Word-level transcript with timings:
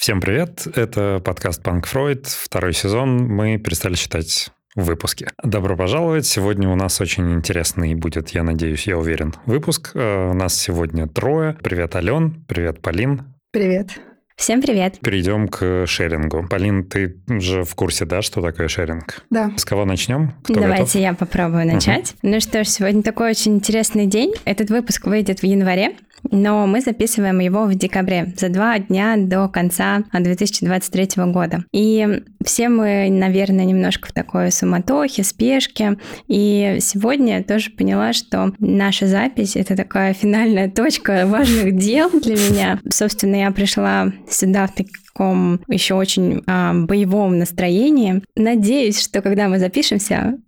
Всем 0.00 0.22
привет, 0.22 0.66
это 0.76 1.20
подкаст 1.22 1.62
«Панк 1.62 1.84
Фройд», 1.86 2.26
второй 2.26 2.72
сезон, 2.72 3.18
мы 3.18 3.58
перестали 3.58 3.96
считать 3.96 4.48
выпуски. 4.74 5.26
Добро 5.42 5.76
пожаловать. 5.76 6.24
Сегодня 6.24 6.70
у 6.70 6.74
нас 6.74 7.02
очень 7.02 7.34
интересный 7.34 7.94
будет, 7.94 8.30
я 8.30 8.42
надеюсь, 8.42 8.86
я 8.86 8.96
уверен, 8.96 9.34
выпуск. 9.44 9.90
Э, 9.92 10.30
у 10.30 10.32
нас 10.32 10.58
сегодня 10.58 11.06
трое. 11.06 11.54
Привет, 11.62 11.96
Ален. 11.96 12.42
Привет, 12.48 12.80
Полин. 12.80 13.24
Привет. 13.50 13.90
Всем 14.36 14.62
привет. 14.62 14.98
Перейдем 15.00 15.48
к 15.48 15.84
шерингу. 15.86 16.46
Полин, 16.48 16.84
ты 16.84 17.20
же 17.28 17.64
в 17.64 17.74
курсе, 17.74 18.06
да, 18.06 18.22
что 18.22 18.40
такое 18.40 18.68
шеринг? 18.68 19.22
Да. 19.28 19.52
С 19.58 19.66
кого 19.66 19.84
начнем? 19.84 20.32
Кто 20.44 20.54
Давайте 20.54 20.82
готов? 20.84 20.94
я 20.94 21.12
попробую 21.12 21.66
начать. 21.66 22.14
Угу. 22.22 22.32
Ну 22.32 22.40
что 22.40 22.64
ж, 22.64 22.68
сегодня 22.68 23.02
такой 23.02 23.32
очень 23.32 23.56
интересный 23.56 24.06
день. 24.06 24.32
Этот 24.46 24.70
выпуск 24.70 25.04
выйдет 25.04 25.40
в 25.40 25.44
январе 25.44 25.94
но 26.30 26.66
мы 26.66 26.80
записываем 26.80 27.38
его 27.40 27.64
в 27.64 27.74
декабре, 27.74 28.32
за 28.36 28.48
два 28.48 28.78
дня 28.78 29.16
до 29.16 29.48
конца 29.48 30.04
2023 30.12 31.24
года. 31.26 31.64
И 31.72 32.22
все 32.44 32.68
мы, 32.68 33.08
наверное, 33.10 33.64
немножко 33.64 34.08
в 34.08 34.12
такой 34.12 34.50
суматохе, 34.52 35.24
спешке. 35.24 35.96
И 36.28 36.78
сегодня 36.80 37.38
я 37.38 37.42
тоже 37.42 37.70
поняла, 37.70 38.12
что 38.12 38.52
наша 38.58 39.06
запись— 39.06 39.56
это 39.56 39.76
такая 39.76 40.14
финальная 40.14 40.70
точка 40.70 41.26
важных 41.26 41.76
дел 41.76 42.10
для 42.10 42.34
меня. 42.34 42.80
Собственно, 42.88 43.36
я 43.36 43.50
пришла 43.50 44.12
сюда 44.28 44.66
в 44.66 44.74
таком 44.74 45.60
еще 45.68 45.94
очень 45.94 46.42
а, 46.46 46.74
боевом 46.74 47.38
настроении. 47.38 48.22
Надеюсь, 48.36 49.00
что 49.00 49.22
когда 49.22 49.48
мы 49.48 49.58
запишемся, 49.58 50.38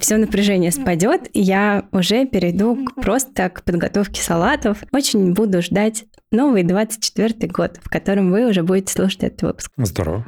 все 0.00 0.16
напряжение 0.16 0.72
спадет, 0.72 1.28
и 1.32 1.40
я 1.40 1.88
уже 1.92 2.26
перейду 2.26 2.84
к, 2.84 2.94
просто 2.94 3.48
к 3.50 3.64
подготовке 3.64 4.22
салатов. 4.22 4.82
Очень 4.92 5.34
буду 5.34 5.62
ждать 5.62 6.06
новый 6.30 6.62
24 6.62 7.50
год, 7.50 7.78
в 7.82 7.88
котором 7.88 8.30
вы 8.30 8.48
уже 8.48 8.62
будете 8.62 8.92
слушать 8.92 9.24
этот 9.24 9.42
выпуск. 9.42 9.72
Здорово. 9.76 10.26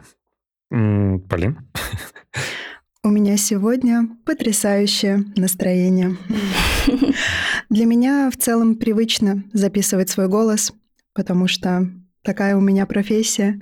Полин? 0.70 1.58
У 3.02 3.08
меня 3.08 3.38
сегодня 3.38 4.08
потрясающее 4.26 5.24
настроение. 5.36 6.18
Для 7.70 7.86
меня 7.86 8.30
в 8.30 8.36
целом 8.36 8.76
привычно 8.76 9.44
записывать 9.54 10.10
свой 10.10 10.28
голос, 10.28 10.72
потому 11.14 11.48
что 11.48 11.90
такая 12.22 12.56
у 12.56 12.60
меня 12.60 12.84
профессия. 12.84 13.58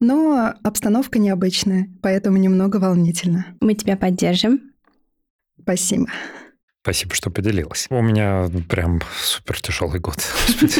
Но 0.00 0.54
обстановка 0.62 1.18
необычная, 1.18 1.88
поэтому 2.02 2.38
немного 2.38 2.76
волнительно. 2.76 3.46
Мы 3.60 3.74
тебя 3.74 3.96
поддержим. 3.96 4.72
Спасибо. 5.60 6.06
Спасибо, 6.82 7.14
что 7.14 7.30
поделилась. 7.30 7.86
У 7.90 8.00
меня 8.00 8.48
прям 8.70 9.02
супер 9.20 9.60
тяжелый 9.60 10.00
год. 10.00 10.16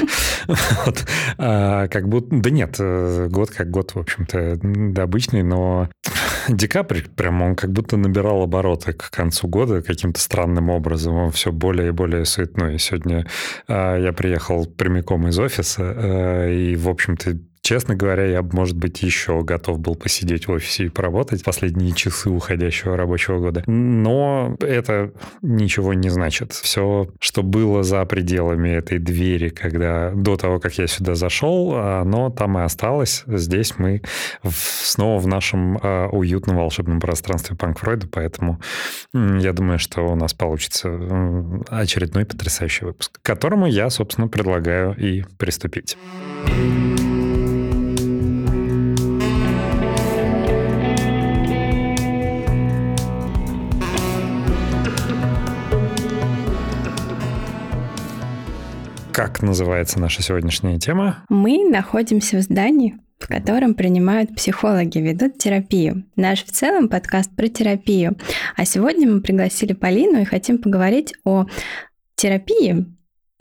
вот. 0.46 1.06
а, 1.36 1.88
как 1.88 2.08
будто, 2.08 2.34
да 2.36 2.48
нет, 2.48 2.76
э, 2.78 3.28
год 3.30 3.50
как 3.50 3.70
год, 3.70 3.94
в 3.94 3.98
общем-то, 3.98 4.58
обычный, 5.02 5.42
но 5.42 5.90
декабрь 6.48 7.02
прям 7.14 7.42
он 7.42 7.54
как 7.54 7.72
будто 7.72 7.98
набирал 7.98 8.42
обороты 8.42 8.94
к 8.94 9.10
концу 9.10 9.46
года 9.46 9.82
каким-то 9.82 10.18
странным 10.20 10.70
образом. 10.70 11.14
Он 11.16 11.30
все 11.32 11.52
более 11.52 11.88
и 11.88 11.92
более 11.92 12.24
суетной. 12.24 12.78
Сегодня 12.78 13.26
а, 13.68 13.98
я 13.98 14.14
приехал 14.14 14.64
прямиком 14.64 15.28
из 15.28 15.38
офиса, 15.38 15.82
а, 15.84 16.48
и, 16.48 16.76
в 16.76 16.88
общем-то, 16.88 17.38
Честно 17.62 17.94
говоря, 17.94 18.24
я, 18.24 18.42
может 18.42 18.76
быть, 18.76 19.02
еще 19.02 19.42
готов 19.42 19.78
был 19.80 19.94
посидеть 19.94 20.48
в 20.48 20.52
офисе 20.52 20.86
и 20.86 20.88
поработать 20.88 21.44
последние 21.44 21.92
часы 21.92 22.30
уходящего 22.30 22.96
рабочего 22.96 23.38
года. 23.38 23.62
Но 23.66 24.56
это 24.60 25.12
ничего 25.42 25.94
не 25.94 26.08
значит. 26.08 26.52
Все, 26.52 27.08
что 27.20 27.42
было 27.42 27.82
за 27.82 28.04
пределами 28.06 28.70
этой 28.70 28.98
двери, 28.98 29.50
когда 29.50 30.10
до 30.12 30.36
того, 30.36 30.58
как 30.58 30.78
я 30.78 30.86
сюда 30.86 31.14
зашел, 31.14 31.76
оно 31.76 32.30
там 32.30 32.58
и 32.58 32.62
осталось. 32.62 33.24
Здесь 33.26 33.74
мы 33.78 34.02
в, 34.42 34.52
снова 34.52 35.20
в 35.20 35.26
нашем 35.26 35.76
э, 35.76 36.06
уютном 36.08 36.56
волшебном 36.56 36.98
пространстве 36.98 37.56
Панк 37.56 37.78
Фройда, 37.80 38.08
поэтому 38.10 38.60
я 39.12 39.52
думаю, 39.52 39.78
что 39.78 40.02
у 40.02 40.14
нас 40.14 40.32
получится 40.32 40.90
очередной 41.68 42.24
потрясающий 42.24 42.86
выпуск, 42.86 43.20
к 43.20 43.22
которому 43.22 43.66
я, 43.66 43.90
собственно, 43.90 44.28
предлагаю 44.28 44.94
и 44.96 45.24
приступить. 45.38 45.96
Как 59.20 59.42
называется 59.42 60.00
наша 60.00 60.22
сегодняшняя 60.22 60.78
тема? 60.78 61.26
Мы 61.28 61.68
находимся 61.68 62.38
в 62.38 62.40
здании, 62.40 62.96
в 63.18 63.28
котором 63.28 63.74
принимают 63.74 64.34
психологи, 64.34 64.96
ведут 64.96 65.36
терапию. 65.36 66.04
Наш 66.16 66.42
в 66.42 66.50
целом 66.50 66.88
подкаст 66.88 67.30
про 67.36 67.48
терапию. 67.48 68.16
А 68.56 68.64
сегодня 68.64 69.06
мы 69.06 69.20
пригласили 69.20 69.74
Полину 69.74 70.22
и 70.22 70.24
хотим 70.24 70.56
поговорить 70.56 71.12
о 71.24 71.44
терапии, 72.14 72.86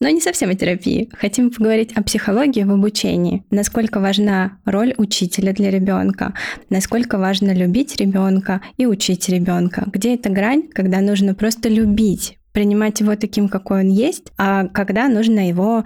но 0.01 0.09
не 0.09 0.19
совсем 0.19 0.49
о 0.49 0.55
терапии. 0.55 1.09
Хотим 1.17 1.49
поговорить 1.49 1.93
о 1.93 2.03
психологии 2.03 2.63
в 2.63 2.71
обучении. 2.71 3.45
Насколько 3.49 4.01
важна 4.01 4.57
роль 4.65 4.93
учителя 4.97 5.53
для 5.53 5.71
ребенка, 5.71 6.33
насколько 6.69 7.17
важно 7.17 7.53
любить 7.53 7.95
ребенка 7.95 8.59
и 8.75 8.85
учить 8.85 9.29
ребенка. 9.29 9.85
Где 9.87 10.15
эта 10.15 10.29
грань, 10.29 10.67
когда 10.67 10.99
нужно 10.99 11.35
просто 11.35 11.69
любить 11.69 12.38
принимать 12.53 12.99
его 12.99 13.15
таким, 13.15 13.49
какой 13.49 13.81
он 13.81 13.89
есть, 13.89 14.31
а 14.37 14.67
когда 14.67 15.07
нужно 15.07 15.47
его 15.47 15.83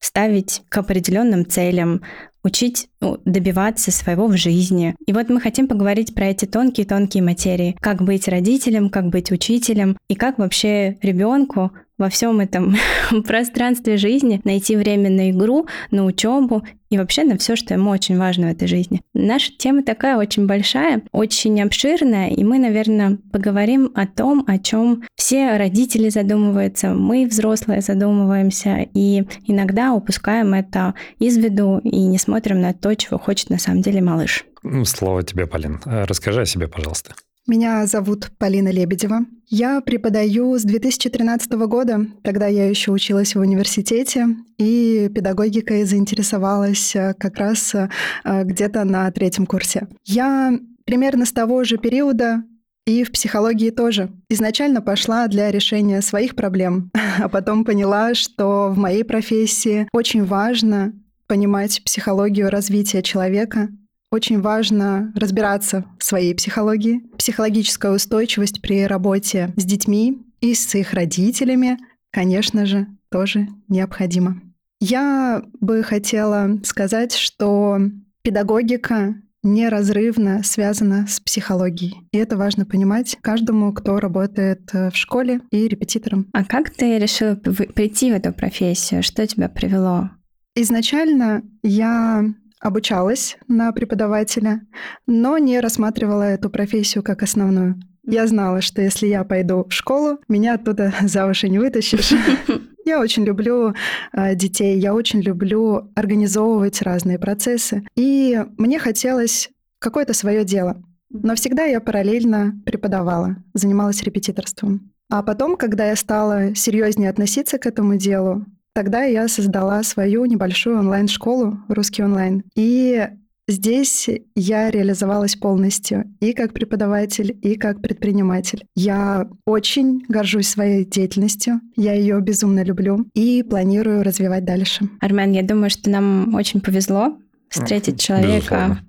ставить 0.00 0.62
к 0.68 0.78
определенным 0.78 1.46
целям, 1.46 2.02
учить 2.46 2.88
ну, 3.00 3.18
добиваться 3.24 3.90
своего 3.90 4.28
в 4.28 4.36
жизни. 4.36 4.94
И 5.04 5.12
вот 5.12 5.28
мы 5.28 5.40
хотим 5.40 5.66
поговорить 5.66 6.14
про 6.14 6.26
эти 6.26 6.44
тонкие-тонкие 6.44 7.22
материи. 7.22 7.76
Как 7.80 8.02
быть 8.02 8.28
родителем, 8.28 8.88
как 8.88 9.08
быть 9.08 9.32
учителем, 9.32 9.98
и 10.08 10.14
как 10.14 10.38
вообще 10.38 10.96
ребенку 11.02 11.72
во 11.98 12.08
всем 12.08 12.40
этом 12.40 12.76
пространстве 13.26 13.96
жизни 13.96 14.40
найти 14.44 14.76
время 14.76 15.10
на 15.10 15.30
игру, 15.30 15.66
на 15.90 16.04
учебу 16.04 16.62
и 16.90 16.98
вообще 16.98 17.24
на 17.24 17.36
все, 17.36 17.56
что 17.56 17.74
ему 17.74 17.90
очень 17.90 18.16
важно 18.16 18.48
в 18.48 18.52
этой 18.52 18.68
жизни. 18.68 19.02
Наша 19.12 19.52
тема 19.56 19.82
такая 19.82 20.16
очень 20.16 20.46
большая, 20.46 21.02
очень 21.12 21.60
обширная, 21.60 22.28
и 22.28 22.44
мы, 22.44 22.58
наверное, 22.58 23.18
поговорим 23.32 23.90
о 23.94 24.06
том, 24.06 24.44
о 24.46 24.58
чем 24.58 25.02
все 25.16 25.56
родители 25.56 26.08
задумываются, 26.08 26.90
мы, 26.90 27.26
взрослые, 27.26 27.80
задумываемся, 27.80 28.86
и 28.94 29.24
иногда 29.46 29.92
упускаем 29.92 30.54
это 30.54 30.94
из 31.18 31.36
виду 31.36 31.80
и 31.82 32.04
не 32.04 32.18
смотрим 32.18 32.60
на 32.60 32.72
то, 32.72 32.94
чего 32.94 33.18
хочет 33.18 33.50
на 33.50 33.58
самом 33.58 33.82
деле 33.82 34.00
малыш. 34.00 34.44
Ну, 34.62 34.84
слово 34.84 35.22
тебе, 35.22 35.46
Полин. 35.46 35.80
Расскажи 35.84 36.42
о 36.42 36.46
себе, 36.46 36.68
пожалуйста. 36.68 37.14
Меня 37.46 37.86
зовут 37.86 38.30
Полина 38.38 38.70
Лебедева. 38.70 39.20
Я 39.48 39.80
преподаю 39.80 40.58
с 40.58 40.62
2013 40.62 41.52
года. 41.52 42.06
Тогда 42.22 42.48
я 42.48 42.68
еще 42.68 42.90
училась 42.90 43.36
в 43.36 43.40
университете, 43.40 44.26
и 44.58 45.08
педагогикой 45.14 45.84
заинтересовалась 45.84 46.96
э, 46.96 47.14
как 47.16 47.36
раз 47.36 47.74
э, 47.74 47.88
где-то 48.24 48.84
на 48.84 49.08
третьем 49.12 49.46
курсе. 49.46 49.86
Я 50.04 50.58
примерно 50.84 51.26
с 51.26 51.32
того 51.32 51.62
же 51.62 51.78
периода 51.78 52.42
и 52.86 53.04
в 53.04 53.12
психологии 53.12 53.70
тоже. 53.70 54.10
Изначально 54.28 54.80
пошла 54.80 55.28
для 55.28 55.52
решения 55.52 56.00
своих 56.02 56.34
проблем, 56.34 56.90
а 57.20 57.28
потом 57.28 57.64
поняла, 57.64 58.14
что 58.14 58.70
в 58.70 58.78
моей 58.78 59.04
профессии 59.04 59.88
очень 59.92 60.24
важно 60.24 60.92
понимать 61.28 61.82
психологию 61.84 62.50
развития 62.50 63.02
человека, 63.02 63.68
очень 64.10 64.40
важно 64.40 65.12
разбираться 65.14 65.84
в 65.98 66.04
своей 66.04 66.34
психологии. 66.34 67.02
Психологическая 67.18 67.92
устойчивость 67.92 68.62
при 68.62 68.86
работе 68.86 69.52
с 69.56 69.64
детьми 69.64 70.22
и 70.40 70.54
с 70.54 70.74
их 70.74 70.92
родителями, 70.92 71.78
конечно 72.10 72.66
же, 72.66 72.86
тоже 73.10 73.48
необходима. 73.68 74.40
Я 74.80 75.42
бы 75.60 75.82
хотела 75.82 76.58
сказать, 76.62 77.14
что 77.14 77.78
педагогика 78.22 79.14
неразрывно 79.42 80.42
связана 80.42 81.06
с 81.06 81.20
психологией. 81.20 81.94
И 82.12 82.18
это 82.18 82.36
важно 82.36 82.66
понимать 82.66 83.16
каждому, 83.22 83.72
кто 83.72 84.00
работает 84.00 84.72
в 84.72 84.92
школе 84.92 85.40
и 85.50 85.68
репетитором. 85.68 86.28
А 86.32 86.44
как 86.44 86.70
ты 86.70 86.98
решила 86.98 87.36
прийти 87.36 88.10
в 88.10 88.14
эту 88.14 88.32
профессию? 88.32 89.02
Что 89.02 89.26
тебя 89.26 89.48
привело? 89.48 90.10
Изначально 90.56 91.42
я 91.62 92.24
обучалась 92.60 93.36
на 93.48 93.72
преподавателя, 93.72 94.62
но 95.06 95.38
не 95.38 95.60
рассматривала 95.60 96.22
эту 96.22 96.50
профессию 96.50 97.02
как 97.02 97.22
основную. 97.22 97.80
Я 98.04 98.26
знала, 98.26 98.60
что 98.60 98.80
если 98.80 99.08
я 99.08 99.24
пойду 99.24 99.66
в 99.68 99.72
школу, 99.72 100.18
меня 100.28 100.54
оттуда 100.54 100.94
за 101.02 101.26
уши 101.26 101.48
не 101.48 101.58
вытащишь. 101.58 102.12
Я 102.84 103.00
очень 103.00 103.24
люблю 103.24 103.74
э, 104.12 104.36
детей, 104.36 104.78
я 104.78 104.94
очень 104.94 105.20
люблю 105.20 105.90
организовывать 105.96 106.82
разные 106.82 107.18
процессы. 107.18 107.84
И 107.96 108.40
мне 108.58 108.78
хотелось 108.78 109.50
какое-то 109.80 110.14
свое 110.14 110.44
дело. 110.44 110.80
Но 111.10 111.34
всегда 111.34 111.64
я 111.64 111.80
параллельно 111.80 112.54
преподавала, 112.64 113.38
занималась 113.54 114.04
репетиторством. 114.04 114.92
А 115.10 115.24
потом, 115.24 115.56
когда 115.56 115.88
я 115.88 115.96
стала 115.96 116.54
серьезнее 116.54 117.10
относиться 117.10 117.58
к 117.58 117.66
этому 117.66 117.96
делу, 117.96 118.46
Тогда 118.76 119.04
я 119.04 119.26
создала 119.26 119.82
свою 119.82 120.26
небольшую 120.26 120.78
онлайн-школу 120.78 121.60
«Русский 121.68 122.04
онлайн». 122.04 122.42
И 122.54 123.08
Здесь 123.48 124.10
я 124.34 124.72
реализовалась 124.72 125.36
полностью 125.36 126.04
и 126.18 126.32
как 126.32 126.52
преподаватель, 126.52 127.38
и 127.42 127.54
как 127.54 127.80
предприниматель. 127.80 128.66
Я 128.74 129.30
очень 129.46 130.02
горжусь 130.08 130.48
своей 130.48 130.84
деятельностью, 130.84 131.60
я 131.76 131.94
ее 131.94 132.20
безумно 132.20 132.64
люблю 132.64 133.06
и 133.14 133.44
планирую 133.44 134.02
развивать 134.02 134.44
дальше. 134.44 134.90
Армен, 135.00 135.30
я 135.30 135.44
думаю, 135.44 135.70
что 135.70 135.88
нам 135.88 136.34
очень 136.34 136.60
повезло 136.60 137.16
встретить 137.48 138.00
человека, 138.00 138.80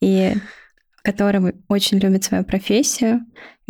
и 0.00 0.34
который 1.04 1.54
очень 1.68 1.98
любит 1.98 2.24
свою 2.24 2.42
профессию, 2.42 3.20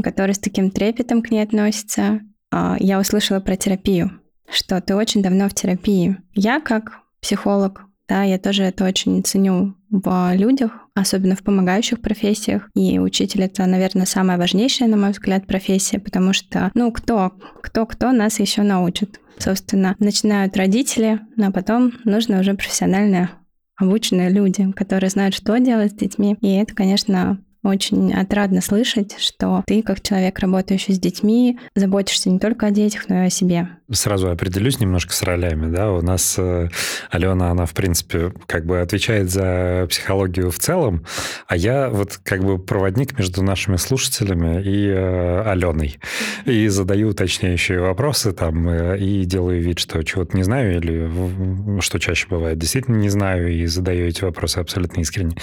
который 0.02 0.34
с 0.34 0.38
таким 0.38 0.70
трепетом 0.70 1.20
к 1.20 1.30
ней 1.30 1.42
относится. 1.42 2.22
А, 2.50 2.76
я 2.80 2.98
услышала 2.98 3.40
про 3.40 3.56
терапию, 3.56 4.19
что 4.50 4.80
ты 4.80 4.94
очень 4.94 5.22
давно 5.22 5.48
в 5.48 5.54
терапии. 5.54 6.16
Я 6.34 6.60
как 6.60 7.00
психолог, 7.20 7.82
да, 8.08 8.24
я 8.24 8.38
тоже 8.38 8.64
это 8.64 8.84
очень 8.84 9.22
ценю 9.22 9.76
в 9.90 10.34
людях, 10.34 10.72
особенно 10.94 11.36
в 11.36 11.42
помогающих 11.42 12.00
профессиях. 12.00 12.68
И 12.74 12.98
учитель 12.98 13.42
это, 13.44 13.64
наверное, 13.66 14.06
самая 14.06 14.36
важнейшая, 14.36 14.88
на 14.88 14.96
мой 14.96 15.10
взгляд, 15.10 15.46
профессия, 15.46 15.98
потому 15.98 16.32
что, 16.32 16.70
ну, 16.74 16.90
кто, 16.90 17.32
кто, 17.62 17.86
кто 17.86 18.10
нас 18.12 18.40
еще 18.40 18.62
научит? 18.62 19.20
Собственно, 19.38 19.94
начинают 19.98 20.56
родители, 20.56 21.20
а 21.40 21.50
потом 21.50 21.92
нужно 22.04 22.40
уже 22.40 22.54
профессионально 22.54 23.30
обученные 23.76 24.28
люди, 24.28 24.70
которые 24.72 25.10
знают, 25.10 25.34
что 25.34 25.56
делать 25.58 25.92
с 25.92 25.94
детьми. 25.94 26.36
И 26.40 26.54
это, 26.56 26.74
конечно, 26.74 27.38
очень 27.62 28.12
отрадно 28.14 28.62
слышать, 28.62 29.16
что 29.18 29.62
ты, 29.66 29.82
как 29.82 30.00
человек, 30.00 30.38
работающий 30.38 30.94
с 30.94 30.98
детьми, 30.98 31.58
заботишься 31.74 32.30
не 32.30 32.38
только 32.38 32.66
о 32.66 32.70
детях, 32.70 33.08
но 33.08 33.24
и 33.24 33.26
о 33.26 33.30
себе. 33.30 33.68
Сразу 33.92 34.30
определюсь 34.30 34.80
немножко 34.80 35.12
с 35.12 35.22
ролями. 35.22 35.70
Да? 35.70 35.92
У 35.92 36.00
нас 36.00 36.36
э, 36.38 36.68
Алена, 37.10 37.50
она, 37.50 37.66
в 37.66 37.74
принципе, 37.74 38.32
как 38.46 38.64
бы 38.64 38.80
отвечает 38.80 39.30
за 39.30 39.86
психологию 39.90 40.50
в 40.50 40.58
целом, 40.58 41.04
а 41.48 41.56
я 41.56 41.90
вот 41.90 42.18
как 42.22 42.44
бы 42.44 42.58
проводник 42.58 43.18
между 43.18 43.42
нашими 43.42 43.76
слушателями 43.76 44.62
и 44.62 44.86
э, 44.88 45.42
Аленой. 45.42 45.98
И 46.46 46.68
задаю 46.68 47.10
уточняющие 47.10 47.80
вопросы 47.80 48.32
там, 48.32 48.68
э, 48.68 48.98
и 48.98 49.24
делаю 49.24 49.60
вид, 49.60 49.80
что 49.80 50.02
чего-то 50.02 50.36
не 50.36 50.44
знаю, 50.44 50.76
или 50.76 51.80
что 51.80 51.98
чаще 51.98 52.26
бывает, 52.28 52.58
действительно 52.58 52.96
не 52.96 53.08
знаю, 53.08 53.52
и 53.52 53.66
задаю 53.66 54.06
эти 54.06 54.22
вопросы 54.22 54.58
абсолютно 54.58 55.00
искренне. 55.00 55.36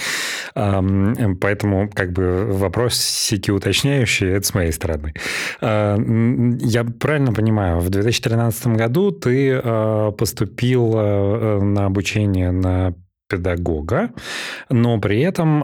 Поэтому 0.54 1.90
как 1.90 2.07
бы 2.12 2.46
вопросики 2.46 3.50
уточняющие, 3.50 4.32
это 4.32 4.46
с 4.46 4.54
моей 4.54 4.72
стороны. 4.72 5.14
А, 5.60 5.96
я 6.60 6.84
правильно 6.84 7.32
понимаю, 7.32 7.80
в 7.80 7.90
2013 7.90 8.68
году 8.68 9.10
ты 9.10 9.60
а, 9.62 10.12
поступил 10.12 10.92
а, 10.94 11.60
на 11.60 11.86
обучение 11.86 12.50
на 12.50 12.94
педагога, 13.30 14.10
но 14.70 14.98
при 14.98 15.20
этом 15.20 15.62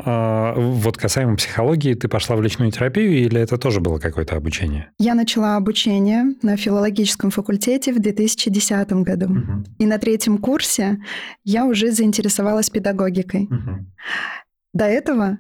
вот 0.83 0.99
касаемо 0.99 1.37
психологии, 1.37 1.95
ты 1.95 2.09
пошла 2.09 2.37
в 2.37 2.43
личную 2.43 2.71
терапию 2.71 3.15
или 3.15 3.41
это 3.41 3.57
тоже 3.57 3.81
было 3.81 3.99
какое-то 3.99 4.37
обучение? 4.37 4.91
Я 4.99 5.15
начала 5.15 5.57
обучение 5.57 6.35
на 6.43 6.59
филологическом 6.59 7.31
факультете 7.31 7.95
в 7.95 8.01
2010 8.01 8.93
году. 8.93 9.31
Угу. 9.31 9.65
И 9.79 9.87
на 9.87 9.97
третьем 9.97 10.37
курсе 10.37 10.99
я 11.43 11.65
уже 11.65 11.91
заинтересовалась 11.91 12.69
педагогикой. 12.69 13.45
Угу. 13.45 13.87
До 14.75 14.85
этого 14.85 15.39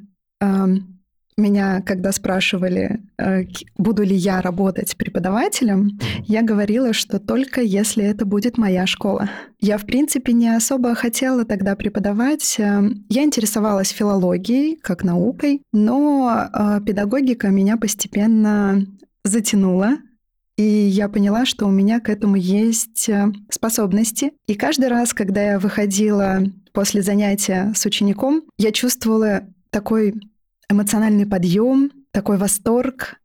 меня, 1.36 1.82
когда 1.82 2.12
спрашивали, 2.12 3.00
э, 3.18 3.44
буду 3.76 4.02
ли 4.02 4.14
я 4.14 4.40
работать 4.40 4.96
преподавателем, 4.96 5.98
я 6.22 6.42
говорила, 6.42 6.92
что 6.92 7.18
только 7.18 7.60
если 7.60 8.04
это 8.04 8.24
будет 8.24 8.56
моя 8.56 8.86
школа. 8.86 9.28
Я, 9.60 9.78
в 9.78 9.86
принципе, 9.86 10.32
не 10.32 10.54
особо 10.54 10.94
хотела 10.94 11.44
тогда 11.44 11.74
преподавать. 11.74 12.56
Э, 12.58 12.82
я 13.08 13.24
интересовалась 13.24 13.88
филологией, 13.88 14.76
как 14.76 15.02
наукой, 15.02 15.62
но 15.72 16.48
э, 16.52 16.80
педагогика 16.86 17.48
меня 17.48 17.76
постепенно 17.76 18.86
затянула, 19.24 19.98
и 20.56 20.62
я 20.62 21.08
поняла, 21.08 21.46
что 21.46 21.66
у 21.66 21.70
меня 21.70 21.98
к 21.98 22.08
этому 22.08 22.36
есть 22.36 23.10
способности. 23.50 24.32
И 24.46 24.54
каждый 24.54 24.88
раз, 24.88 25.12
когда 25.12 25.42
я 25.42 25.58
выходила 25.58 26.44
после 26.72 27.02
занятия 27.02 27.72
с 27.74 27.84
учеником, 27.86 28.44
я 28.56 28.70
чувствовала 28.70 29.42
такой 29.70 30.14
эмоциональный 30.68 31.26
подъем, 31.26 31.90
такой 32.10 32.36
восторг 32.36 33.16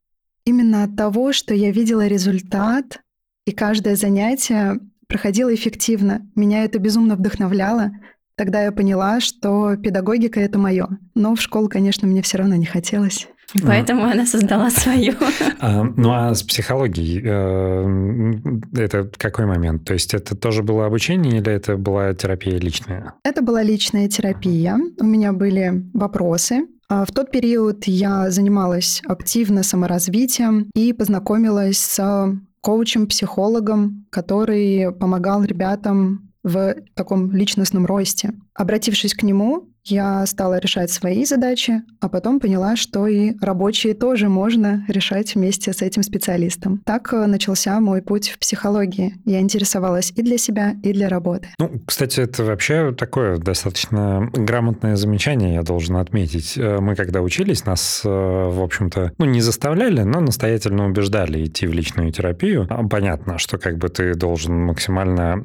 именно 0.45 0.83
от 0.83 0.95
того, 0.95 1.31
что 1.31 1.53
я 1.53 1.71
видела 1.71 2.07
результат, 2.07 3.01
и 3.45 3.51
каждое 3.51 3.95
занятие 3.95 4.79
проходило 5.07 5.53
эффективно. 5.53 6.27
Меня 6.35 6.63
это 6.63 6.79
безумно 6.79 7.15
вдохновляло. 7.15 7.91
Тогда 8.35 8.63
я 8.63 8.71
поняла, 8.71 9.19
что 9.19 9.75
педагогика— 9.75 10.39
это 10.41 10.57
мое. 10.57 10.87
Но 11.15 11.35
в 11.35 11.41
школу, 11.41 11.67
конечно, 11.67 12.07
мне 12.07 12.21
все 12.21 12.37
равно 12.37 12.55
не 12.55 12.65
хотелось. 12.65 13.27
Поэтому 13.63 14.03
а. 14.03 14.11
она 14.11 14.25
создала 14.25 14.69
свою. 14.69 15.13
А, 15.61 15.83
ну 15.83 16.11
а 16.11 16.33
с 16.33 16.43
психологией 16.43 17.21
э, 17.23 18.81
это 18.81 19.09
какой 19.17 19.45
момент? 19.45 19.83
То 19.83 19.93
есть 19.93 20.13
это 20.13 20.35
тоже 20.35 20.63
было 20.63 20.85
обучение 20.85 21.39
или 21.39 21.51
это 21.51 21.75
была 21.75 22.13
терапия 22.13 22.57
личная? 22.57 23.13
Это 23.23 23.41
была 23.41 23.61
личная 23.61 24.07
терапия. 24.07 24.77
У 24.99 25.03
меня 25.03 25.33
были 25.33 25.83
вопросы, 25.93 26.67
а 26.87 27.05
в 27.05 27.11
тот 27.11 27.31
период 27.31 27.85
я 27.85 28.31
занималась 28.31 29.01
активно 29.05 29.63
саморазвитием 29.63 30.69
и 30.75 30.93
познакомилась 30.93 31.77
с 31.77 32.33
коучем-психологом, 32.61 34.05
который 34.09 34.91
помогал 34.93 35.43
ребятам 35.43 36.31
в 36.43 36.75
таком 36.95 37.31
личностном 37.31 37.85
росте. 37.85 38.33
Обратившись 38.53 39.13
к 39.13 39.23
нему, 39.23 39.69
я 39.91 40.25
стала 40.25 40.59
решать 40.59 40.91
свои 40.91 41.25
задачи, 41.25 41.81
а 41.99 42.09
потом 42.09 42.39
поняла, 42.39 42.75
что 42.75 43.07
и 43.07 43.33
рабочие 43.41 43.93
тоже 43.93 44.29
можно 44.29 44.83
решать 44.87 45.35
вместе 45.35 45.73
с 45.73 45.81
этим 45.81 46.03
специалистом. 46.03 46.81
Так 46.85 47.13
э, 47.13 47.25
начался 47.25 47.79
мой 47.79 48.01
путь 48.01 48.29
в 48.29 48.39
психологии. 48.39 49.15
Я 49.25 49.39
интересовалась 49.39 50.11
и 50.15 50.21
для 50.21 50.37
себя, 50.37 50.75
и 50.83 50.93
для 50.93 51.09
работы. 51.09 51.49
Ну, 51.59 51.71
кстати, 51.85 52.19
это 52.19 52.43
вообще 52.43 52.93
такое 52.93 53.37
достаточно 53.37 54.29
грамотное 54.33 54.95
замечание, 54.95 55.55
я 55.55 55.63
должен 55.63 55.97
отметить. 55.97 56.57
Э, 56.57 56.79
мы 56.79 56.95
когда 56.95 57.21
учились, 57.21 57.65
нас, 57.65 58.01
э, 58.05 58.09
в 58.09 58.61
общем-то, 58.61 59.13
ну, 59.17 59.25
не 59.25 59.41
заставляли, 59.41 60.01
но 60.01 60.19
настоятельно 60.19 60.85
убеждали 60.85 61.45
идти 61.45 61.67
в 61.67 61.73
личную 61.73 62.11
терапию. 62.11 62.67
А 62.69 62.87
понятно, 62.87 63.37
что 63.37 63.57
как 63.57 63.77
бы 63.77 63.89
ты 63.89 64.13
должен 64.15 64.65
максимально, 64.65 65.37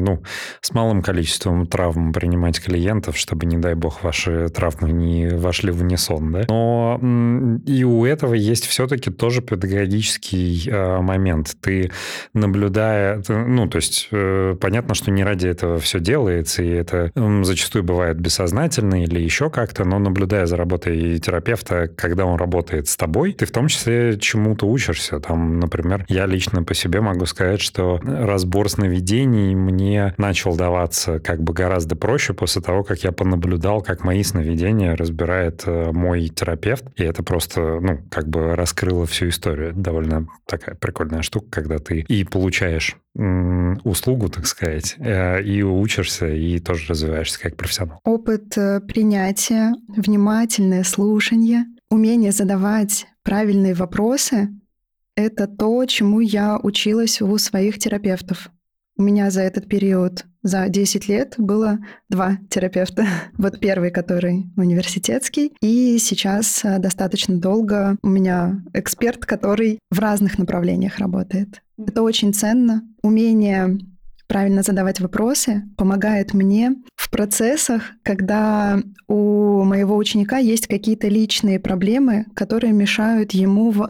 ну, 0.00 0.22
с 0.60 0.72
малым 0.72 1.02
количеством 1.02 1.66
травм 1.66 2.12
принимать 2.12 2.60
клиентов, 2.60 3.16
чтобы 3.16 3.46
не 3.46 3.56
дай 3.68 3.74
бог, 3.74 4.02
ваши 4.02 4.48
травмы 4.48 4.92
не 4.92 5.28
вошли 5.28 5.70
в 5.70 5.82
унисон, 5.82 6.32
да. 6.32 6.44
Но 6.48 6.98
и 7.66 7.84
у 7.84 8.06
этого 8.06 8.32
есть 8.32 8.66
все-таки 8.66 9.10
тоже 9.10 9.42
педагогический 9.42 10.70
э, 10.70 11.00
момент. 11.02 11.54
Ты 11.60 11.90
наблюдая, 12.32 13.22
ну, 13.28 13.68
то 13.68 13.76
есть 13.76 14.08
э, 14.10 14.56
понятно, 14.58 14.94
что 14.94 15.10
не 15.10 15.22
ради 15.22 15.48
этого 15.48 15.78
все 15.80 16.00
делается, 16.00 16.62
и 16.62 16.68
это 16.68 17.12
зачастую 17.42 17.84
бывает 17.84 18.18
бессознательно 18.18 19.02
или 19.02 19.20
еще 19.20 19.50
как-то, 19.50 19.84
но 19.84 19.98
наблюдая 19.98 20.46
за 20.46 20.56
работой 20.56 21.18
терапевта, 21.18 21.88
когда 21.94 22.24
он 22.24 22.38
работает 22.38 22.88
с 22.88 22.96
тобой, 22.96 23.34
ты 23.34 23.44
в 23.44 23.50
том 23.50 23.68
числе 23.68 24.18
чему-то 24.18 24.66
учишься. 24.66 25.20
Там, 25.20 25.60
например, 25.60 26.06
я 26.08 26.24
лично 26.24 26.62
по 26.62 26.72
себе 26.72 27.02
могу 27.02 27.26
сказать, 27.26 27.60
что 27.60 28.00
разбор 28.02 28.70
сновидений 28.70 29.54
мне 29.54 30.14
начал 30.16 30.56
даваться 30.56 31.18
как 31.18 31.42
бы 31.42 31.52
гораздо 31.52 31.96
проще 31.96 32.32
после 32.32 32.62
того, 32.62 32.82
как 32.82 33.04
я 33.04 33.12
понаблюдал 33.12 33.57
наблюдал, 33.58 33.82
как 33.82 34.04
мои 34.04 34.22
сновидения 34.22 34.94
разбирает 34.94 35.64
э, 35.66 35.90
мой 35.92 36.28
терапевт, 36.28 36.84
и 36.96 37.02
это 37.02 37.22
просто, 37.22 37.80
ну, 37.80 37.98
как 38.10 38.28
бы 38.28 38.54
раскрыло 38.54 39.04
всю 39.06 39.28
историю. 39.28 39.72
Довольно 39.74 40.28
такая 40.46 40.76
прикольная 40.76 41.22
штука, 41.22 41.46
когда 41.50 41.78
ты 41.78 42.00
и 42.08 42.24
получаешь 42.24 42.96
услугу, 43.84 44.28
так 44.28 44.46
сказать, 44.46 44.94
э, 44.98 45.42
и 45.42 45.62
учишься, 45.62 46.28
и 46.28 46.60
тоже 46.60 46.86
развиваешься 46.88 47.40
как 47.40 47.56
профессионал. 47.56 47.98
Опыт 48.04 48.56
э, 48.56 48.80
принятия, 48.80 49.74
внимательное 49.88 50.84
слушание, 50.84 51.64
умение 51.90 52.30
задавать 52.30 53.06
правильные 53.24 53.74
вопросы— 53.74 54.50
это 55.16 55.48
то, 55.48 55.84
чему 55.86 56.20
я 56.20 56.58
училась 56.62 57.20
у 57.20 57.36
своих 57.38 57.78
терапевтов. 57.78 58.50
У 58.96 59.02
меня 59.02 59.30
за 59.30 59.40
этот 59.40 59.68
период, 59.68 60.24
за 60.48 60.68
10 60.68 61.08
лет, 61.08 61.34
было 61.38 61.78
два 62.08 62.38
терапевта. 62.50 63.06
Вот 63.38 63.60
первый, 63.60 63.90
который 63.90 64.46
университетский, 64.56 65.52
и 65.60 65.98
сейчас 65.98 66.64
э, 66.64 66.78
достаточно 66.78 67.36
долго 67.36 67.96
у 68.02 68.08
меня 68.08 68.62
эксперт, 68.74 69.24
который 69.24 69.78
в 69.90 69.98
разных 69.98 70.38
направлениях 70.38 70.98
работает. 70.98 71.62
Это 71.78 72.02
очень 72.02 72.34
ценно. 72.34 72.82
Умение 73.02 73.78
правильно 74.26 74.62
задавать 74.62 75.00
вопросы 75.00 75.62
помогает 75.76 76.34
мне 76.34 76.74
в 76.96 77.10
процессах, 77.10 77.82
когда 78.02 78.80
у 79.08 79.64
моего 79.64 79.96
ученика 79.96 80.38
есть 80.38 80.66
какие-то 80.66 81.08
личные 81.08 81.58
проблемы, 81.58 82.26
которые 82.34 82.72
мешают 82.72 83.32
ему 83.32 83.70
в, 83.70 83.88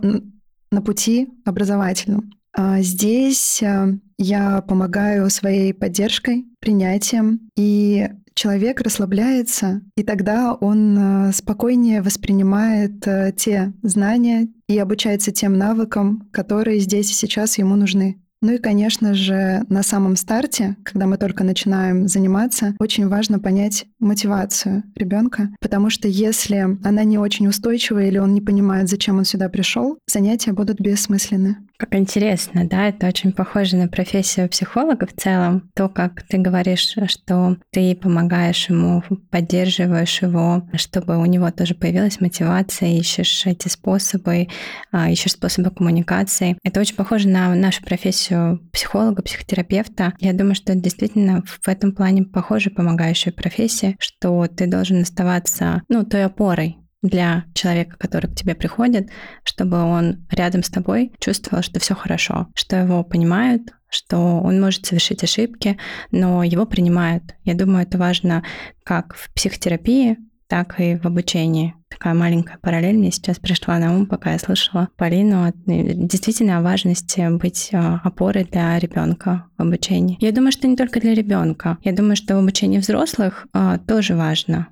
на 0.70 0.82
пути 0.82 1.28
образовательном. 1.44 2.30
А 2.56 2.80
здесь 2.80 3.62
э, 3.62 3.98
я 4.18 4.62
помогаю 4.62 5.30
своей 5.30 5.72
поддержкой, 5.72 6.46
принятием 6.60 7.48
и 7.56 8.08
человек 8.34 8.80
расслабляется, 8.80 9.82
и 9.96 10.02
тогда 10.02 10.54
он 10.54 10.96
э, 10.98 11.32
спокойнее 11.32 12.02
воспринимает 12.02 13.06
э, 13.06 13.32
те 13.36 13.72
знания 13.82 14.48
и 14.68 14.78
обучается 14.78 15.32
тем 15.32 15.58
навыкам, 15.58 16.28
которые 16.32 16.78
здесь 16.78 17.10
и 17.10 17.14
сейчас 17.14 17.58
ему 17.58 17.74
нужны. 17.74 18.20
Ну 18.40 18.52
и, 18.52 18.58
конечно 18.58 19.14
же, 19.14 19.64
на 19.68 19.82
самом 19.82 20.14
старте, 20.14 20.76
когда 20.84 21.06
мы 21.06 21.16
только 21.16 21.42
начинаем 21.42 22.06
заниматься, 22.06 22.76
очень 22.78 23.08
важно 23.08 23.40
понять 23.40 23.86
мотивацию 23.98 24.84
ребенка, 24.94 25.50
потому 25.60 25.90
что 25.90 26.06
если 26.06 26.78
она 26.84 27.02
не 27.02 27.18
очень 27.18 27.48
устойчивая 27.48 28.06
или 28.06 28.18
он 28.18 28.34
не 28.34 28.40
понимает, 28.40 28.88
зачем 28.88 29.18
он 29.18 29.24
сюда 29.24 29.48
пришел, 29.48 29.98
занятия 30.06 30.52
будут 30.52 30.80
бессмысленны. 30.80 31.56
Как 31.78 31.94
интересно, 31.94 32.68
да, 32.68 32.88
это 32.88 33.06
очень 33.06 33.32
похоже 33.32 33.76
на 33.76 33.86
профессию 33.86 34.48
психолога 34.48 35.06
в 35.06 35.12
целом. 35.12 35.70
То, 35.76 35.88
как 35.88 36.24
ты 36.24 36.36
говоришь, 36.36 36.96
что 37.06 37.56
ты 37.70 37.94
помогаешь 37.94 38.68
ему, 38.68 39.04
поддерживаешь 39.30 40.20
его, 40.20 40.68
чтобы 40.74 41.16
у 41.18 41.24
него 41.24 41.52
тоже 41.52 41.76
появилась 41.76 42.20
мотивация, 42.20 42.88
ищешь 42.88 43.46
эти 43.46 43.68
способы, 43.68 44.48
а, 44.90 45.08
ищешь 45.08 45.34
способы 45.34 45.70
коммуникации. 45.70 46.58
Это 46.64 46.80
очень 46.80 46.96
похоже 46.96 47.28
на 47.28 47.54
нашу 47.54 47.84
профессию 47.84 48.58
психолога, 48.72 49.22
психотерапевта. 49.22 50.14
Я 50.18 50.32
думаю, 50.32 50.56
что 50.56 50.74
действительно 50.74 51.44
в 51.46 51.68
этом 51.68 51.92
плане 51.92 52.24
похоже 52.24 52.70
помогающая 52.70 53.32
профессия, 53.32 53.94
что 54.00 54.48
ты 54.48 54.66
должен 54.66 55.02
оставаться, 55.02 55.82
ну, 55.88 56.04
той 56.04 56.24
опорой, 56.24 56.78
для 57.02 57.44
человека, 57.54 57.96
который 57.98 58.30
к 58.30 58.34
тебе 58.34 58.54
приходит, 58.54 59.10
чтобы 59.44 59.82
он 59.82 60.26
рядом 60.30 60.62
с 60.62 60.70
тобой 60.70 61.12
чувствовал, 61.20 61.62
что 61.62 61.80
все 61.80 61.94
хорошо, 61.94 62.48
что 62.54 62.76
его 62.76 63.04
понимают, 63.04 63.72
что 63.88 64.40
он 64.40 64.60
может 64.60 64.86
совершить 64.86 65.22
ошибки, 65.24 65.78
но 66.10 66.42
его 66.42 66.66
принимают. 66.66 67.36
Я 67.44 67.54
думаю, 67.54 67.84
это 67.84 67.98
важно 67.98 68.42
как 68.84 69.14
в 69.14 69.32
психотерапии, 69.32 70.18
так 70.48 70.80
и 70.80 70.96
в 70.96 71.04
обучении. 71.04 71.74
Такая 71.90 72.14
маленькая 72.14 72.58
параллель 72.58 72.96
мне 72.96 73.10
сейчас 73.10 73.38
пришла 73.38 73.78
на 73.78 73.94
ум, 73.94 74.06
пока 74.06 74.32
я 74.32 74.38
слышала 74.38 74.88
Полину. 74.96 75.52
Действительно 75.66 76.58
о 76.58 76.62
важности 76.62 77.28
быть 77.30 77.70
а, 77.72 78.00
опорой 78.02 78.44
для 78.44 78.78
ребенка 78.78 79.46
в 79.56 79.62
обучении. 79.62 80.16
Я 80.20 80.32
думаю, 80.32 80.52
что 80.52 80.66
не 80.66 80.76
только 80.76 81.00
для 81.00 81.14
ребенка. 81.14 81.78
Я 81.82 81.92
думаю, 81.92 82.16
что 82.16 82.34
в 82.34 82.38
обучении 82.38 82.78
взрослых 82.78 83.46
а, 83.52 83.78
тоже 83.78 84.16
важно. 84.16 84.68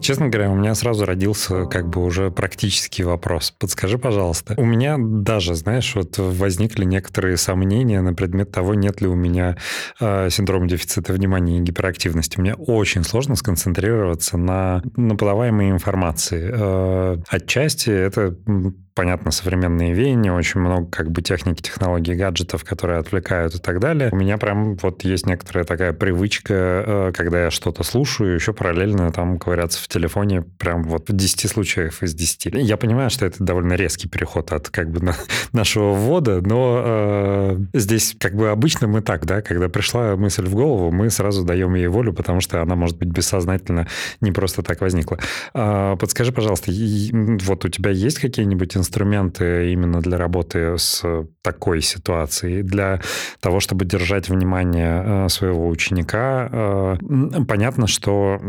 Честно 0.00 0.28
говоря, 0.28 0.50
у 0.50 0.54
меня 0.54 0.74
сразу 0.74 1.04
родился 1.04 1.66
как 1.66 1.88
бы 1.88 2.02
уже 2.02 2.30
практический 2.30 3.02
вопрос. 3.02 3.50
Подскажи, 3.58 3.98
пожалуйста, 3.98 4.54
у 4.56 4.64
меня 4.64 4.96
даже, 4.98 5.54
знаешь, 5.54 5.94
вот 5.94 6.16
возникли 6.16 6.84
некоторые 6.84 7.36
сомнения 7.36 8.00
на 8.00 8.14
предмет 8.14 8.50
того, 8.50 8.74
нет 8.74 9.00
ли 9.00 9.08
у 9.08 9.14
меня 9.14 9.56
э, 10.00 10.30
синдрома 10.30 10.66
дефицита 10.68 11.12
внимания 11.12 11.58
и 11.58 11.60
гиперактивности. 11.60 12.40
Мне 12.40 12.54
очень 12.54 13.04
сложно 13.04 13.34
сконцентрироваться 13.34 14.38
на, 14.38 14.82
на 14.96 15.16
подаваемой 15.16 15.70
информации. 15.70 16.50
Э, 16.54 17.18
отчасти 17.28 17.90
это 17.90 18.34
понятно, 18.98 19.30
современные 19.30 19.92
веяния, 19.94 20.32
очень 20.32 20.58
много 20.58 20.90
как 20.90 21.12
бы 21.12 21.22
техники, 21.22 21.62
технологий, 21.62 22.16
гаджетов, 22.16 22.64
которые 22.64 22.98
отвлекают 22.98 23.54
и 23.54 23.58
так 23.60 23.78
далее. 23.78 24.08
У 24.10 24.16
меня 24.16 24.38
прям 24.38 24.74
вот 24.74 25.04
есть 25.04 25.24
некоторая 25.24 25.64
такая 25.64 25.92
привычка, 25.92 26.54
э, 26.54 27.12
когда 27.14 27.44
я 27.44 27.52
что-то 27.52 27.84
слушаю, 27.84 28.34
еще 28.34 28.52
параллельно 28.52 29.12
там 29.12 29.38
ковыряться 29.38 29.80
в 29.80 29.86
телефоне 29.86 30.42
прям 30.42 30.82
вот 30.82 31.10
в 31.10 31.12
10 31.12 31.48
случаев 31.48 32.02
из 32.02 32.12
10. 32.12 32.46
Я 32.54 32.76
понимаю, 32.76 33.08
что 33.10 33.24
это 33.24 33.44
довольно 33.44 33.74
резкий 33.74 34.08
переход 34.08 34.50
от 34.50 34.68
как 34.68 34.90
бы 34.90 35.14
нашего 35.52 35.92
ввода, 35.94 36.40
но 36.40 36.82
э, 36.84 37.58
здесь 37.74 38.16
как 38.18 38.34
бы 38.34 38.48
обычно 38.48 38.88
мы 38.88 39.00
так, 39.00 39.26
да, 39.26 39.42
когда 39.42 39.68
пришла 39.68 40.16
мысль 40.16 40.46
в 40.46 40.54
голову, 40.56 40.90
мы 40.90 41.08
сразу 41.10 41.44
даем 41.44 41.76
ей 41.76 41.86
волю, 41.86 42.12
потому 42.12 42.40
что 42.40 42.62
она 42.62 42.74
может 42.74 42.98
быть 42.98 43.10
бессознательно 43.10 43.86
не 44.20 44.32
просто 44.32 44.64
так 44.64 44.80
возникла. 44.80 45.20
Э, 45.54 45.94
подскажи, 45.96 46.32
пожалуйста, 46.32 46.72
вот 46.72 47.64
у 47.64 47.68
тебя 47.68 47.92
есть 47.92 48.18
какие-нибудь 48.18 48.76
инструменты, 48.76 48.87
инструменты 48.88 49.70
именно 49.72 50.00
для 50.00 50.16
работы 50.16 50.78
с 50.78 51.04
такой 51.42 51.82
ситуацией, 51.82 52.62
для 52.62 53.00
того, 53.40 53.60
чтобы 53.60 53.84
держать 53.84 54.28
внимание 54.28 55.02
э, 55.04 55.28
своего 55.28 55.68
ученика. 55.68 56.48
Э, 56.50 56.96
понятно, 57.46 57.86
что 57.86 58.40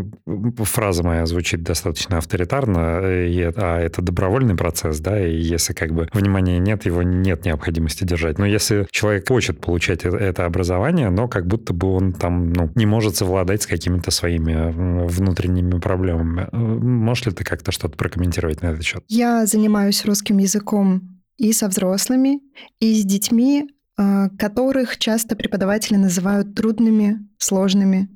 фраза 0.58 1.04
моя 1.04 1.26
звучит 1.26 1.64
достаточно 1.64 2.18
авторитарно, 2.18 3.00
а 3.02 3.80
это 3.80 4.02
добровольный 4.02 4.56
процесс, 4.56 5.00
да, 5.00 5.26
и 5.26 5.36
если 5.36 5.74
как 5.74 5.92
бы 5.92 6.10
внимания 6.14 6.60
нет, 6.60 6.86
его 6.86 7.04
нет 7.04 7.46
необходимости 7.46 8.04
держать. 8.04 8.38
Но 8.38 8.46
если 8.46 8.88
человек 8.92 9.28
хочет 9.28 9.60
получать 9.60 10.06
э, 10.06 10.10
это 10.10 10.46
образование, 10.46 11.10
но 11.10 11.28
как 11.28 11.48
будто 11.48 11.74
бы 11.74 11.94
он 11.94 12.14
там 12.14 12.54
ну, 12.54 12.72
не 12.76 12.86
может 12.86 13.16
совладать 13.16 13.62
с 13.64 13.68
какими-то 13.68 14.12
своими 14.12 15.08
внутренними 15.08 15.80
проблемами. 15.80 16.48
Можешь 16.52 17.26
ли 17.26 17.32
ты 17.32 17.44
как-то 17.44 17.72
что-то 17.72 17.98
прокомментировать 17.98 18.62
на 18.62 18.68
этот 18.68 18.84
счет? 18.84 19.04
Я 19.08 19.46
занимаюсь 19.46 20.06
русским 20.06 20.29
русским 20.30 20.38
языком 20.38 21.22
и 21.38 21.54
со 21.54 21.68
взрослыми, 21.68 22.40
и 22.80 22.94
с 22.94 23.04
детьми, 23.06 23.70
а, 23.98 24.30
которых 24.38 24.98
часто 24.98 25.36
преподаватели 25.36 25.98
называют 25.98 26.56
трудными, 26.56 27.28
сложными. 27.38 28.10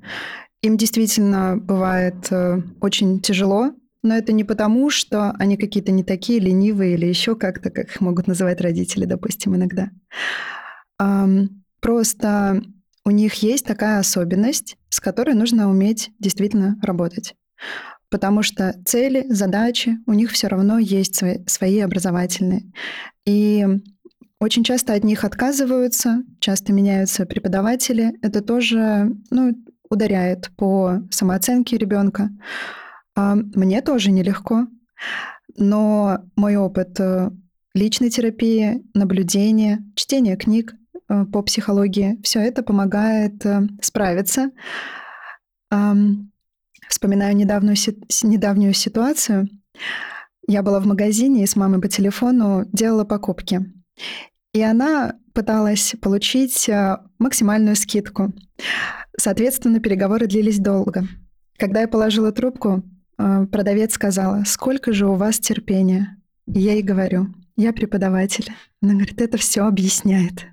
Им 0.61 0.77
действительно 0.77 1.57
бывает 1.57 2.31
э, 2.31 2.61
очень 2.79 3.19
тяжело, 3.19 3.71
но 4.01 4.15
это 4.15 4.31
не 4.31 4.45
потому, 4.45 4.89
что 4.89 5.31
они 5.31 5.57
какие-то 5.57 5.91
не 5.91 6.03
такие 6.03 6.39
ленивые 6.39 6.93
или 6.93 7.05
еще 7.05 7.35
как-то, 7.35 7.69
как 7.69 7.85
их 7.89 8.01
могут 8.01 8.27
называть 8.27 8.61
родители, 8.61 9.05
допустим, 9.05 9.55
иногда. 9.55 9.89
Просто 11.81 12.61
у 13.03 13.11
них 13.11 13.33
есть 13.43 13.65
такая 13.65 13.99
особенность, 13.99 14.77
с 14.87 15.01
которой 15.01 15.35
нужно 15.35 15.69
уметь 15.69 16.11
действительно 16.19 16.77
работать 16.81 17.35
потому 18.13 18.43
что 18.43 18.75
цели, 18.85 19.25
задачи 19.29 19.97
у 20.05 20.13
них 20.13 20.29
все 20.33 20.47
равно 20.47 20.77
есть 20.77 21.15
свои, 21.15 21.43
свои 21.47 21.79
образовательные. 21.79 22.71
И 23.25 23.65
очень 24.39 24.63
часто 24.63 24.93
от 24.93 25.03
них 25.03 25.23
отказываются, 25.23 26.21
часто 26.39 26.73
меняются 26.73 27.25
преподаватели. 27.25 28.13
Это 28.21 28.41
тоже 28.41 29.11
ну, 29.31 29.55
ударяет 29.89 30.51
по 30.55 31.01
самооценке 31.09 31.75
ребенка. 31.79 32.29
А 33.15 33.33
мне 33.33 33.81
тоже 33.81 34.11
нелегко, 34.11 34.67
но 35.57 36.19
мой 36.35 36.55
опыт 36.55 36.99
э, 36.99 37.31
личной 37.73 38.11
терапии, 38.11 38.83
наблюдения, 38.93 39.83
чтения 39.95 40.37
книг 40.37 40.75
э, 41.09 41.25
по 41.25 41.41
психологии, 41.41 42.19
все 42.21 42.41
это 42.41 42.61
помогает 42.61 43.43
э, 43.43 43.61
справиться. 43.81 44.51
Вспоминаю 46.89 47.35
недавнюю, 47.35 47.75
недавнюю 48.23 48.73
ситуацию. 48.73 49.49
Я 50.47 50.61
была 50.61 50.79
в 50.79 50.85
магазине 50.85 51.43
и 51.43 51.47
с 51.47 51.55
мамой 51.55 51.81
по 51.81 51.87
телефону 51.87 52.65
делала 52.71 53.05
покупки. 53.05 53.61
И 54.53 54.61
она 54.61 55.15
пыталась 55.33 55.95
получить 56.01 56.69
э, 56.69 56.97
максимальную 57.17 57.75
скидку. 57.75 58.33
Соответственно, 59.17 59.79
переговоры 59.79 60.27
длились 60.27 60.59
долго. 60.59 61.07
Когда 61.57 61.81
я 61.81 61.87
положила 61.87 62.31
трубку, 62.31 62.83
э, 63.17 63.45
продавец 63.51 63.93
сказала, 63.93 64.43
сколько 64.45 64.93
же 64.93 65.07
у 65.07 65.15
вас 65.15 65.39
терпения? 65.39 66.17
И 66.47 66.59
я 66.59 66.73
ей 66.73 66.83
говорю, 66.83 67.33
я 67.55 67.73
преподаватель. 67.73 68.51
Она 68.81 68.93
говорит, 68.93 69.21
это 69.21 69.37
все 69.37 69.65
объясняет. 69.65 70.45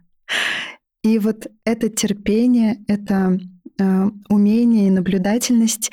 И 1.03 1.19
вот 1.19 1.47
это 1.65 1.89
терпение, 1.89 2.85
это 2.87 3.39
умение 4.29 4.89
и 4.89 4.91
наблюдательность 4.91 5.91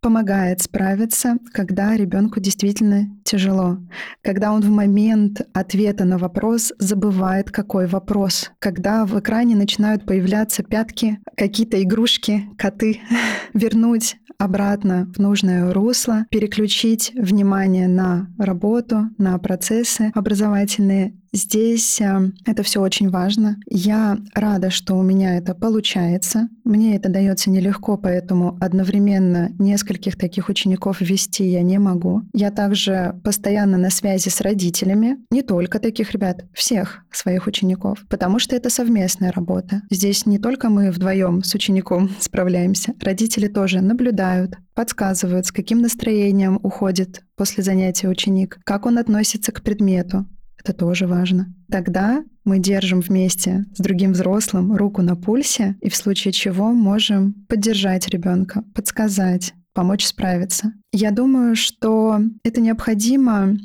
помогает 0.00 0.62
справиться, 0.62 1.36
когда 1.52 1.96
ребенку 1.96 2.40
действительно 2.40 3.08
тяжело, 3.24 3.78
когда 4.22 4.52
он 4.52 4.62
в 4.62 4.70
момент 4.70 5.42
ответа 5.52 6.04
на 6.04 6.18
вопрос 6.18 6.72
забывает, 6.78 7.50
какой 7.50 7.86
вопрос, 7.86 8.50
когда 8.58 9.04
в 9.04 9.18
экране 9.18 9.56
начинают 9.56 10.06
появляться 10.06 10.62
пятки, 10.62 11.18
какие-то 11.36 11.82
игрушки, 11.82 12.48
коты, 12.56 13.00
вернуть 13.54 14.16
обратно 14.38 15.10
в 15.14 15.18
нужное 15.18 15.72
русло, 15.72 16.24
переключить 16.30 17.12
внимание 17.14 17.88
на 17.88 18.28
работу, 18.38 19.10
на 19.18 19.36
процессы 19.38 20.10
образовательные 20.14 21.14
Здесь 21.32 22.00
э, 22.00 22.30
это 22.44 22.62
все 22.64 22.80
очень 22.80 23.08
важно. 23.08 23.56
Я 23.68 24.18
рада, 24.34 24.70
что 24.70 24.96
у 24.96 25.02
меня 25.02 25.36
это 25.36 25.54
получается. 25.54 26.48
Мне 26.64 26.96
это 26.96 27.08
дается 27.08 27.50
нелегко, 27.50 27.96
поэтому 27.96 28.58
одновременно 28.60 29.50
нескольких 29.58 30.16
таких 30.16 30.48
учеников 30.48 31.00
вести 31.00 31.44
я 31.44 31.62
не 31.62 31.78
могу. 31.78 32.22
Я 32.32 32.50
также 32.50 33.20
постоянно 33.22 33.78
на 33.78 33.90
связи 33.90 34.28
с 34.28 34.40
родителями, 34.40 35.18
не 35.30 35.42
только 35.42 35.78
таких 35.78 36.12
ребят, 36.12 36.44
всех 36.52 37.04
своих 37.12 37.46
учеников, 37.46 38.04
потому 38.08 38.40
что 38.40 38.56
это 38.56 38.68
совместная 38.68 39.30
работа. 39.30 39.82
Здесь 39.90 40.26
не 40.26 40.38
только 40.38 40.68
мы 40.68 40.90
вдвоем 40.90 41.44
с 41.44 41.54
учеником 41.54 42.10
справляемся, 42.20 42.94
родители 43.00 43.46
тоже 43.46 43.80
наблюдают, 43.80 44.56
подсказывают, 44.74 45.46
с 45.46 45.52
каким 45.52 45.80
настроением 45.80 46.58
уходит 46.62 47.22
после 47.36 47.62
занятия 47.62 48.08
ученик, 48.08 48.58
как 48.64 48.86
он 48.86 48.98
относится 48.98 49.52
к 49.52 49.62
предмету, 49.62 50.26
Это 50.62 50.72
тоже 50.72 51.06
важно. 51.06 51.54
Тогда 51.70 52.22
мы 52.44 52.58
держим 52.58 53.00
вместе 53.00 53.64
с 53.74 53.80
другим 53.80 54.12
взрослым 54.12 54.74
руку 54.76 55.02
на 55.02 55.16
пульсе 55.16 55.76
и 55.80 55.88
в 55.88 55.96
случае 55.96 56.32
чего 56.32 56.72
можем 56.72 57.34
поддержать 57.48 58.08
ребенка, 58.08 58.64
подсказать, 58.74 59.54
помочь 59.72 60.04
справиться. 60.04 60.72
Я 60.92 61.10
думаю, 61.10 61.56
что 61.56 62.20
это 62.42 62.60
необходимо 62.60 63.56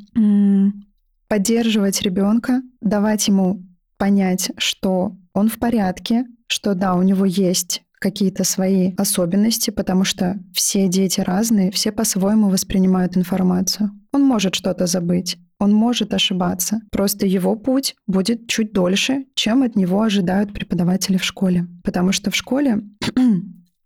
поддерживать 1.28 2.02
ребенка, 2.02 2.62
давать 2.80 3.26
ему 3.28 3.62
понять, 3.98 4.50
что 4.56 5.16
он 5.32 5.48
в 5.48 5.58
порядке, 5.58 6.24
что 6.46 6.74
да, 6.74 6.94
у 6.94 7.02
него 7.02 7.24
есть 7.24 7.82
какие-то 8.06 8.44
свои 8.44 8.92
особенности, 8.96 9.70
потому 9.70 10.04
что 10.04 10.38
все 10.52 10.86
дети 10.86 11.20
разные, 11.20 11.72
все 11.72 11.90
по-своему 11.90 12.48
воспринимают 12.50 13.16
информацию. 13.16 13.90
Он 14.12 14.22
может 14.22 14.54
что-то 14.54 14.86
забыть, 14.86 15.38
он 15.58 15.72
может 15.72 16.14
ошибаться. 16.14 16.80
Просто 16.92 17.26
его 17.26 17.56
путь 17.56 17.96
будет 18.06 18.46
чуть 18.46 18.72
дольше, 18.72 19.24
чем 19.34 19.64
от 19.64 19.74
него 19.74 20.00
ожидают 20.02 20.52
преподаватели 20.52 21.16
в 21.16 21.24
школе. 21.24 21.66
Потому 21.82 22.12
что 22.12 22.30
в 22.30 22.36
школе 22.36 22.82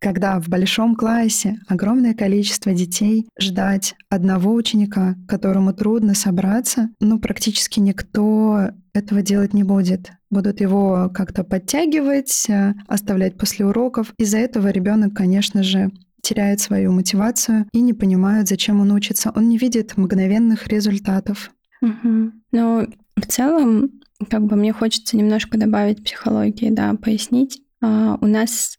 когда 0.01 0.41
в 0.41 0.49
большом 0.49 0.97
классе 0.97 1.61
огромное 1.69 2.15
количество 2.15 2.73
детей, 2.73 3.29
ждать 3.39 3.95
одного 4.09 4.53
ученика, 4.55 5.17
которому 5.29 5.73
трудно 5.73 6.15
собраться, 6.15 6.91
ну, 7.01 7.19
практически 7.19 7.79
никто 7.81 8.71
этого 8.93 9.23
делать 9.23 9.53
не 9.55 9.63
будет. 9.63 10.11
Будут 10.31 10.61
его 10.61 11.11
как-то 11.15 11.45
подтягивать, 11.45 12.47
э, 12.49 12.75
оставлять 12.89 13.37
после 13.37 13.67
уроков. 13.67 14.13
Из-за 14.19 14.39
этого 14.39 14.69
ребенок, 14.69 15.15
конечно 15.15 15.63
же, 15.63 15.91
теряет 16.23 16.61
свою 16.61 16.93
мотивацию 16.93 17.67
и 17.73 17.81
не 17.81 17.93
понимает, 17.93 18.49
зачем 18.49 18.81
он 18.81 18.93
учится. 18.93 19.33
Он 19.35 19.49
не 19.49 19.59
видит 19.59 19.97
мгновенных 19.97 20.67
результатов. 20.69 21.51
Угу. 21.83 22.33
Но 22.53 22.87
в 23.17 23.27
целом, 23.27 23.91
как 24.29 24.45
бы 24.45 24.57
мне 24.57 24.73
хочется 24.73 25.17
немножко 25.17 25.59
добавить 25.59 26.05
психологии, 26.05 26.71
да, 26.71 26.95
пояснить. 26.95 27.63
А, 27.83 28.19
у 28.21 28.27
нас 28.27 28.79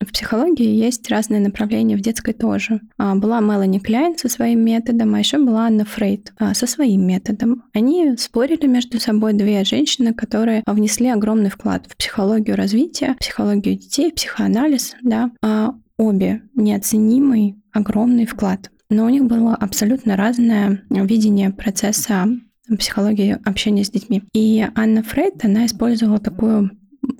в 0.00 0.12
психологии 0.12 0.76
есть 0.76 1.10
разные 1.10 1.40
направления, 1.40 1.96
в 1.96 2.00
детской 2.00 2.32
тоже. 2.32 2.80
А, 2.98 3.16
была 3.16 3.40
Мелани 3.40 3.80
Кляйн 3.80 4.16
со 4.16 4.28
своим 4.28 4.64
методом, 4.64 5.14
а 5.14 5.18
еще 5.18 5.38
была 5.38 5.66
Анна 5.66 5.84
Фрейд 5.84 6.32
а, 6.38 6.54
со 6.54 6.66
своим 6.66 7.06
методом. 7.06 7.64
Они 7.72 8.16
спорили 8.16 8.66
между 8.66 9.00
собой, 9.00 9.32
две 9.32 9.64
женщины, 9.64 10.14
которые 10.14 10.62
внесли 10.66 11.08
огромный 11.08 11.50
вклад 11.50 11.86
в 11.88 11.96
психологию 11.96 12.56
развития, 12.56 13.16
психологию 13.18 13.76
детей, 13.76 14.12
психоанализ, 14.12 14.94
да, 15.02 15.32
а 15.42 15.74
обе 15.96 16.42
неоценимый 16.54 17.56
огромный 17.72 18.26
вклад. 18.26 18.70
Но 18.90 19.04
у 19.04 19.08
них 19.08 19.24
было 19.24 19.54
абсолютно 19.54 20.16
разное 20.16 20.82
видение 20.88 21.50
процесса 21.50 22.28
психологии 22.76 23.38
общения 23.44 23.84
с 23.84 23.90
детьми. 23.90 24.22
И 24.34 24.64
Анна 24.74 25.02
Фрейд, 25.02 25.44
она 25.44 25.66
использовала 25.66 26.18
такую 26.18 26.70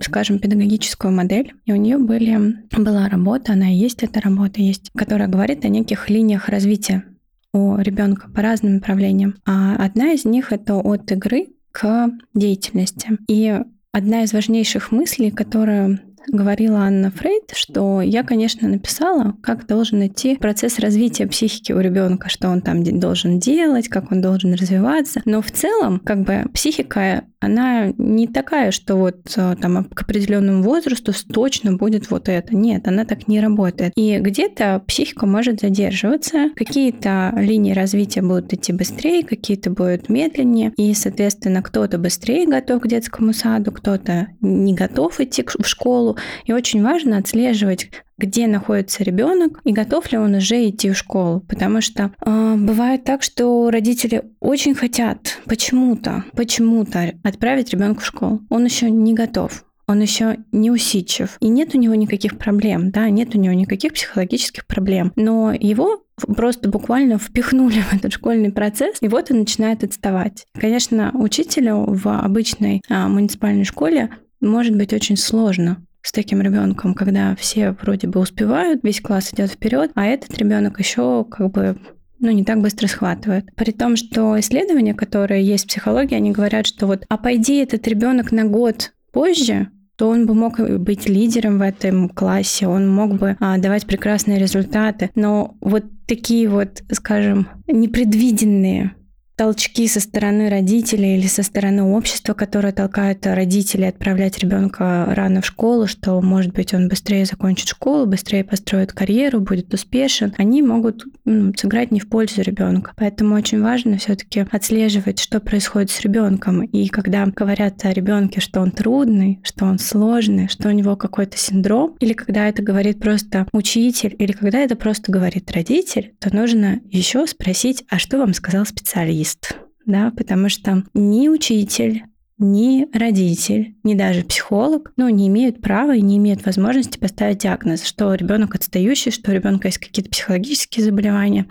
скажем, 0.00 0.38
педагогическую 0.38 1.12
модель, 1.12 1.54
и 1.64 1.73
у 1.73 1.76
нее 1.76 1.99
были, 1.99 2.56
была 2.76 3.08
работа, 3.08 3.52
она 3.52 3.70
и 3.70 3.76
есть 3.76 4.02
эта 4.02 4.20
работа, 4.20 4.61
есть, 4.61 4.90
которая 4.97 5.28
говорит 5.28 5.64
о 5.64 5.68
неких 5.68 6.11
линиях 6.11 6.49
развития 6.49 7.04
у 7.52 7.76
ребенка 7.78 8.28
по 8.28 8.42
разным 8.42 8.75
направлениям. 8.75 9.37
А 9.47 9.76
одна 9.76 10.12
из 10.12 10.25
них 10.25 10.52
это 10.52 10.76
от 10.76 11.11
игры 11.11 11.49
к 11.73 12.11
деятельности. 12.35 13.18
И 13.26 13.61
одна 13.92 14.23
из 14.25 14.32
важнейших 14.32 14.92
мыслей, 14.92 15.30
которую 15.30 15.99
говорила 16.28 16.80
Анна 16.80 17.11
Фрейд, 17.11 17.52
что 17.54 18.00
я, 18.00 18.23
конечно, 18.23 18.68
написала, 18.68 19.35
как 19.42 19.66
должен 19.66 20.06
идти 20.06 20.37
процесс 20.37 20.78
развития 20.78 21.26
психики 21.26 21.73
у 21.73 21.80
ребенка, 21.80 22.28
что 22.28 22.49
он 22.49 22.61
там 22.61 22.82
должен 22.82 23.38
делать, 23.38 23.88
как 23.88 24.12
он 24.12 24.20
должен 24.20 24.54
развиваться. 24.54 25.20
Но 25.25 25.42
в 25.42 25.50
целом, 25.50 26.00
как 26.00 26.23
бы 26.23 26.44
психика 26.52 27.25
она 27.40 27.92
не 27.99 28.26
такая, 28.26 28.73
что 28.73 28.97
вот 28.97 29.16
э, 29.37 29.56
там 29.61 29.85
к 29.85 30.02
определенному 30.02 30.62
возрасту 30.62 31.12
точно 31.32 31.75
будет 31.75 32.11
вот 32.11 32.28
это. 32.28 32.54
Нет, 32.56 32.88
она 32.88 33.04
так 33.04 33.28
не 33.28 33.40
работает. 33.40 33.92
И 33.94 34.18
где-то 34.18 34.82
психика 34.86 35.26
может 35.26 35.60
задерживаться, 35.60 36.50
какие-то 36.56 37.32
линии 37.36 37.73
развития 37.73 38.23
будут 38.23 38.52
идти 38.52 38.73
быстрее, 38.73 39.23
какие-то 39.23 39.71
будут 39.71 40.08
медленнее, 40.08 40.73
и, 40.76 40.93
соответственно, 40.95 41.62
кто-то 41.62 41.99
быстрее 41.99 42.47
готов 42.47 42.82
к 42.82 42.88
детскому 42.88 43.32
саду, 43.32 43.71
кто-то 43.71 44.28
не 44.41 44.75
готов 44.75 45.21
идти 45.21 45.45
в 45.47 45.67
школу. 45.67 46.18
И 46.45 46.52
очень 46.52 46.83
важно 46.83 47.19
отслеживать, 47.19 47.91
где 48.17 48.47
находится 48.47 49.04
ребенок 49.04 49.61
и 49.65 49.73
готов 49.73 50.11
ли 50.13 50.19
он 50.19 50.35
уже 50.35 50.69
идти 50.69 50.91
в 50.91 50.97
школу. 50.97 51.41
Потому 51.41 51.81
что 51.81 52.13
э, 52.25 52.54
бывает 52.57 53.04
так, 53.04 53.23
что 53.23 53.71
родители 53.71 54.25
очень 54.41 54.75
хотят 54.75 55.39
почему-то, 55.45 56.25
почему-то 56.35 57.13
отправить 57.23 57.71
ребенка 57.71 58.00
в 58.00 58.07
школу. 58.07 58.41
Он 58.50 58.65
еще 58.65 58.91
не 58.91 59.15
готов 59.15 59.65
он 59.89 60.02
еще 60.02 60.37
не 60.52 60.71
усидчив, 60.71 61.39
и 61.41 61.49
нет 61.49 61.75
у 61.75 61.78
него 61.78 61.95
никаких 61.95 62.37
проблем, 62.37 62.91
да, 62.91 63.09
нет 63.09 63.35
у 63.35 63.39
него 63.39 63.54
никаких 63.54 63.95
психологических 63.95 64.67
проблем, 64.67 65.13
но 65.17 65.52
его 65.52 66.02
просто 66.37 66.69
буквально 66.69 67.19
впихнули 67.19 67.81
в 67.91 67.95
этот 67.95 68.13
школьный 68.13 68.52
процесс, 68.52 68.99
и 69.00 69.09
вот 69.09 69.31
он 69.31 69.41
начинает 69.41 69.83
отставать. 69.83 70.47
Конечно, 70.54 71.11
учителю 71.15 71.87
в 71.89 72.07
обычной 72.07 72.83
а, 72.89 73.09
муниципальной 73.09 73.65
школе 73.65 74.11
может 74.41 74.76
быть 74.76 74.93
очень 74.93 75.17
сложно, 75.17 75.83
с 76.02 76.13
таким 76.13 76.41
ребенком, 76.41 76.95
когда 76.95 77.34
все 77.37 77.73
вроде 77.73 78.08
бы 78.08 78.21
успевают, 78.21 78.82
весь 78.82 79.00
класс 79.00 79.32
идет 79.32 79.50
вперед, 79.50 79.91
а 79.95 80.06
этот 80.06 80.37
ребенок 80.39 80.78
еще 80.78 81.25
как 81.25 81.50
бы 81.50 81.78
ну, 82.21 82.30
не 82.30 82.45
так 82.45 82.61
быстро 82.61 82.87
схватывает. 82.87 83.54
При 83.54 83.71
том, 83.73 83.97
что 83.97 84.39
исследования, 84.41 84.95
которые 84.95 85.45
есть 85.45 85.65
в 85.65 85.69
психологии, 85.69 86.17
они 86.17 86.32
говорят, 86.32 86.67
что 86.67 86.87
вот, 86.87 87.04
а 87.08 87.17
пойди 87.17 87.56
этот 87.58 87.87
ребенок 87.87 88.32
на 88.32 88.45
год 88.45 88.93
позже, 89.13 89.69
то 89.97 90.08
он 90.08 90.26
бы 90.26 90.34
мог 90.34 90.61
быть 90.61 91.08
лидером 91.08 91.58
в 91.58 91.63
этом 91.63 92.08
классе, 92.08 92.69
он 92.69 92.89
мог 92.89 93.15
бы 93.15 93.37
а, 93.41 93.58
давать 93.58 93.87
прекрасные 93.87 94.39
результаты. 94.39 95.11
Но 95.17 95.56
вот 95.61 95.84
такие 96.06 96.49
вот, 96.49 96.82
скажем, 96.93 97.49
непредвиденные 97.67 98.95
толчки 99.39 99.87
со 99.87 100.01
стороны 100.01 100.51
родителей 100.51 101.17
или 101.17 101.29
со 101.29 101.45
стороны 101.45 101.85
общества, 101.85 102.35
которое 102.35 102.73
толкает 102.73 103.25
родителей 103.25 103.89
отправлять 103.89 104.39
ребенка 104.41 105.07
рано 105.15 105.43
в 105.43 105.47
школу, 105.47 105.87
что, 105.87 106.21
может 106.21 106.53
быть, 106.53 106.75
он 106.75 106.89
быстрее 106.89 107.25
закончит 107.25 107.69
школу, 107.69 108.05
быстрее 108.05 108.43
построит 108.43 108.93
карьеру, 108.93 109.41
будет 109.41 109.73
успешен, 109.73 110.35
они 110.39 110.61
могут 110.61 111.05
ну, 111.25 111.53
сыграть 111.57 111.93
не 111.93 112.01
в 112.01 112.09
пользу 112.09 112.43
ребенка. 112.43 112.93
Поэтому 112.97 113.37
очень 113.37 113.63
важно 113.63 113.99
все-таки 113.99 114.45
отслеживать, 114.51 115.21
что 115.21 115.39
происходит 115.39 115.93
с 115.93 116.01
ребенком. 116.01 116.65
И 116.65 116.89
когда 116.89 117.25
говорят 117.27 117.85
о 117.85 117.93
ребенке, 117.93 118.41
что 118.41 118.61
он 118.61 118.73
трудный, 118.73 119.39
что 119.45 119.67
он 119.67 119.79
сложный, 119.79 120.49
что 120.49 120.69
у 120.69 120.73
него 120.73 120.97
какой-то 120.97 121.39
синдром, 121.39 121.95
или 122.01 122.13
когда 122.13 122.49
это 122.49 122.61
говорит 122.63 122.99
просто 122.99 123.47
учитель, 123.53 124.17
или 124.19 124.33
когда 124.33 124.59
это 124.59 124.75
просто 124.75 125.13
говорит 125.13 125.53
родитель, 125.53 126.15
то 126.19 126.35
нужно 126.35 126.81
еще 126.91 127.25
спросить, 127.29 127.85
а 127.89 128.01
что 128.01 128.19
вам 128.19 128.35
сказал 128.35 128.67
специалист? 128.67 129.27
Специалист, 129.28 129.56
да, 129.86 130.12
потому 130.17 130.49
что 130.49 130.84
ни 130.95 131.28
учитель, 131.28 132.04
ни 132.38 132.86
родитель, 132.97 133.76
ни 133.82 133.95
даже 133.95 134.23
психолог, 134.23 134.93
ну, 134.97 135.08
не 135.08 135.28
имеют 135.28 135.60
права 135.60 135.95
и 135.97 136.00
не 136.00 136.19
имеют 136.19 136.45
возможности 136.45 136.99
поставить 136.99 137.38
диагноз, 137.38 137.84
что 137.84 138.14
ребенок 138.14 138.54
отстающий, 138.54 139.10
что 139.10 139.30
у 139.30 139.34
ребенка 139.34 139.69
есть 139.69 139.78
какие-то 139.78 140.10
психологические 140.10 140.84
заболевания. 140.84 141.47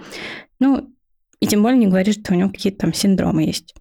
Ну, 0.59 0.89
и 1.39 1.47
тем 1.47 1.61
более 1.61 1.77
не 1.77 1.87
говорит, 1.87 2.21
что 2.21 2.33
у 2.33 2.37
него 2.37 2.49
какие-то 2.49 2.79
там 2.79 2.93
синдромы 2.93 3.43
есть. 3.43 3.75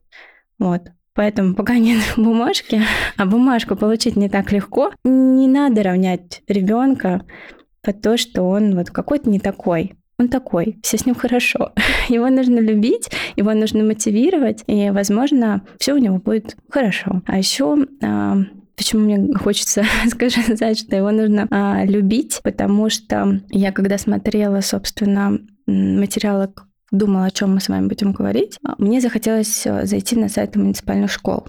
Вот. 0.59 0.83
Поэтому 1.15 1.55
пока 1.55 1.79
нет 1.79 2.03
бумажки, 2.17 2.83
а 3.17 3.25
бумажку 3.25 3.77
получить 3.77 4.17
не 4.17 4.29
так 4.29 4.53
легко, 4.53 4.93
не 5.05 5.49
надо 5.49 5.83
равнять 5.83 6.43
ребенка 6.47 7.25
под 7.83 8.03
то, 8.03 8.17
что 8.17 8.43
он 8.43 8.75
вот 8.75 8.91
какой-то 8.91 9.31
не 9.31 9.39
такой 9.39 9.95
он 10.19 10.29
такой, 10.29 10.79
все 10.83 10.97
с 10.97 11.07
ним 11.07 11.15
хорошо. 11.15 11.73
Его 12.09 12.29
нужно 12.29 12.59
любить, 12.59 13.11
его 13.37 13.53
нужно 13.53 13.85
мотивировать, 13.85 14.65
и, 14.67 14.91
возможно, 14.91 15.63
все 15.79 15.93
у 15.93 15.99
него 15.99 16.19
будет 16.19 16.57
хорошо. 16.71 17.23
А 17.27 17.37
еще 17.37 17.77
а, 18.03 18.39
Почему 18.77 19.03
мне 19.05 19.35
хочется 19.35 19.85
сказать, 20.07 20.79
что 20.79 20.97
его 20.97 21.11
нужно 21.11 21.49
а, 21.51 21.85
любить, 21.85 22.41
потому 22.43 22.91
что 22.91 23.41
я 23.49 23.73
когда 23.73 23.97
смотрела, 23.97 24.61
собственно, 24.61 25.39
материалы 25.67 26.53
думала, 26.91 27.25
о 27.25 27.31
чем 27.31 27.55
мы 27.55 27.61
с 27.61 27.69
вами 27.69 27.89
будем 27.89 28.13
говорить, 28.13 28.59
а, 28.65 28.75
мне 28.79 29.01
захотелось 29.01 29.67
э, 29.67 29.87
зайти 29.87 30.15
на 30.17 30.29
сайт 30.29 30.57
муниципальных 30.57 31.11
школ. 31.11 31.49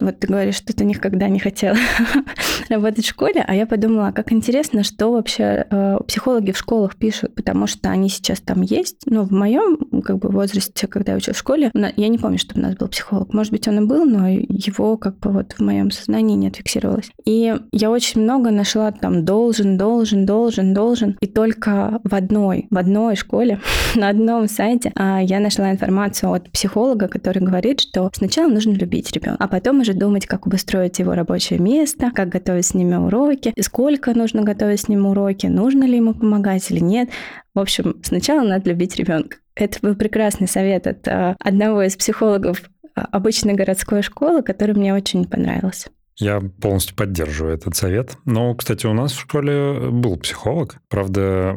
Вот 0.00 0.20
ты 0.20 0.26
говоришь, 0.26 0.56
что 0.56 0.74
ты 0.74 0.84
никогда 0.84 1.28
не 1.28 1.38
хотела 1.38 1.76
работать 2.68 3.04
в 3.04 3.08
школе, 3.08 3.44
а 3.46 3.54
я 3.54 3.66
подумала, 3.66 4.12
как 4.12 4.32
интересно, 4.32 4.82
что 4.82 5.12
вообще 5.12 5.66
э, 5.70 5.98
психологи 6.06 6.52
в 6.52 6.58
школах 6.58 6.96
пишут, 6.96 7.34
потому 7.34 7.66
что 7.66 7.90
они 7.90 8.08
сейчас 8.08 8.40
там 8.40 8.62
есть. 8.62 9.02
Но 9.06 9.22
в 9.22 9.30
моем 9.30 9.95
как 10.02 10.18
бы 10.18 10.28
возрасте, 10.28 10.86
когда 10.86 11.12
я 11.12 11.18
училась 11.18 11.36
в 11.36 11.40
школе, 11.40 11.70
я 11.74 12.08
не 12.08 12.18
помню, 12.18 12.38
чтобы 12.38 12.60
у 12.60 12.64
нас 12.64 12.76
был 12.76 12.88
психолог. 12.88 13.32
Может 13.32 13.52
быть, 13.52 13.66
он 13.68 13.84
и 13.84 13.86
был, 13.86 14.04
но 14.04 14.28
его 14.28 14.96
как 14.96 15.18
бы 15.18 15.30
вот 15.30 15.52
в 15.52 15.60
моем 15.60 15.90
сознании 15.90 16.36
не 16.36 16.48
отфиксировалось. 16.48 17.10
И 17.24 17.54
я 17.72 17.90
очень 17.90 18.22
много 18.22 18.50
нашла 18.50 18.92
там 18.92 19.24
должен, 19.24 19.76
должен, 19.76 20.26
должен, 20.26 20.74
должен. 20.74 21.16
И 21.20 21.26
только 21.26 22.00
в 22.04 22.14
одной, 22.14 22.66
в 22.70 22.78
одной 22.78 23.16
школе, 23.16 23.60
на 23.94 24.08
одном 24.08 24.48
сайте 24.48 24.92
а, 24.94 25.20
я 25.22 25.40
нашла 25.40 25.70
информацию 25.70 26.32
от 26.32 26.50
психолога, 26.50 27.08
который 27.08 27.42
говорит, 27.42 27.80
что 27.80 28.10
сначала 28.14 28.48
нужно 28.48 28.72
любить 28.72 29.12
ребенка, 29.12 29.42
а 29.42 29.48
потом 29.48 29.80
уже 29.80 29.92
думать, 29.92 30.26
как 30.26 30.46
обустроить 30.46 30.98
его 30.98 31.14
рабочее 31.14 31.58
место, 31.58 32.10
как 32.14 32.28
готовить 32.28 32.66
с 32.66 32.74
ними 32.74 32.96
уроки, 32.96 33.52
сколько 33.60 34.14
нужно 34.14 34.42
готовить 34.42 34.80
с 34.80 34.88
ним 34.88 35.06
уроки, 35.06 35.46
нужно 35.46 35.84
ли 35.84 35.96
ему 35.96 36.14
помогать 36.14 36.70
или 36.70 36.80
нет. 36.80 37.08
В 37.54 37.60
общем, 37.60 37.96
сначала 38.02 38.46
надо 38.46 38.70
любить 38.70 38.96
ребенка. 38.96 39.38
Это 39.56 39.78
был 39.80 39.96
прекрасный 39.96 40.46
совет 40.46 40.86
от 40.86 41.08
а, 41.08 41.34
одного 41.40 41.82
из 41.82 41.96
психологов 41.96 42.62
а, 42.94 43.06
обычной 43.10 43.54
городской 43.54 44.02
школы, 44.02 44.42
который 44.42 44.74
мне 44.74 44.94
очень 44.94 45.24
понравился. 45.26 45.88
Я 46.18 46.40
полностью 46.60 46.94
поддерживаю 46.94 47.54
этот 47.54 47.74
совет. 47.74 48.16
Но, 48.26 48.54
кстати, 48.54 48.86
у 48.86 48.92
нас 48.92 49.12
в 49.12 49.20
школе 49.20 49.90
был 49.90 50.16
психолог. 50.18 50.76
Правда, 50.88 51.54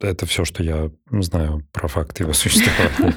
это 0.00 0.26
все, 0.26 0.44
что 0.44 0.62
я 0.62 0.90
знаю 1.10 1.66
про 1.72 1.88
факт 1.88 2.18
его 2.20 2.32
существования. 2.32 3.14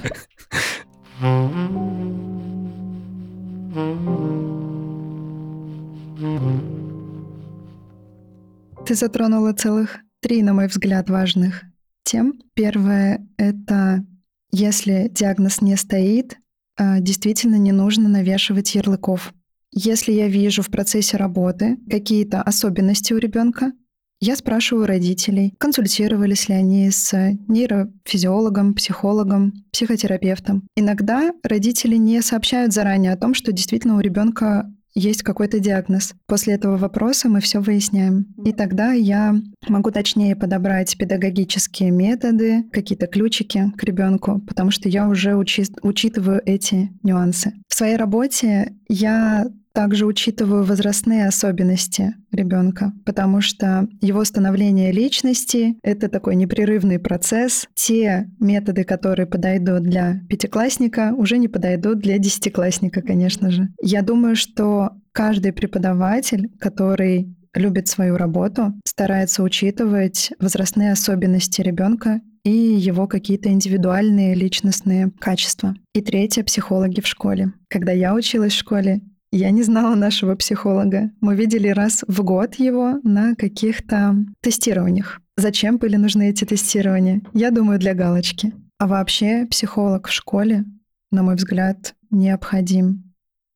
Ты 8.86 8.96
затронула 8.96 9.54
целых 9.54 9.98
три, 10.22 10.42
на 10.44 10.54
мой 10.54 10.68
взгляд, 10.68 11.10
важных 11.10 11.64
тем. 12.08 12.40
Первое— 12.54 13.28
это 13.38 14.06
если 14.52 15.10
диагноз 15.14 15.62
не 15.62 15.76
стоит, 15.76 16.38
а, 16.78 17.00
действительно 17.00 17.56
не 17.56 17.72
нужно 17.72 18.08
навешивать 18.08 18.76
ярлыков. 18.76 19.34
Если 19.74 20.14
я 20.14 20.28
вижу 20.28 20.62
в 20.62 20.70
процессе 20.70 21.18
работы 21.18 21.78
какие-то 21.90 22.42
особенности 22.42 23.14
у 23.14 23.18
ребенка, 23.18 23.74
я 24.20 24.36
спрашиваю 24.36 24.88
родителей, 24.88 25.54
консультировались 25.60 26.50
ли 26.50 26.56
они 26.56 26.90
с 26.90 27.14
нейрофизиологом, 27.48 28.74
психологом, 28.74 29.54
психотерапевтом. 29.72 30.68
Иногда 30.76 31.32
родители 31.44 31.98
не 31.98 32.22
сообщают 32.22 32.74
заранее 32.74 33.14
о 33.14 33.18
том, 33.18 33.36
что 33.36 33.52
действительно 33.52 33.96
у 33.98 34.00
ребенка 34.00 34.74
есть 34.98 35.24
какой-то 35.24 35.60
диагноз. 35.60 36.14
После 36.26 36.56
этого 36.56 36.78
вопроса 36.78 37.30
мы 37.30 37.40
все 37.40 37.60
выясняем. 37.60 38.26
И 38.44 38.52
тогда 38.52 38.94
я 38.94 39.36
могу 39.68 39.92
точнее 39.92 40.36
подобрать 40.36 40.98
педагогические 40.98 41.92
методы, 41.92 42.64
какие-то 42.72 43.08
ключики 43.08 43.72
к 43.78 43.84
ребенку, 43.84 44.42
потому 44.48 44.72
что 44.72 44.90
я 44.90 45.08
уже 45.08 45.36
учи 45.36 45.66
учитываю 45.82 46.42
эти 46.46 46.90
нюансы. 47.04 47.54
В 47.68 47.76
своей 47.76 47.96
работе 47.96 48.74
я 48.90 49.46
также 49.78 50.08
учитываю 50.08 50.64
возрастные 50.64 51.28
особенности 51.28 52.16
ребенка, 52.32 52.94
потому 53.06 53.42
что 53.42 53.88
его 54.02 54.24
становление 54.24 54.92
личности— 54.92 55.78
это 55.84 56.10
такой 56.10 56.36
непрерывный 56.36 56.98
процесс. 56.98 57.68
Те 57.76 58.28
методы, 58.40 58.86
которые 58.86 59.28
подойдут 59.28 59.84
для 59.84 60.22
пятиклассника, 60.30 61.14
уже 61.16 61.38
не 61.38 61.48
подойдут 61.48 62.00
для 62.00 62.18
десятиклассника, 62.18 63.04
конечно 63.04 63.52
же. 63.52 63.70
Я 63.80 64.02
думаю, 64.02 64.36
что 64.36 64.94
каждый 65.12 65.54
преподаватель, 65.54 66.50
который 66.60 67.38
любит 67.54 67.88
свою 67.88 68.18
работу, 68.18 68.74
старается 68.84 69.44
учитывать 69.44 70.32
возрастные 70.40 70.92
особенности 70.92 71.62
ребенка 71.62 72.22
и 72.44 72.50
его 72.50 73.06
какие-то 73.06 73.50
индивидуальные 73.50 74.34
личностные 74.34 75.12
качества. 75.20 75.76
И 75.94 76.02
третье— 76.02 76.44
психологи 76.46 77.00
в 77.00 77.06
школе. 77.06 77.54
Когда 77.70 77.92
я 77.92 78.16
училась 78.16 78.54
в 78.54 78.58
школе, 78.58 79.02
я 79.38 79.52
не 79.52 79.64
знала 79.64 79.96
нашего 79.96 80.36
психолога. 80.36 81.12
Мы 81.22 81.36
видели 81.36 81.68
раз 81.68 82.04
в 82.08 82.24
год 82.24 82.56
его 82.56 83.00
на 83.04 83.36
каких-то 83.36 84.16
тестированиях. 84.42 85.22
Зачем 85.38 85.78
были 85.78 85.96
нужны 85.96 86.30
эти 86.30 86.46
тестирования? 86.46 87.22
Я 87.34 87.52
думаю, 87.52 87.80
для 87.80 87.94
галочки. 87.94 88.54
А 88.80 88.88
вообще 88.88 89.46
психолог 89.46 90.08
в 90.08 90.12
школе, 90.12 90.66
на 91.12 91.24
мой 91.24 91.36
взгляд, 91.36 91.96
необходим, 92.10 93.14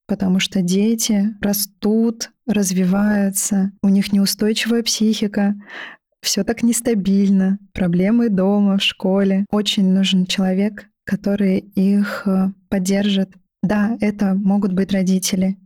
потому 0.08 0.40
что 0.40 0.62
дети 0.62 1.36
растут, 1.42 2.32
развиваются, 2.46 3.72
у 3.82 3.90
них 3.90 4.14
неустойчивая 4.14 4.84
психика, 4.84 5.56
все 6.22 6.44
так 6.44 6.64
нестабильно, 6.64 7.58
проблемы 7.74 8.30
дома, 8.30 8.78
в 8.78 8.84
школе. 8.84 9.46
Очень 9.52 9.92
нужен 9.94 10.26
человек, 10.26 10.86
который 11.06 11.58
их 11.58 12.24
э, 12.28 12.52
поддержит, 12.70 13.32
да, 13.64 13.96
это 14.02 14.34
могут 14.34 14.74
быть 14.74 14.92
родители, 14.92 15.58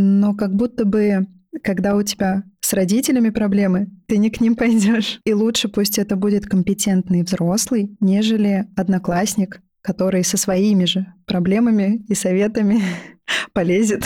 но 0.00 0.34
как 0.34 0.54
будто 0.54 0.84
бы, 0.84 1.26
когда 1.62 1.96
у 1.96 2.02
тебя 2.02 2.44
с 2.60 2.72
родителями 2.72 3.30
проблемы, 3.30 3.88
ты 4.06 4.18
не 4.18 4.30
к 4.30 4.40
ним 4.40 4.56
пойдешь. 4.56 5.20
И 5.24 5.32
лучше 5.32 5.68
пусть 5.68 5.98
это 5.98 6.16
будет 6.16 6.46
компетентный 6.46 7.22
взрослый, 7.22 7.96
нежели 8.00 8.66
одноклассник, 8.76 9.60
который 9.82 10.24
со 10.24 10.36
своими 10.36 10.84
же 10.84 11.06
проблемами 11.26 12.04
и 12.08 12.14
советами 12.14 12.80
полезет 13.52 14.04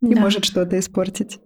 да. 0.00 0.08
и 0.08 0.14
может 0.14 0.44
что-то 0.44 0.78
испортить. 0.78 1.38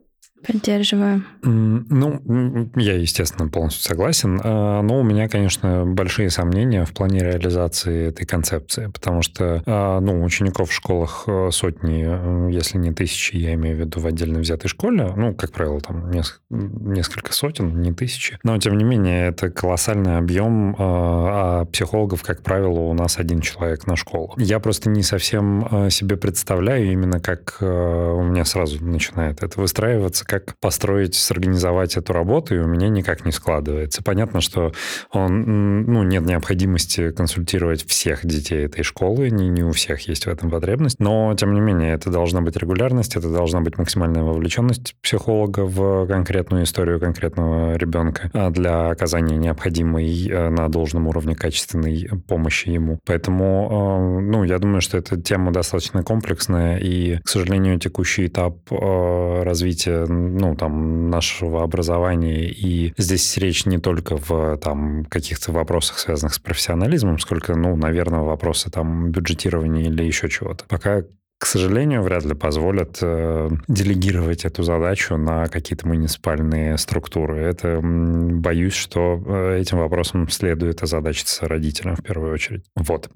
Поддерживаю. 0.46 1.22
Ну, 1.42 2.70
я, 2.76 2.94
естественно, 2.94 3.48
полностью 3.48 3.82
согласен, 3.82 4.40
а, 4.42 4.80
но 4.82 5.00
у 5.00 5.02
меня, 5.02 5.28
конечно, 5.28 5.84
большие 5.84 6.30
сомнения 6.30 6.84
в 6.84 6.92
плане 6.92 7.20
реализации 7.20 8.08
этой 8.08 8.26
концепции, 8.26 8.86
потому 8.86 9.22
что, 9.22 9.62
а, 9.66 10.00
ну, 10.00 10.22
учеников 10.22 10.70
в 10.70 10.72
школах 10.72 11.24
э, 11.26 11.50
сотни, 11.52 12.04
э, 12.06 12.52
если 12.52 12.78
не 12.78 12.92
тысячи, 12.92 13.36
я 13.36 13.54
имею 13.54 13.76
в 13.76 13.80
виду 13.80 14.00
в 14.00 14.06
отдельно 14.06 14.38
взятой 14.40 14.68
школе, 14.68 15.12
ну, 15.16 15.34
как 15.34 15.52
правило, 15.52 15.80
там 15.80 16.10
несколько 16.50 17.32
сотен, 17.32 17.80
не 17.80 17.92
тысячи, 17.92 18.38
но, 18.42 18.56
тем 18.58 18.78
не 18.78 18.84
менее, 18.84 19.28
это 19.28 19.50
колоссальный 19.50 20.16
объем, 20.16 20.74
а, 20.78 21.60
а 21.60 21.64
психологов, 21.66 22.22
как 22.22 22.42
правило, 22.42 22.80
у 22.80 22.94
нас 22.94 23.18
один 23.18 23.40
человек 23.40 23.86
на 23.86 23.96
школу. 23.96 24.34
Я 24.38 24.58
просто 24.60 24.88
не 24.88 25.02
совсем 25.02 25.90
себе 25.90 26.16
представляю 26.16 26.92
именно, 26.92 27.20
как 27.20 27.58
э, 27.60 27.66
у 27.66 28.22
меня 28.22 28.44
сразу 28.44 28.82
начинает 28.84 29.42
это 29.42 29.60
выстраиваться, 29.60 30.24
как 30.30 30.56
построить, 30.58 31.14
сорганизовать 31.14 31.96
эту 31.96 32.12
работу, 32.12 32.54
и 32.54 32.58
у 32.58 32.66
меня 32.66 32.88
никак 32.88 33.24
не 33.24 33.32
складывается. 33.32 34.02
Понятно, 34.02 34.40
что 34.40 34.72
он, 35.12 35.82
ну, 35.82 36.04
нет 36.04 36.24
необходимости 36.24 37.10
консультировать 37.10 37.84
всех 37.84 38.24
детей 38.24 38.66
этой 38.66 38.84
школы, 38.84 39.28
не, 39.30 39.48
не 39.48 39.64
у 39.64 39.72
всех 39.72 40.06
есть 40.08 40.26
в 40.26 40.28
этом 40.28 40.50
потребность, 40.50 41.00
но, 41.00 41.34
тем 41.34 41.52
не 41.52 41.60
менее, 41.60 41.94
это 41.94 42.10
должна 42.10 42.40
быть 42.40 42.56
регулярность, 42.56 43.16
это 43.16 43.28
должна 43.28 43.60
быть 43.60 43.76
максимальная 43.76 44.22
вовлеченность 44.22 44.94
психолога 45.02 45.60
в 45.60 46.06
конкретную 46.06 46.62
историю 46.62 47.00
конкретного 47.00 47.76
ребенка 47.76 48.30
а 48.32 48.50
для 48.50 48.90
оказания 48.90 49.36
необходимой 49.36 50.28
э, 50.28 50.48
на 50.50 50.68
должном 50.68 51.08
уровне 51.08 51.34
качественной 51.34 52.08
помощи 52.28 52.68
ему. 52.68 53.00
Поэтому, 53.04 54.20
э, 54.20 54.20
ну, 54.20 54.44
я 54.44 54.58
думаю, 54.58 54.80
что 54.80 54.96
эта 54.96 55.20
тема 55.20 55.52
достаточно 55.52 56.04
комплексная, 56.04 56.78
и, 56.78 57.18
к 57.18 57.28
сожалению, 57.28 57.78
текущий 57.78 58.26
этап 58.26 58.58
э, 58.70 59.42
развития 59.42 60.06
ну, 60.28 60.56
там, 60.56 61.10
нашего 61.10 61.62
образования. 61.62 62.48
И 62.48 62.92
здесь 62.96 63.36
речь 63.36 63.66
не 63.66 63.78
только 63.78 64.16
в 64.16 64.56
там, 64.58 65.04
каких-то 65.04 65.52
вопросах, 65.52 65.98
связанных 65.98 66.34
с 66.34 66.38
профессионализмом, 66.38 67.18
сколько, 67.18 67.54
ну, 67.54 67.76
наверное, 67.76 68.20
вопросы 68.20 68.70
там 68.70 69.10
бюджетирования 69.10 69.84
или 69.84 70.04
еще 70.04 70.28
чего-то. 70.28 70.64
Пока 70.68 71.02
к 71.40 71.46
сожалению, 71.46 72.02
вряд 72.02 72.26
ли 72.26 72.34
позволят 72.34 72.98
э, 73.00 73.48
делегировать 73.66 74.44
эту 74.44 74.62
задачу 74.62 75.16
на 75.16 75.46
какие-то 75.46 75.88
муниципальные 75.88 76.76
структуры. 76.76 77.38
Это 77.38 77.80
боюсь, 77.82 78.74
что 78.74 79.18
э, 79.26 79.60
этим 79.62 79.78
вопросом 79.78 80.28
следует 80.28 80.82
озадачиться 80.82 81.48
родителям 81.48 81.96
в 81.96 82.02
первую 82.02 82.34
очередь. 82.34 82.64
Вот. 82.76 83.08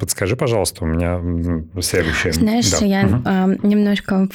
Подскажи, 0.00 0.34
пожалуйста, 0.34 0.82
у 0.82 0.88
меня 0.88 1.20
следующее. 1.80 2.32
Знаешь, 2.32 2.68
да. 2.68 2.84
я 2.84 3.06
угу. 3.06 3.22
э, 3.24 3.56
немножко 3.62 4.28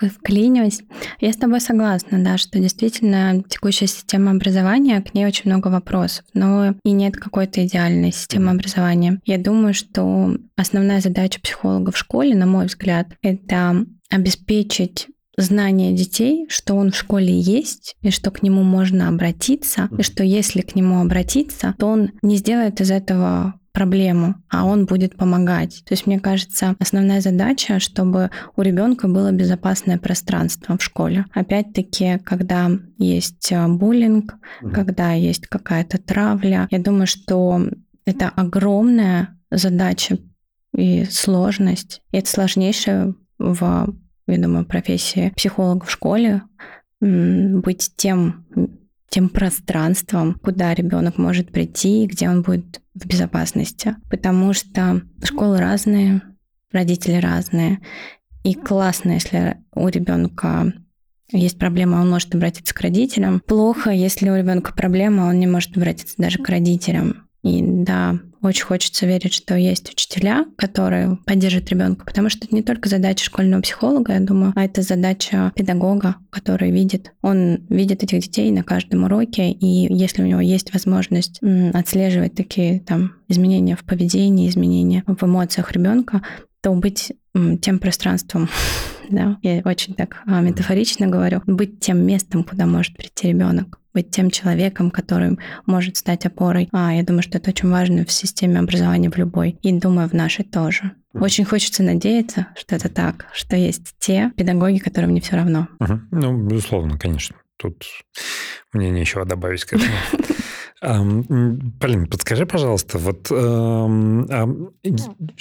вклинюсь. 0.00 0.82
Я 1.20 1.32
с 1.32 1.36
тобой 1.36 1.60
согласна, 1.60 2.18
да, 2.24 2.36
что 2.36 2.58
действительно 2.58 3.44
текущая 3.48 3.86
система 3.86 4.32
образования, 4.32 5.00
к 5.02 5.14
ней 5.14 5.24
очень 5.24 5.48
много 5.48 5.68
вопросов, 5.68 6.24
но 6.34 6.74
и 6.84 6.90
нет 6.90 7.16
какой-то 7.16 7.64
идеальной 7.64 8.10
системы 8.10 8.50
образования. 8.50 9.20
Я 9.24 9.38
думаю, 9.38 9.72
что 9.72 10.36
основная 10.56 11.00
задача 11.00 11.40
психолога 11.40 11.92
в 11.92 11.96
школе, 11.96 12.34
на 12.34 12.46
мой 12.46 12.71
взгляд, 12.72 13.08
это 13.22 13.84
обеспечить 14.10 15.08
знание 15.36 15.92
детей, 15.94 16.46
что 16.48 16.74
он 16.74 16.90
в 16.90 16.96
школе 16.96 17.38
есть, 17.38 17.96
и 18.02 18.10
что 18.10 18.30
к 18.30 18.42
нему 18.42 18.62
можно 18.62 19.08
обратиться, 19.08 19.88
и 19.96 20.02
что 20.02 20.22
если 20.22 20.60
к 20.60 20.74
нему 20.74 21.00
обратиться, 21.00 21.74
то 21.78 21.86
он 21.86 22.10
не 22.22 22.36
сделает 22.36 22.80
из 22.80 22.90
этого 22.90 23.54
проблему, 23.72 24.34
а 24.50 24.66
он 24.66 24.84
будет 24.84 25.16
помогать. 25.16 25.82
То 25.86 25.94
есть, 25.94 26.06
мне 26.06 26.20
кажется, 26.20 26.76
основная 26.78 27.22
задача, 27.22 27.80
чтобы 27.80 28.30
у 28.54 28.62
ребенка 28.62 29.08
было 29.08 29.32
безопасное 29.32 29.96
пространство 29.96 30.76
в 30.76 30.82
школе. 30.82 31.24
Опять-таки, 31.32 32.18
когда 32.18 32.70
есть 32.98 33.50
э, 33.50 33.66
буллинг, 33.68 34.34
когда 34.74 35.12
есть 35.12 35.46
какая-то 35.46 35.96
травля, 35.96 36.68
я 36.70 36.78
думаю, 36.78 37.06
что 37.06 37.62
это 38.04 38.28
огромная 38.28 39.38
задача 39.50 40.18
и 40.74 41.04
сложность. 41.04 42.02
И 42.10 42.18
это 42.18 42.28
сложнейшее 42.28 43.14
в, 43.38 43.94
я 44.26 44.38
думаю, 44.38 44.64
профессии 44.64 45.32
психолога 45.36 45.84
в 45.84 45.90
школе 45.90 46.42
быть 47.00 47.92
тем 47.96 48.46
тем 49.12 49.28
пространством, 49.28 50.40
куда 50.42 50.72
ребенок 50.72 51.18
может 51.18 51.52
прийти, 51.52 52.06
где 52.06 52.30
он 52.30 52.40
будет 52.40 52.80
в 52.94 53.06
безопасности. 53.06 53.96
Потому 54.08 54.54
что 54.54 55.02
школы 55.22 55.58
разные, 55.58 56.22
родители 56.72 57.16
разные. 57.16 57.80
И 58.42 58.54
классно, 58.54 59.12
если 59.12 59.58
у 59.74 59.86
ребенка 59.88 60.72
есть 61.30 61.58
проблема, 61.58 61.96
он 61.96 62.08
может 62.08 62.34
обратиться 62.34 62.74
к 62.74 62.80
родителям. 62.80 63.40
Плохо, 63.40 63.90
если 63.90 64.30
у 64.30 64.36
ребенка 64.36 64.72
проблема, 64.72 65.24
он 65.24 65.38
не 65.38 65.46
может 65.46 65.76
обратиться 65.76 66.14
даже 66.16 66.38
к 66.38 66.48
родителям. 66.48 67.28
И 67.42 67.62
да, 67.62 68.18
очень 68.42 68.64
хочется 68.64 69.06
верить, 69.06 69.32
что 69.32 69.54
есть 69.54 69.90
учителя, 69.92 70.44
которые 70.56 71.18
поддержат 71.26 71.68
ребенка, 71.70 72.04
потому 72.04 72.28
что 72.28 72.46
это 72.46 72.54
не 72.54 72.62
только 72.62 72.88
задача 72.88 73.24
школьного 73.24 73.62
психолога, 73.62 74.14
я 74.14 74.20
думаю, 74.20 74.52
а 74.56 74.64
это 74.64 74.82
задача 74.82 75.52
педагога, 75.54 76.16
который 76.30 76.70
видит. 76.70 77.12
Он 77.22 77.64
видит 77.68 78.02
этих 78.02 78.20
детей 78.20 78.50
на 78.50 78.62
каждом 78.62 79.04
уроке, 79.04 79.50
и 79.50 79.92
если 79.92 80.22
у 80.22 80.26
него 80.26 80.40
есть 80.40 80.72
возможность 80.72 81.40
отслеживать 81.72 82.34
такие 82.34 82.80
там 82.80 83.14
изменения 83.28 83.76
в 83.76 83.84
поведении, 83.84 84.48
изменения 84.48 85.04
в 85.06 85.22
эмоциях 85.24 85.72
ребенка, 85.72 86.22
то 86.60 86.72
быть 86.74 87.12
тем 87.60 87.78
пространством, 87.78 88.48
да, 89.10 89.38
я 89.42 89.62
очень 89.64 89.94
так 89.94 90.22
а, 90.26 90.40
метафорично 90.40 91.06
говорю, 91.06 91.42
быть 91.46 91.80
тем 91.80 92.04
местом, 92.04 92.44
куда 92.44 92.66
может 92.66 92.96
прийти 92.96 93.28
ребенок, 93.28 93.78
быть 93.94 94.10
тем 94.10 94.30
человеком, 94.30 94.90
который 94.90 95.38
может 95.66 95.96
стать 95.96 96.26
опорой. 96.26 96.68
А, 96.72 96.94
я 96.94 97.02
думаю, 97.02 97.22
что 97.22 97.38
это 97.38 97.50
очень 97.50 97.70
важно 97.70 98.04
в 98.04 98.12
системе 98.12 98.60
образования 98.60 99.10
в 99.10 99.16
любой. 99.16 99.58
И 99.62 99.72
думаю, 99.72 100.08
в 100.08 100.12
нашей 100.12 100.44
тоже. 100.44 100.92
Очень 101.14 101.44
хочется 101.44 101.82
надеяться, 101.82 102.48
что 102.56 102.74
это 102.74 102.88
так, 102.88 103.26
что 103.34 103.54
есть 103.56 103.94
те 103.98 104.32
педагоги, 104.36 104.78
которым 104.78 105.12
не 105.12 105.20
все 105.20 105.36
равно. 105.36 105.68
Угу. 105.80 106.00
Ну, 106.10 106.46
безусловно, 106.46 106.98
конечно. 106.98 107.36
Тут 107.58 107.84
мне 108.72 108.90
нечего 108.90 109.24
добавить 109.24 109.64
к 109.64 109.74
этому. 109.74 109.92
Полин, 110.82 112.06
подскажи, 112.08 112.44
пожалуйста, 112.44 112.98
вот 112.98 113.30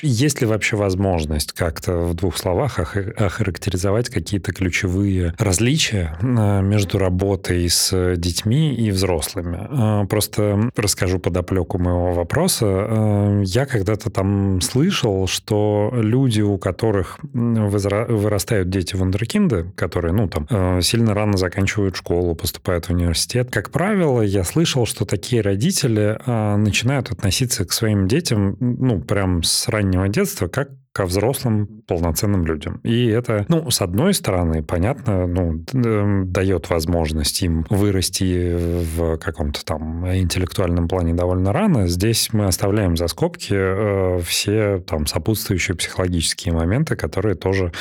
есть 0.01 0.41
ли 0.41 0.47
вообще 0.47 0.75
возможность 0.75 1.51
как-то 1.53 1.97
в 1.97 2.13
двух 2.13 2.37
словах 2.37 2.79
охарактеризовать 2.79 4.09
какие-то 4.09 4.53
ключевые 4.53 5.33
различия 5.39 6.17
а, 6.21 6.61
между 6.61 6.99
работой 6.99 7.67
с 7.67 8.15
детьми 8.17 8.73
и 8.75 8.91
взрослыми? 8.91 9.67
А, 9.69 10.05
просто 10.05 10.69
расскажу 10.75 11.17
подоплеку 11.19 11.79
моего 11.79 12.13
вопроса. 12.13 13.41
Я 13.43 13.65
когда-то 13.65 14.11
там 14.11 14.61
слышал, 14.61 15.25
что 15.27 15.91
люди, 15.93 16.41
у 16.41 16.57
которых 16.57 17.17
вырастают 17.33 18.69
дети 18.69 18.95
вундеркинды, 18.95 19.71
которые, 19.75 20.13
ну, 20.13 20.27
там, 20.27 20.45
э, 20.49 20.81
сильно 20.81 21.13
рано 21.13 21.37
заканчивают 21.37 21.95
школу, 21.95 22.35
поступают 22.35 22.85
в 22.85 22.89
университет, 22.91 23.49
как 23.51 23.71
правило, 23.71 24.21
я 24.21 24.43
слышал, 24.43 24.85
что 24.85 25.05
такие 25.05 25.30
такие 25.31 25.43
родители 25.43 26.17
а, 26.25 26.57
начинают 26.57 27.09
относиться 27.09 27.63
к 27.63 27.71
своим 27.71 28.05
детям, 28.05 28.57
ну, 28.59 28.99
прям 28.99 29.43
с 29.43 29.69
раннего 29.69 30.09
детства, 30.09 30.49
как 30.49 30.71
ко 30.93 31.05
взрослым 31.05 31.83
полноценным 31.87 32.45
людям. 32.45 32.79
И 32.83 33.07
это, 33.07 33.45
ну, 33.47 33.69
с 33.71 33.81
одной 33.81 34.13
стороны, 34.13 34.61
понятно, 34.61 35.25
ну, 35.25 35.63
эм, 35.73 36.31
дает 36.31 36.69
возможность 36.69 37.41
им 37.41 37.65
вырасти 37.69 38.83
в 38.95 39.17
каком-то 39.17 39.63
там 39.63 40.05
интеллектуальном 40.13 40.87
плане 40.87 41.13
довольно 41.13 41.53
рано. 41.53 41.87
Здесь 41.87 42.29
мы 42.33 42.45
оставляем 42.45 42.97
за 42.97 43.07
скобки 43.07 43.53
э, 43.53 44.19
все 44.25 44.79
там 44.79 45.07
сопутствующие 45.07 45.77
психологические 45.77 46.53
моменты, 46.53 46.95
которые 46.95 47.35
тоже 47.35 47.71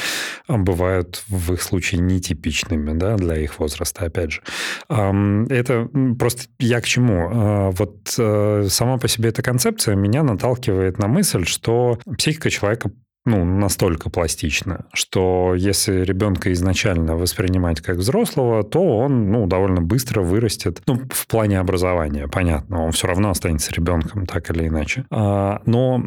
бывают 0.48 1.24
в 1.28 1.52
их 1.52 1.62
случае 1.62 2.00
нетипичными, 2.00 2.96
да, 2.96 3.16
для 3.16 3.36
их 3.36 3.58
возраста, 3.58 4.04
опять 4.04 4.32
же. 4.32 4.42
Это 4.88 5.88
просто 6.18 6.44
я 6.58 6.80
к 6.80 6.84
чему? 6.84 7.30
Э, 7.30 7.70
вот 7.70 8.14
э, 8.18 8.66
сама 8.68 8.98
по 8.98 9.08
себе 9.08 9.30
эта 9.30 9.42
концепция 9.42 9.94
меня 9.94 10.22
наталкивает 10.22 10.98
на 10.98 11.08
мысль, 11.08 11.44
что 11.44 11.98
психика 12.16 12.50
человека 12.50 12.90
ну, 13.26 13.44
настолько 13.44 14.08
пластично, 14.10 14.86
что 14.92 15.54
если 15.54 16.00
ребенка 16.00 16.52
изначально 16.52 17.16
воспринимать 17.16 17.80
как 17.80 17.96
взрослого, 17.96 18.62
то 18.62 18.80
он, 18.80 19.30
ну, 19.30 19.46
довольно 19.46 19.82
быстро 19.82 20.22
вырастет, 20.22 20.80
ну, 20.86 21.00
в 21.10 21.26
плане 21.26 21.58
образования, 21.58 22.28
понятно, 22.28 22.84
он 22.84 22.92
все 22.92 23.08
равно 23.08 23.30
останется 23.30 23.72
ребенком, 23.72 24.26
так 24.26 24.50
или 24.50 24.68
иначе. 24.68 25.04
А, 25.10 25.60
но 25.66 26.02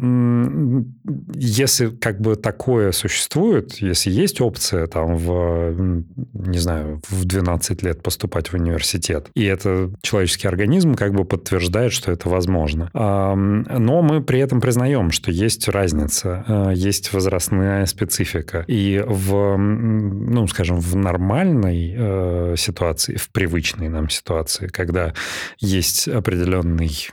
если 1.34 1.88
как 1.88 2.20
бы 2.20 2.36
такое 2.36 2.92
существует, 2.92 3.74
если 3.74 4.10
есть 4.10 4.40
опция 4.40 4.86
там 4.86 5.16
в, 5.16 6.04
не 6.32 6.58
знаю, 6.58 7.00
в 7.08 7.24
12 7.24 7.82
лет 7.82 8.02
поступать 8.02 8.48
в 8.48 8.54
университет, 8.54 9.28
и 9.34 9.44
это 9.44 9.90
человеческий 10.02 10.48
организм 10.48 10.94
как 10.94 11.12
бы 11.12 11.24
подтверждает, 11.24 11.92
что 11.92 12.10
это 12.12 12.28
возможно. 12.28 12.90
Но 12.94 14.02
мы 14.02 14.22
при 14.22 14.40
этом 14.40 14.60
признаем, 14.60 15.10
что 15.10 15.30
есть 15.30 15.68
разница, 15.68 16.44
а, 16.46 16.70
есть 16.70 17.03
есть 17.04 17.12
возрастная 17.12 17.86
специфика. 17.86 18.64
И 18.66 19.02
в, 19.06 19.56
ну, 19.56 20.46
скажем, 20.46 20.80
в 20.80 20.96
нормальной 20.96 21.94
э, 21.96 22.54
ситуации, 22.56 23.16
в 23.16 23.28
привычной 23.30 23.88
нам 23.88 24.08
ситуации, 24.08 24.68
когда 24.68 25.12
есть 25.60 26.08
определенный 26.08 27.10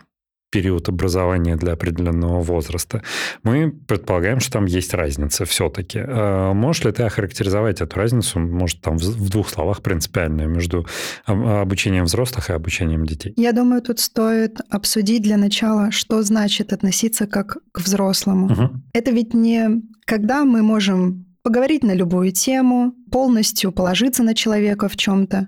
период 0.52 0.90
образования 0.90 1.56
для 1.56 1.74
определенного 1.74 2.42
возраста, 2.42 3.02
мы 3.44 3.72
предполагаем, 3.72 4.40
что 4.40 4.52
там 4.54 4.66
есть 4.66 4.94
разница 4.94 5.46
все-таки. 5.46 6.00
А 6.06 6.54
можешь 6.54 6.84
ли 6.84 6.92
ты 6.92 7.04
охарактеризовать 7.04 7.82
эту 7.82 7.96
разницу, 7.96 8.40
может, 8.40 8.82
там 8.82 8.98
в 8.98 9.30
двух 9.30 9.50
словах 9.50 9.82
принципиальную 9.82 10.50
между 10.50 10.86
обучением 11.26 12.06
взрослых 12.06 12.50
и 12.50 12.54
обучением 12.54 13.06
детей? 13.06 13.34
Я 13.38 13.54
думаю, 13.54 13.82
тут 13.82 14.00
стоит 14.00 14.60
обсудить 14.70 15.24
для 15.24 15.38
начала, 15.38 15.92
что 15.92 16.22
значит 16.22 16.74
относиться 16.74 17.26
как 17.28 17.58
к 17.72 17.80
взрослому. 17.80 18.46
Угу. 18.48 18.70
Это 18.94 19.12
ведь 19.12 19.34
не 19.34 19.82
когда 20.06 20.44
мы 20.44 20.62
можем 20.62 21.26
поговорить 21.44 21.84
на 21.84 21.94
любую 21.94 22.32
тему, 22.32 22.94
полностью 23.12 23.72
положиться 23.72 24.24
на 24.24 24.36
человека 24.36 24.90
в 24.90 24.98
чем-то 24.98 25.48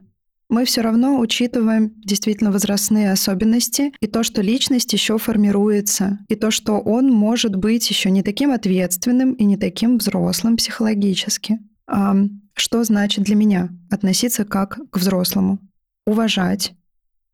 мы 0.54 0.66
все 0.66 0.82
равно 0.82 1.18
учитываем 1.20 1.94
действительно 2.02 2.52
возрастные 2.52 3.12
особенности 3.12 3.92
и 4.00 4.06
то, 4.06 4.22
что 4.22 4.44
личность 4.44 4.94
еще 4.94 5.18
формируется, 5.18 6.20
и 6.30 6.36
то, 6.36 6.52
что 6.52 6.80
он 6.80 7.10
может 7.10 7.56
быть 7.56 7.90
еще 7.90 8.12
не 8.12 8.22
таким 8.22 8.52
ответственным 8.52 9.34
и 9.34 9.46
не 9.46 9.58
таким 9.58 9.98
взрослым 9.98 10.56
психологически. 10.58 11.58
А 11.88 12.16
что 12.54 12.84
значит 12.84 13.24
для 13.24 13.36
меня 13.36 13.70
относиться 13.90 14.46
как 14.46 14.80
к 14.92 14.98
взрослому? 14.98 15.58
Уважать, 16.06 16.76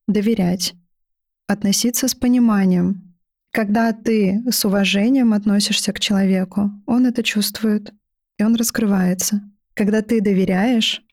доверять, 0.08 0.76
относиться 1.46 2.08
с 2.08 2.16
пониманием. 2.16 3.18
Когда 3.52 3.92
ты 3.92 4.42
с 4.50 4.64
уважением 4.64 5.34
относишься 5.34 5.92
к 5.92 6.00
человеку, 6.00 6.72
он 6.86 7.06
это 7.06 7.22
чувствует, 7.24 7.92
и 8.38 8.44
он 8.46 8.56
раскрывается. 8.56 9.42
Когда 9.74 10.02
ты 10.02 10.22
доверяешь, 10.22 11.04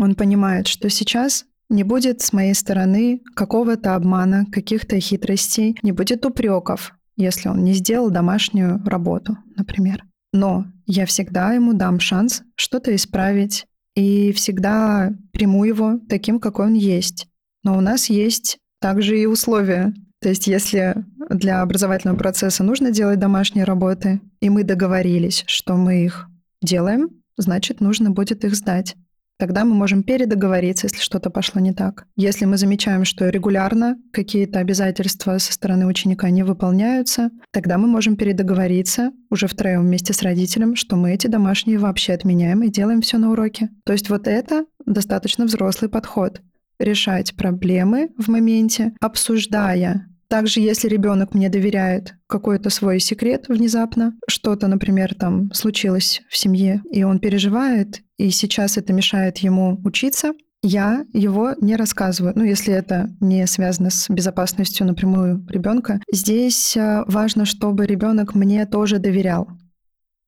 он 0.00 0.14
понимает, 0.14 0.66
что 0.66 0.88
сейчас 0.88 1.44
не 1.68 1.84
будет 1.84 2.20
с 2.20 2.32
моей 2.32 2.54
стороны 2.54 3.22
какого-то 3.34 3.94
обмана, 3.94 4.44
каких-то 4.50 4.98
хитростей, 4.98 5.78
не 5.82 5.92
будет 5.92 6.26
упреков, 6.26 6.92
если 7.16 7.48
он 7.48 7.62
не 7.62 7.74
сделал 7.74 8.10
домашнюю 8.10 8.82
работу, 8.84 9.38
например. 9.56 10.04
Но 10.32 10.66
я 10.86 11.06
всегда 11.06 11.52
ему 11.52 11.72
дам 11.72 12.00
шанс 12.00 12.42
что-то 12.56 12.94
исправить 12.94 13.66
и 13.94 14.32
всегда 14.32 15.12
приму 15.32 15.64
его 15.64 16.00
таким, 16.08 16.40
какой 16.40 16.66
он 16.66 16.74
есть. 16.74 17.28
Но 17.62 17.76
у 17.76 17.80
нас 17.80 18.08
есть 18.08 18.58
также 18.80 19.18
и 19.18 19.26
условия. 19.26 19.92
То 20.20 20.28
есть 20.28 20.46
если 20.46 21.04
для 21.28 21.62
образовательного 21.62 22.18
процесса 22.18 22.64
нужно 22.64 22.90
делать 22.90 23.18
домашние 23.18 23.64
работы, 23.64 24.20
и 24.40 24.50
мы 24.50 24.64
договорились, 24.64 25.44
что 25.46 25.76
мы 25.76 26.04
их 26.04 26.26
делаем, 26.62 27.10
значит, 27.36 27.80
нужно 27.80 28.10
будет 28.10 28.44
их 28.44 28.54
сдать. 28.54 28.96
Тогда 29.40 29.64
мы 29.64 29.74
можем 29.74 30.02
передоговориться, 30.02 30.86
если 30.86 31.00
что-то 31.00 31.30
пошло 31.30 31.62
не 31.62 31.72
так. 31.72 32.06
Если 32.14 32.44
мы 32.44 32.58
замечаем, 32.58 33.06
что 33.06 33.30
регулярно 33.30 33.96
какие-то 34.12 34.58
обязательства 34.58 35.38
со 35.38 35.54
стороны 35.54 35.86
ученика 35.86 36.28
не 36.28 36.42
выполняются, 36.42 37.30
тогда 37.50 37.78
мы 37.78 37.88
можем 37.88 38.16
передоговориться 38.16 39.12
уже 39.30 39.46
втроем 39.46 39.80
вместе 39.80 40.12
с 40.12 40.20
родителем, 40.20 40.76
что 40.76 40.96
мы 40.96 41.14
эти 41.14 41.26
домашние 41.26 41.78
вообще 41.78 42.12
отменяем 42.12 42.62
и 42.62 42.70
делаем 42.70 43.00
все 43.00 43.16
на 43.16 43.30
уроке. 43.30 43.70
То 43.86 43.94
есть 43.94 44.10
вот 44.10 44.28
это 44.28 44.66
достаточно 44.84 45.46
взрослый 45.46 45.90
подход 45.90 46.42
решать 46.78 47.34
проблемы 47.34 48.10
в 48.18 48.28
моменте, 48.28 48.92
обсуждая 49.00 50.06
также, 50.30 50.60
если 50.60 50.88
ребенок 50.88 51.34
мне 51.34 51.48
доверяет 51.48 52.14
какой-то 52.28 52.70
свой 52.70 53.00
секрет 53.00 53.46
внезапно, 53.48 54.14
что-то, 54.28 54.68
например, 54.68 55.14
там 55.14 55.52
случилось 55.52 56.22
в 56.28 56.36
семье, 56.36 56.82
и 56.90 57.02
он 57.02 57.18
переживает, 57.18 58.02
и 58.16 58.30
сейчас 58.30 58.78
это 58.78 58.92
мешает 58.92 59.38
ему 59.38 59.80
учиться, 59.84 60.32
Я 60.62 61.06
его 61.14 61.54
не 61.58 61.74
рассказываю. 61.74 62.34
Ну, 62.36 62.44
если 62.44 62.74
это 62.74 63.08
не 63.18 63.46
связано 63.46 63.88
с 63.88 64.10
безопасностью 64.10 64.86
напрямую 64.86 65.46
ребенка. 65.48 66.00
Здесь 66.12 66.76
э, 66.76 67.02
важно, 67.06 67.46
чтобы 67.46 67.86
ребенок 67.86 68.34
мне 68.34 68.66
тоже 68.66 68.98
доверял. 68.98 69.48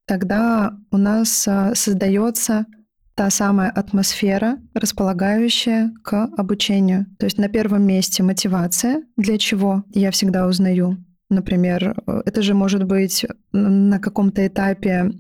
Тогда 0.07 0.73
у 0.91 0.97
нас 0.97 1.47
э, 1.47 1.75
создается 1.75 2.65
та 3.15 3.31
самая 3.31 3.71
атмосфера, 3.71 4.59
располагающая 4.75 5.93
к 6.03 6.31
обучению. 6.37 7.07
То 7.19 7.27
есть 7.27 7.39
на 7.39 7.49
первом 7.49 7.87
месте 7.87 8.23
мотивация, 8.23 9.03
для 9.17 9.39
чего 9.39 9.85
я 9.91 10.11
всегда 10.11 10.47
узнаю. 10.47 10.97
Например, 11.29 11.95
э, 12.07 12.23
это 12.27 12.43
же 12.43 12.55
может 12.55 12.85
быть 12.85 13.27
на 13.53 13.99
каком-то 13.99 14.47
этапе, 14.47 15.13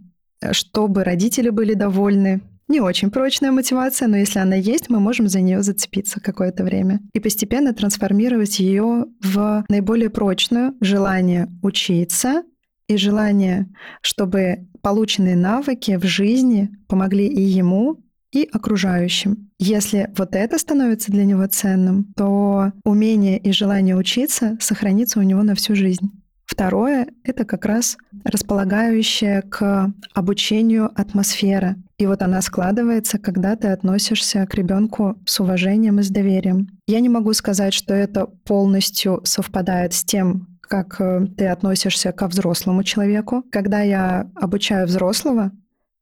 чтобы 0.52 1.04
родители 1.04 1.50
были 1.50 1.74
довольны, 1.74 2.42
не 2.68 2.80
очень 2.80 3.10
прочная 3.10 3.52
мотивация, 3.52 4.08
но 4.08 4.16
если 4.16 4.38
она 4.38 4.54
есть, 4.56 4.88
мы 4.88 4.98
можем 4.98 5.28
за 5.28 5.40
нее 5.40 5.62
зацепиться 5.62 6.20
какое-то 6.20 6.64
время 6.64 7.00
и 7.12 7.20
постепенно 7.20 7.74
трансформировать 7.74 8.60
ее 8.60 9.06
в 9.20 9.64
наиболее 9.68 10.08
прочную 10.08 10.74
желание 10.80 11.48
учиться 11.62 12.44
и 12.88 12.96
желание, 12.96 13.68
чтобы 14.00 14.68
полученные 14.82 15.36
навыки 15.36 15.96
в 15.96 16.04
жизни 16.04 16.70
помогли 16.88 17.26
и 17.26 17.40
ему, 17.40 18.00
и 18.32 18.48
окружающим. 18.50 19.50
Если 19.58 20.10
вот 20.16 20.34
это 20.34 20.58
становится 20.58 21.12
для 21.12 21.24
него 21.24 21.46
ценным, 21.46 22.12
то 22.16 22.72
умение 22.84 23.38
и 23.38 23.52
желание 23.52 23.96
учиться 23.96 24.56
сохранится 24.60 25.20
у 25.20 25.22
него 25.22 25.42
на 25.42 25.54
всю 25.54 25.74
жизнь. 25.74 26.10
Второе— 26.52 27.08
это 27.24 27.46
как 27.46 27.64
раз 27.64 27.96
располагающая 28.24 29.42
к 29.42 29.90
обучению 30.12 30.90
атмосфера. 31.00 31.76
И 31.96 32.06
вот 32.06 32.20
она 32.20 32.42
складывается, 32.42 33.18
когда 33.18 33.56
ты 33.56 33.68
относишься 33.68 34.46
к 34.46 34.54
ребенку 34.54 35.16
с 35.24 35.40
уважением 35.40 36.00
и 36.00 36.02
с 36.02 36.08
доверием. 36.08 36.68
Я 36.86 37.00
не 37.00 37.08
могу 37.08 37.32
сказать, 37.32 37.72
что 37.72 37.94
это 37.94 38.26
полностью 38.26 39.22
совпадает 39.24 39.94
с 39.94 40.04
тем, 40.04 40.51
как 40.72 41.02
э, 41.02 41.26
ты 41.36 41.48
относишься 41.48 42.12
ко 42.12 42.26
взрослому 42.28 42.82
человеку. 42.82 43.44
Когда 43.52 43.82
я 43.82 44.30
обучаю 44.34 44.86
взрослого, 44.86 45.50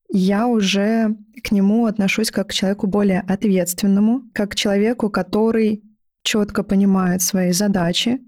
я 0.08 0.46
уже 0.46 1.16
к 1.42 1.50
нему 1.50 1.86
отношусь 1.86 2.30
как 2.30 2.50
к 2.50 2.52
человеку 2.52 2.86
более 2.86 3.20
ответственному, 3.22 4.22
как 4.32 4.52
к 4.52 4.54
человеку, 4.54 5.10
который 5.10 5.82
четко 6.22 6.62
понимает 6.62 7.20
свои 7.20 7.50
задачи 7.50 8.20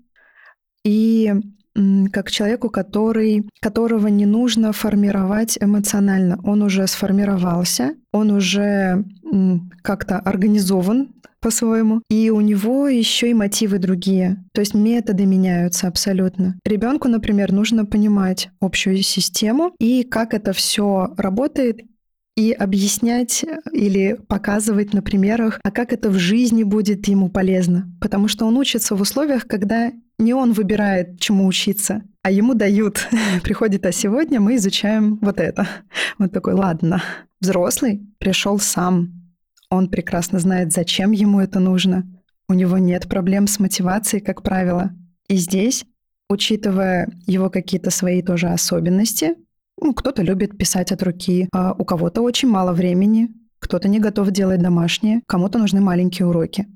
и 0.84 1.32
как 2.12 2.28
человеку, 2.32 2.70
который, 2.70 3.48
которого 3.60 4.08
не 4.08 4.26
нужно 4.26 4.72
формировать 4.72 5.56
эмоционально. 5.60 6.40
Он 6.42 6.62
уже 6.62 6.88
сформировался, 6.88 7.94
он 8.10 8.32
уже 8.32 9.04
как-то 9.82 10.18
организован 10.18 11.14
по-своему, 11.40 12.02
и 12.08 12.30
у 12.30 12.40
него 12.40 12.86
еще 12.86 13.30
и 13.30 13.34
мотивы 13.34 13.78
другие. 13.78 14.44
То 14.52 14.60
есть 14.60 14.74
методы 14.74 15.26
меняются 15.26 15.88
абсолютно. 15.88 16.58
Ребенку, 16.64 17.08
например, 17.08 17.52
нужно 17.52 17.84
понимать 17.84 18.50
общую 18.60 19.02
систему 19.02 19.74
и 19.80 20.04
как 20.04 20.34
это 20.34 20.52
все 20.52 21.12
работает, 21.16 21.80
и 22.36 22.52
объяснять 22.52 23.44
или 23.72 24.18
показывать 24.26 24.94
на 24.94 25.02
примерах, 25.02 25.60
а 25.62 25.70
как 25.70 25.92
это 25.92 26.08
в 26.08 26.18
жизни 26.18 26.62
будет 26.62 27.06
ему 27.06 27.28
полезно. 27.28 27.92
Потому 28.00 28.28
что 28.28 28.46
он 28.46 28.56
учится 28.56 28.96
в 28.96 29.00
условиях, 29.02 29.46
когда 29.46 29.92
не 30.18 30.32
он 30.32 30.52
выбирает, 30.52 31.20
чему 31.20 31.46
учиться, 31.46 32.02
а 32.22 32.30
ему 32.30 32.54
дают. 32.54 33.06
Приходит, 33.42 33.84
а 33.84 33.92
сегодня 33.92 34.40
мы 34.40 34.56
изучаем 34.56 35.18
вот 35.20 35.40
это. 35.40 35.66
Он 36.18 36.28
такой, 36.28 36.54
ладно. 36.54 37.02
Взрослый 37.40 38.00
пришел 38.18 38.58
сам. 38.58 39.21
Он 39.72 39.88
прекрасно 39.88 40.38
знает, 40.38 40.72
зачем 40.72 41.12
ему 41.12 41.40
это 41.40 41.58
нужно. 41.58 42.04
У 42.48 42.54
него 42.54 42.78
нет 42.78 43.08
проблем 43.08 43.46
с 43.46 43.58
мотивацией, 43.58 44.22
как 44.22 44.42
правило. 44.42 44.92
И 45.28 45.36
здесь, 45.36 45.84
учитывая 46.28 47.08
его 47.26 47.50
какие-то 47.50 47.90
свои 47.90 48.22
тоже 48.22 48.48
особенности, 48.48 49.34
ну, 49.80 49.94
кто-то 49.94 50.22
любит 50.22 50.58
писать 50.58 50.92
от 50.92 51.02
руки, 51.02 51.48
а 51.52 51.72
у 51.72 51.84
кого-то 51.84 52.20
очень 52.20 52.48
мало 52.48 52.72
времени, 52.72 53.30
кто-то 53.58 53.88
не 53.88 53.98
готов 53.98 54.30
делать 54.30 54.60
домашнее, 54.60 55.22
кому-то 55.26 55.58
нужны 55.58 55.80
маленькие 55.80 56.26
уроки 56.28 56.66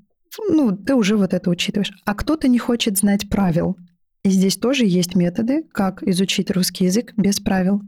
ну, 0.47 0.75
ты 0.75 0.95
уже 0.95 1.15
вот 1.17 1.33
это 1.33 1.49
учитываешь. 1.49 1.91
А 2.05 2.13
кто-то 2.13 2.47
не 2.47 2.59
хочет 2.59 2.97
знать 2.97 3.29
правил. 3.29 3.77
И 4.23 4.29
здесь 4.29 4.57
тоже 4.57 4.85
есть 4.85 5.15
методы, 5.15 5.63
как 5.71 6.03
изучить 6.03 6.51
русский 6.51 6.85
язык 6.85 7.13
без 7.17 7.39
правил. 7.39 7.81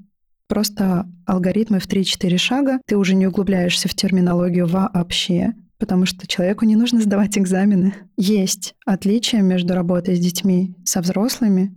Просто 0.49 1.07
алгоритмы 1.27 1.79
в 1.79 1.87
3-4 1.87 2.37
шага, 2.37 2.81
ты 2.87 2.97
уже 2.97 3.13
не 3.13 3.27
углубляешься 3.27 3.87
в 3.87 3.93
терминологию 3.93 4.67
вообще, 4.67 5.53
потому 5.77 6.05
что 6.05 6.27
человеку 6.27 6.65
не 6.65 6.75
нужно 6.75 6.99
сдавать 7.01 7.37
экзамены. 7.37 7.93
Есть 8.17 8.73
отличия 8.85 9.41
между 9.41 9.75
работой 9.75 10.15
с 10.15 10.19
детьми 10.19 10.75
со 10.83 11.01
взрослыми, 11.01 11.75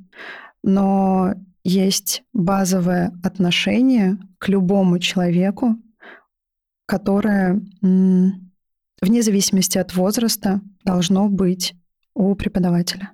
но 0.62 1.35
есть 1.64 2.24
базовое 2.32 3.12
отношение 3.22 4.18
к 4.38 4.48
любому 4.48 4.98
человеку, 4.98 5.76
которое 6.87 7.61
вне 7.82 9.22
зависимости 9.22 9.76
от 9.76 9.94
возраста, 9.94 10.62
должно 10.85 11.28
быть 11.28 11.74
у 12.14 12.35
преподавателя. 12.35 13.12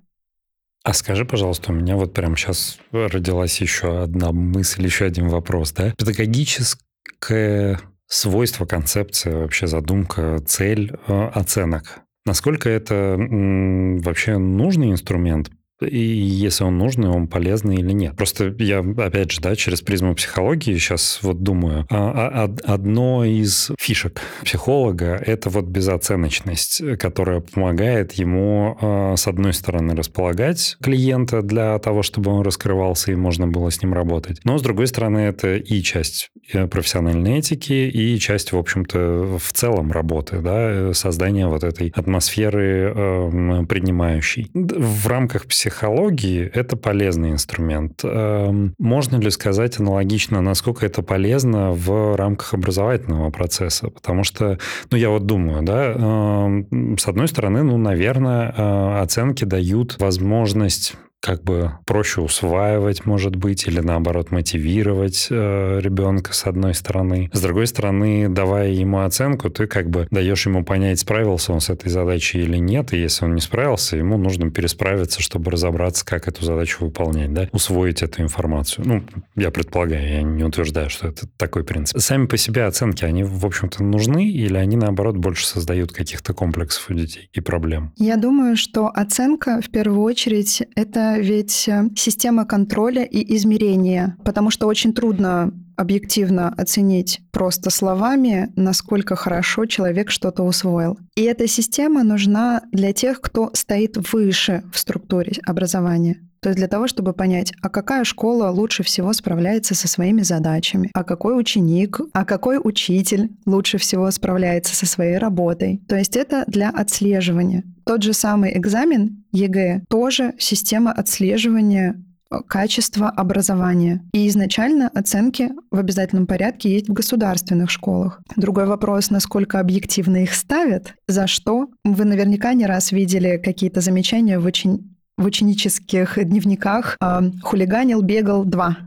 А 0.89 0.95
скажи, 0.95 1.27
пожалуйста, 1.27 1.71
у 1.71 1.75
меня 1.75 1.97
вот 1.97 2.15
прямо 2.15 2.35
сейчас 2.35 2.79
родилась 2.93 3.61
еще 3.61 4.05
одна 4.05 4.33
мысль, 4.33 4.87
еще 4.87 5.05
один 5.05 5.29
вопрос, 5.29 5.73
да? 5.73 5.93
Педагогическое 5.99 7.79
свойство, 8.07 8.65
концепция, 8.65 9.37
вообще 9.37 9.67
задумка, 9.67 10.39
цель 10.47 10.97
э, 11.07 11.29
оценок. 11.35 12.01
Насколько 12.25 12.71
это 12.71 13.17
вообще 13.19 14.39
нужный 14.39 14.91
инструмент 14.91 15.51
и 15.81 15.99
если 15.99 16.65
он 16.65 16.79
нужный, 16.79 17.09
он 17.09 17.29
полезный 17.29 17.77
или 17.77 17.93
нет. 17.93 18.17
Просто 18.17 18.55
я, 18.59 18.81
опять 18.81 19.33
же, 19.33 19.41
да, 19.41 19.55
через 19.57 19.81
призму 19.81 20.15
психологии 20.15 20.77
сейчас 20.77 21.21
вот 21.23 21.43
думаю, 21.43 21.87
а, 21.91 22.47
а, 22.47 22.73
одно 22.73 23.25
из 23.25 23.71
фишек 23.79 24.21
психолога– 24.43 25.23
это 25.27 25.51
вот 25.51 25.67
безоценочность, 25.67 26.83
которая 26.99 27.41
помогает 27.41 28.13
ему, 28.15 28.77
а, 28.81 29.17
с 29.17 29.27
одной 29.27 29.53
стороны, 29.53 29.95
располагать 29.95 30.77
клиента 30.83 31.43
для 31.43 31.79
того, 31.79 32.03
чтобы 32.03 32.33
он 32.33 32.43
раскрывался 32.43 33.13
и 33.13 33.15
можно 33.15 33.47
было 33.47 33.71
с 33.71 33.83
ним 33.83 33.95
работать. 33.95 34.41
Но, 34.45 34.59
с 34.59 34.63
другой 34.63 34.87
стороны, 34.87 35.19
это 35.19 35.57
и 35.57 35.83
часть 35.83 36.31
э, 36.53 36.67
профессиональной 36.67 37.39
этики, 37.39 37.73
и 37.73 38.19
часть, 38.19 38.53
в 38.53 38.59
общем-то, 38.59 39.39
в 39.39 39.53
целом 39.53 39.93
работы, 39.93 40.41
да, 40.41 40.93
создания 40.95 41.47
вот 41.47 41.65
этой 41.65 41.93
атмосферы 41.95 42.93
э, 42.95 43.65
принимающей. 43.69 44.51
В 44.55 45.07
рамках 45.07 45.47
психологии 45.47 45.68
психологии 45.69 46.51
это 46.55 46.77
полезный 46.77 47.31
инструмент. 47.31 48.01
Эм, 48.03 48.75
можно 48.79 49.17
ли 49.17 49.31
сказать 49.31 49.79
аналогично, 49.79 50.41
насколько 50.41 50.87
это 50.87 51.03
полезно 51.03 51.73
в 51.73 52.17
рамках 52.17 52.55
образовательного 52.55 53.31
процесса? 53.31 53.91
Потому 53.91 54.25
что, 54.25 54.59
ну, 54.91 54.97
я 54.97 55.11
вот 55.11 55.27
думаю, 55.27 55.63
да, 55.63 55.93
эм, 55.93 56.97
с 56.97 57.07
одной 57.07 57.29
стороны, 57.29 57.63
ну, 57.65 57.77
наверное, 57.77 58.55
э, 58.57 59.01
оценки 59.03 59.45
дают 59.45 60.01
возможность 60.01 60.97
как 61.21 61.43
бы 61.43 61.73
проще 61.85 62.21
усваивать, 62.21 63.05
может 63.05 63.35
быть, 63.35 63.67
или 63.67 63.81
наоборот 63.81 64.31
мотивировать 64.31 65.29
э, 65.31 65.81
ребенка 65.81 66.33
с 66.33 66.47
одной 66.47 66.75
стороны. 66.75 67.29
С 67.33 67.41
другой 67.41 67.67
стороны, 67.67 68.29
давая 68.29 68.71
ему 68.71 69.01
оценку, 69.01 69.51
ты 69.51 69.67
как 69.67 69.91
бы 69.91 70.07
даешь 70.11 70.47
ему 70.47 70.65
понять, 70.65 71.01
справился 71.01 71.53
он 71.53 71.61
с 71.61 71.71
этой 71.71 71.91
задачей 71.91 72.41
или 72.41 72.59
нет, 72.59 72.93
и 72.93 72.99
если 72.99 73.25
он 73.25 73.35
не 73.35 73.41
справился, 73.41 73.97
ему 73.97 74.17
нужно 74.17 74.51
пересправиться, 74.51 75.21
чтобы 75.21 75.51
разобраться, 75.51 76.07
как 76.07 76.29
эту 76.29 76.45
задачу 76.45 76.85
выполнять, 76.85 77.33
да, 77.33 77.49
усвоить 77.53 78.03
эту 78.03 78.23
информацию. 78.23 78.87
Ну, 78.87 79.03
я 79.35 79.51
предполагаю, 79.51 80.09
я 80.09 80.23
не 80.23 80.45
утверждаю, 80.45 80.89
что 80.89 81.09
это 81.09 81.27
такой 81.37 81.65
принцип. 81.65 82.01
Сами 82.01 82.27
по 82.27 82.37
себе 82.37 82.65
оценки, 82.65 83.05
они, 83.05 83.25
в 83.25 83.45
общем-то, 83.45 83.83
нужны, 83.83 84.29
или 84.29 84.57
они, 84.57 84.77
наоборот, 84.77 85.17
больше 85.17 85.47
создают 85.47 85.93
каких-то 85.93 86.33
комплексов 86.33 86.91
у 86.91 86.95
детей 86.95 87.29
и 87.33 87.41
проблем? 87.41 87.93
Я 87.97 88.17
думаю, 88.17 88.57
что 88.57 88.89
оценка, 88.89 89.61
в 89.61 89.71
первую 89.71 90.03
очередь, 90.03 90.63
это 90.77 91.08
ведь 91.17 91.69
э, 91.69 91.89
система 91.97 92.45
контроля 92.45 93.05
и 93.05 93.37
измерения, 93.37 94.17
потому 94.25 94.51
что 94.51 94.67
очень 94.67 94.93
трудно 94.93 95.53
объективно 95.77 96.49
оценить 96.49 97.21
просто 97.31 97.71
словами, 97.71 98.53
насколько 98.57 99.15
хорошо 99.15 99.65
человек 99.67 100.11
что-то 100.11 100.43
усвоил. 100.43 100.99
И 101.15 101.23
эта 101.23 101.47
система 101.47 102.03
нужна 102.03 102.63
для 102.73 102.93
тех, 102.93 103.21
кто 103.21 103.51
стоит 103.55 103.97
выше 104.13 104.65
в 104.73 104.79
структуре 104.79 105.35
образования. 105.47 106.28
То 106.41 106.51
есть 106.51 106.59
для 106.59 106.69
того, 106.69 106.87
чтобы 106.87 107.13
понять, 107.13 107.53
а 107.63 107.69
какая 107.69 108.05
школа 108.05 108.51
лучше 108.51 108.83
всего 108.83 109.13
справляется 109.13 109.75
со 109.75 109.89
своими 109.89 110.23
задачами, 110.23 110.91
а 110.95 111.05
какой 111.05 111.39
ученик, 111.39 112.01
а 112.13 112.25
какой 112.25 112.59
учитель 112.63 113.31
лучше 113.47 113.79
всего 113.79 114.11
справляется 114.11 114.75
со 114.75 114.87
своей 114.87 115.19
работой. 115.19 115.81
То 115.89 115.97
есть 115.97 116.17
это 116.17 116.45
для 116.47 116.71
отслеживания. 116.71 117.65
Тот 117.85 118.03
же 118.03 118.13
самый 118.13 118.57
экзамен 118.57 119.25
ЕГЭ 119.33 119.85
тоже 119.89 120.35
система 120.39 120.93
отслеживания 120.93 122.03
качество 122.47 123.09
образования. 123.09 124.03
И 124.13 124.29
изначально 124.29 124.89
оценки 124.89 125.51
в 125.71 125.79
обязательном 125.79 126.27
порядке 126.27 126.71
есть 126.71 126.89
в 126.89 126.93
государственных 126.93 127.71
школах. 127.71 128.21
Другой 128.37 128.67
вопрос, 128.67 129.11
насколько 129.11 129.61
объективно 129.61 130.23
их 130.23 130.35
ставят, 130.35 130.95
за 131.07 131.27
что. 131.27 131.69
Вы 131.85 132.05
наверняка 132.05 132.53
не 132.53 132.67
раз 132.67 132.93
видели 132.93 133.41
какие-то 133.43 133.81
замечания 133.81 134.39
в 134.39 134.45
очень 134.45 134.98
в 135.19 135.25
ученических 135.27 136.17
дневниках 136.25 136.97
э, 137.01 137.31
хулиганил, 137.43 138.01
бегал 138.01 138.45
два. 138.45 138.79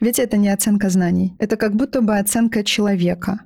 Ведь 0.00 0.18
это 0.18 0.36
не 0.36 0.50
оценка 0.50 0.90
знаний. 0.90 1.34
Это 1.38 1.56
как 1.56 1.74
будто 1.74 2.02
бы 2.02 2.18
оценка 2.18 2.62
человека. 2.62 3.40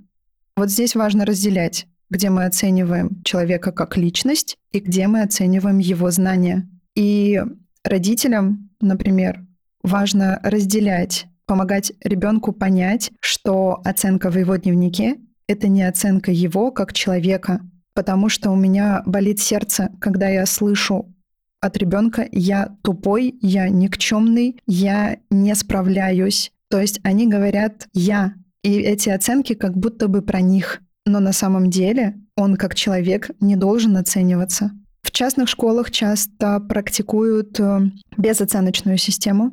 Вот 0.56 0.70
здесь 0.70 0.96
важно 0.96 1.24
разделять, 1.24 1.86
где 2.10 2.28
мы 2.28 2.44
оцениваем 2.44 3.22
человека 3.24 3.72
как 3.72 3.96
личность 3.96 4.56
и 4.72 4.80
где 4.80 5.06
мы 5.06 5.22
оцениваем 5.22 5.78
его 5.78 6.10
знания. 6.10 6.68
И 6.96 7.40
родителям, 7.84 8.70
например, 8.80 9.44
важно 9.82 10.40
разделять, 10.42 11.26
помогать 11.46 11.92
ребенку 12.02 12.52
понять, 12.52 13.12
что 13.20 13.80
оценка 13.84 14.30
в 14.30 14.38
его 14.38 14.56
дневнике— 14.56 15.18
это 15.46 15.68
не 15.68 15.84
оценка 15.84 16.32
его 16.32 16.72
как 16.72 16.92
человека, 16.92 17.60
потому 17.94 18.28
что 18.28 18.50
у 18.50 18.56
меня 18.56 19.02
болит 19.06 19.38
сердце, 19.38 19.90
когда 20.00 20.28
я 20.28 20.46
слышу 20.46 21.14
от 21.66 21.76
ребенка 21.76 22.28
я 22.32 22.76
тупой, 22.82 23.38
я 23.40 23.68
никчемный, 23.68 24.56
я 24.66 25.18
не 25.30 25.54
справляюсь. 25.54 26.52
То 26.68 26.80
есть 26.80 27.00
они 27.02 27.28
говорят 27.28 27.88
я, 27.92 28.34
и 28.62 28.78
эти 28.78 29.10
оценки 29.10 29.54
как 29.54 29.76
будто 29.76 30.08
бы 30.08 30.22
про 30.22 30.40
них. 30.40 30.80
Но 31.04 31.20
на 31.20 31.32
самом 31.32 31.70
деле 31.70 32.16
он 32.36 32.56
как 32.56 32.74
человек 32.74 33.30
не 33.40 33.56
должен 33.56 33.96
оцениваться. 33.96 34.72
В 35.02 35.12
частных 35.12 35.48
школах 35.48 35.92
часто 35.92 36.58
практикуют 36.58 37.60
э, 37.60 37.82
безоценочную 38.16 38.98
систему. 38.98 39.52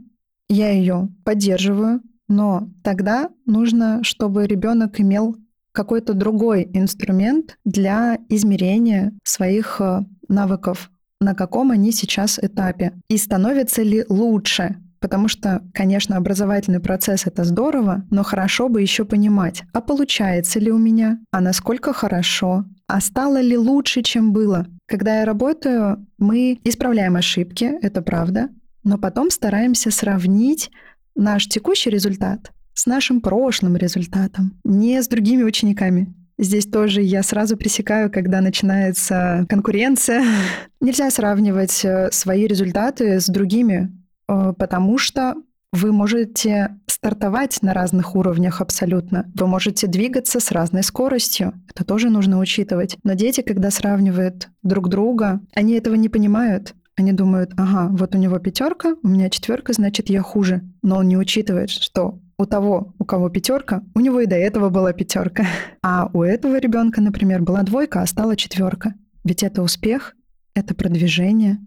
Я 0.49 0.71
ее 0.71 1.09
поддерживаю, 1.23 2.01
но 2.27 2.69
тогда 2.83 3.29
нужно, 3.45 4.03
чтобы 4.03 4.47
ребенок 4.47 4.99
имел 4.99 5.37
какой-то 5.71 6.13
другой 6.13 6.69
инструмент 6.73 7.57
для 7.65 8.17
измерения 8.29 9.13
своих 9.23 9.79
э, 9.79 10.01
навыков, 10.27 10.89
на 11.23 11.35
каком 11.35 11.71
они 11.71 11.91
сейчас 11.91 12.37
этапе. 12.39 12.93
И 13.07 13.17
становится 13.17 13.81
ли 13.81 14.05
лучше 14.09 14.77
Потому 15.03 15.27
что, 15.27 15.61
конечно, 15.73 16.15
образовательный 16.15 16.79
процесс— 16.79 17.23
это 17.27 17.43
здорово, 17.43 18.05
но 18.09 18.23
хорошо 18.23 18.69
бы 18.69 18.81
еще 18.81 19.03
понимать, 19.03 19.63
а 19.73 19.81
получается 19.81 20.59
ли 20.59 20.71
у 20.71 20.77
меня, 20.77 21.19
а 21.29 21.41
насколько 21.41 21.91
хорошо, 21.91 22.63
а 22.87 23.01
стало 23.01 23.41
ли 23.41 23.57
лучше, 23.57 24.01
чем 24.01 24.31
было. 24.31 24.65
Когда 24.85 25.19
я 25.19 25.25
работаю, 25.25 26.07
мы 26.17 26.57
исправляем 26.63 27.17
ошибки, 27.17 27.65
это 27.81 28.01
правда, 28.01 28.47
но 28.85 28.97
потом 28.97 29.29
стараемся 29.29 29.91
сравнить 29.91 30.71
наш 31.15 31.47
текущий 31.47 31.89
результат 31.89 32.53
с 32.73 32.85
нашим 32.85 33.19
прошлым 33.19 33.75
результатом, 33.75 34.57
не 34.63 35.03
с 35.03 35.09
другими 35.09 35.43
учениками. 35.43 36.13
Здесь 36.43 36.65
тоже 36.65 37.01
я 37.01 37.23
сразу 37.23 37.57
пресекаю, 37.57 38.11
когда 38.11 38.41
начинается 38.41 39.45
конкуренция. 39.49 40.23
Нельзя 40.81 41.09
сравнивать 41.09 41.83
э, 41.83 42.09
свои 42.11 42.47
результаты 42.47 43.19
с 43.19 43.27
другими 43.27 43.91
Э, 44.27 44.53
потому 44.57 44.97
что 44.97 45.35
вы 45.71 45.91
можете 45.91 46.77
стартовать 46.87 47.61
на 47.61 47.73
разных 47.73 48.15
уровнях 48.15 48.61
абсолютно. 48.61 49.31
Вы 49.33 49.47
можете 49.47 49.87
двигаться 49.87 50.39
с 50.39 50.51
разной 50.51 50.83
скоростью. 50.83 51.53
Это 51.73 51.83
тоже 51.83 52.09
нужно 52.09 52.39
учитывать. 52.39 52.97
Но 53.03 53.13
дети, 53.13 53.41
когда 53.41 53.71
сравнивают 53.71 54.49
друг 54.61 54.89
друга, 54.89 55.41
они 55.53 55.73
этого 55.73 55.95
не 55.95 56.09
понимают. 56.09 56.75
Они 56.95 57.11
думают, 57.11 57.53
ага, 57.57 57.87
вот 57.89 58.13
у 58.13 58.19
него 58.19 58.37
пятерка, 58.37 58.95
у 59.01 59.07
меня 59.07 59.31
четверка, 59.31 59.73
значит, 59.73 60.11
я 60.11 60.21
хуже. 60.21 60.61
Но 60.83 60.97
он 60.97 61.07
не 61.07 61.17
учитывает, 61.17 61.71
что 61.71 62.19
у 62.37 62.45
того, 62.45 62.93
у 62.99 63.05
кого 63.05 63.29
пятерка, 63.29 63.83
у 63.95 63.99
него 63.99 64.19
и 64.21 64.25
до 64.25 64.35
этого 64.35 64.69
была 64.69 64.93
пятерка. 64.93 65.45
А 65.81 66.09
у 66.13 66.23
этого 66.23 66.57
ребенка, 66.57 67.01
например, 67.01 67.41
была 67.41 67.63
двойка, 67.63 68.01
а 68.01 68.07
стала 68.07 68.35
четверка. 68.35 68.93
Ведь 69.23 69.43
это 69.43 69.61
успех, 69.61 70.15
это 70.53 70.75
продвижение, 70.75 71.59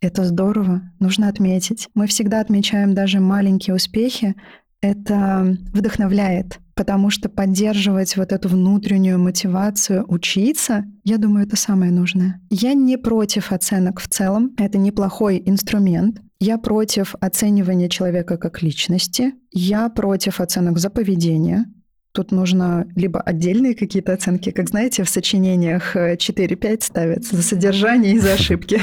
это 0.00 0.24
здорово, 0.24 0.82
нужно 1.00 1.28
отметить. 1.28 1.88
Мы 1.94 2.06
всегда 2.06 2.40
отмечаем 2.40 2.94
даже 2.94 3.20
маленькие 3.20 3.74
успехи. 3.74 4.34
Это 4.80 5.56
вдохновляет, 5.72 6.58
потому 6.74 7.08
что 7.08 7.30
поддерживать 7.30 8.16
вот 8.16 8.32
эту 8.32 8.50
внутреннюю 8.50 9.18
мотивацию 9.18 10.04
учиться, 10.06 10.84
я 11.04 11.16
думаю, 11.16 11.46
это 11.46 11.56
самое 11.56 11.90
нужное. 11.90 12.42
Я 12.50 12.74
не 12.74 12.98
против 12.98 13.50
оценок 13.50 13.98
в 13.98 14.08
целом, 14.08 14.52
это 14.58 14.76
неплохой 14.76 15.42
инструмент. 15.46 16.20
Я 16.46 16.58
против 16.58 17.14
оценивания 17.20 17.88
человека 17.88 18.36
как 18.36 18.60
личности. 18.60 19.32
Я 19.50 19.88
против 19.88 20.42
оценок 20.42 20.78
за 20.78 20.90
поведение. 20.90 21.64
Тут 22.12 22.32
нужно 22.32 22.86
либо 22.94 23.18
отдельные 23.18 23.74
какие-то 23.74 24.12
оценки, 24.12 24.50
как 24.50 24.68
знаете, 24.68 25.04
в 25.04 25.08
сочинениях 25.08 25.96
4-5 25.96 26.66
э, 26.66 26.76
ставятся 26.82 27.36
за 27.36 27.42
содержание 27.42 28.12
и 28.12 28.18
за 28.18 28.34
ошибки. 28.34 28.78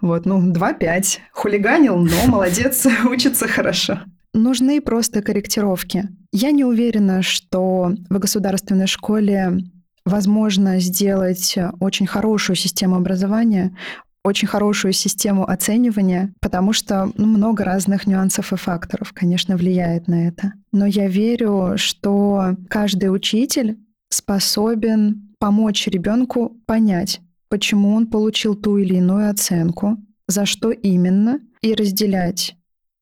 Вот, 0.00 0.26
ну, 0.26 0.50
2-5. 0.50 1.18
Хулиганил, 1.30 1.96
но 1.96 2.16
молодец, 2.26 2.84
учится 3.08 3.46
хорошо. 3.46 4.00
Нужны 4.32 4.80
просто 4.80 5.22
корректировки. 5.22 6.08
Я 6.32 6.50
не 6.50 6.64
уверена, 6.64 7.22
что 7.22 7.92
в 8.10 8.18
государственной 8.18 8.88
школе 8.88 9.62
возможно 10.04 10.80
сделать 10.80 11.56
очень 11.78 12.08
хорошую 12.08 12.56
систему 12.56 12.96
образования, 12.96 13.76
очень 14.24 14.48
хорошую 14.48 14.92
систему 14.94 15.48
оценивания, 15.48 16.32
потому 16.40 16.72
что 16.72 17.12
ну, 17.16 17.26
много 17.26 17.62
разных 17.62 18.06
нюансов 18.06 18.52
и 18.52 18.56
факторов, 18.56 19.12
конечно, 19.12 19.56
влияет 19.56 20.08
на 20.08 20.26
это. 20.28 20.54
Но 20.72 20.86
я 20.86 21.08
верю, 21.08 21.74
что 21.76 22.56
каждый 22.68 23.14
учитель 23.14 23.78
способен 24.08 25.34
помочь 25.38 25.86
ребенку 25.86 26.56
понять, 26.66 27.20
почему 27.48 27.94
он 27.94 28.06
получил 28.06 28.54
ту 28.54 28.78
или 28.78 28.94
иную 28.94 29.30
оценку, 29.30 29.98
за 30.26 30.46
что 30.46 30.70
именно, 30.70 31.40
и 31.60 31.74
разделять 31.74 32.56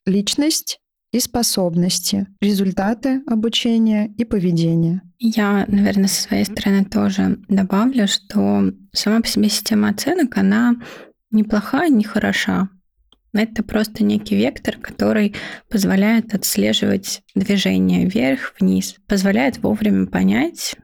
личность 0.07 0.79
и 1.13 1.21
способности, 1.21 2.27
результаты 2.41 3.23
обучения 3.27 4.13
и 4.17 4.25
поведения. 4.25 5.03
Я, 5.19 5.67
наверное, 5.69 6.09
со 6.09 6.23
своей 6.23 6.45
стороны 6.45 6.85
тоже 6.85 7.39
добавлю, 7.49 8.09
что 8.09 8.73
сама 8.93 9.21
по 9.21 9.27
себе 9.29 9.49
система 9.49 9.91
оценок, 9.91 10.37
она 10.37 10.77
неплохая, 11.33 11.89
не 11.89 12.05
хороша. 12.05 12.69
Это 13.35 13.63
просто 13.63 14.05
некий 14.05 14.37
вектор, 14.37 14.77
который 14.77 15.35
позволяет 15.71 16.35
отслеживать 16.35 17.23
движение 17.35 18.07
вверх-вниз, 18.07 18.97
позволяет 19.07 19.59
вовремя 19.59 20.07
понять, 20.07 20.77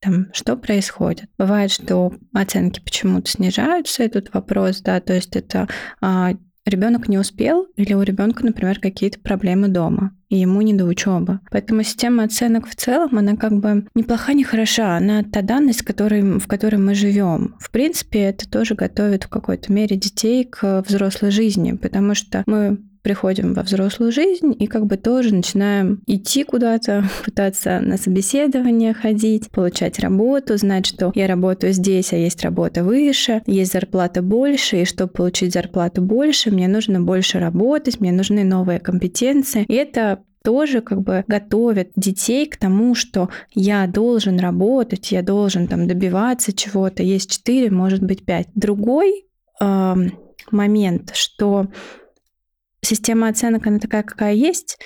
там, 0.00 0.32
что 0.32 0.56
происходит. 0.56 1.28
Бывает, 1.38 1.72
что 1.72 2.12
оценки 2.32 2.80
почему-то 2.80 3.28
снижаются, 3.30 4.04
этот 4.04 4.32
вопрос, 4.32 4.80
да, 4.80 5.00
то 5.00 5.12
есть 5.12 5.34
это 5.34 5.68
а, 6.00 6.34
ребенок 6.68 7.08
не 7.08 7.18
успел 7.18 7.66
или 7.76 7.94
у 7.94 8.02
ребенка, 8.02 8.44
например, 8.44 8.80
какие-то 8.80 9.18
проблемы 9.20 9.68
дома, 9.68 10.12
и 10.28 10.36
ему 10.36 10.60
не 10.62 10.74
до 10.74 10.84
учебы. 10.84 11.40
Поэтому 11.50 11.82
система 11.82 12.24
оценок 12.24 12.66
в 12.68 12.74
целом, 12.74 13.16
она 13.18 13.36
как 13.36 13.52
бы 13.52 13.86
неплоха, 13.94 14.34
не 14.34 14.44
хороша, 14.44 14.96
она 14.96 15.22
та 15.22 15.42
данность, 15.42 15.82
которой, 15.82 16.38
в 16.38 16.46
которой 16.46 16.76
мы 16.76 16.94
живем. 16.94 17.56
В 17.58 17.70
принципе, 17.70 18.20
это 18.20 18.48
тоже 18.48 18.74
готовит 18.74 19.24
в 19.24 19.28
какой-то 19.28 19.72
мере 19.72 19.96
детей 19.96 20.44
к 20.44 20.84
взрослой 20.86 21.30
жизни, 21.30 21.72
потому 21.72 22.14
что 22.14 22.42
мы 22.46 22.78
приходим 23.02 23.54
во 23.54 23.62
взрослую 23.62 24.12
жизнь 24.12 24.54
и 24.58 24.66
как 24.66 24.86
бы 24.86 24.96
тоже 24.96 25.34
начинаем 25.34 26.02
идти 26.06 26.44
куда-то, 26.44 27.04
пытаться 27.24 27.80
на 27.80 27.96
собеседование 27.96 28.94
ходить, 28.94 29.50
получать 29.50 29.98
работу, 29.98 30.56
знать, 30.56 30.86
что 30.86 31.12
я 31.14 31.26
работаю 31.26 31.72
здесь, 31.72 32.12
а 32.12 32.16
есть 32.16 32.42
работа 32.42 32.84
выше, 32.84 33.42
есть 33.46 33.72
зарплата 33.72 34.22
больше, 34.22 34.82
и 34.82 34.84
чтобы 34.84 35.12
получить 35.12 35.52
зарплату 35.52 36.02
больше, 36.02 36.50
мне 36.50 36.68
нужно 36.68 37.00
больше 37.00 37.38
работать, 37.38 38.00
мне 38.00 38.12
нужны 38.12 38.44
новые 38.44 38.80
компетенции. 38.80 39.64
И 39.68 39.74
это 39.74 40.22
тоже 40.42 40.80
как 40.80 41.02
бы 41.02 41.24
готовят 41.26 41.90
детей 41.96 42.46
к 42.46 42.56
тому, 42.56 42.94
что 42.94 43.28
я 43.54 43.86
должен 43.86 44.38
работать, 44.38 45.12
я 45.12 45.22
должен 45.22 45.66
там 45.66 45.86
добиваться 45.86 46.52
чего-то. 46.52 47.02
Есть 47.02 47.30
четыре, 47.30 47.70
может 47.70 48.02
быть 48.02 48.24
пять. 48.24 48.48
Другой 48.54 49.26
э, 49.60 49.94
момент, 50.50 51.10
что 51.14 51.66
система 52.80 53.28
оценок, 53.28 53.66
она 53.66 53.78
такая, 53.78 54.02
какая 54.02 54.34
есть, 54.34 54.78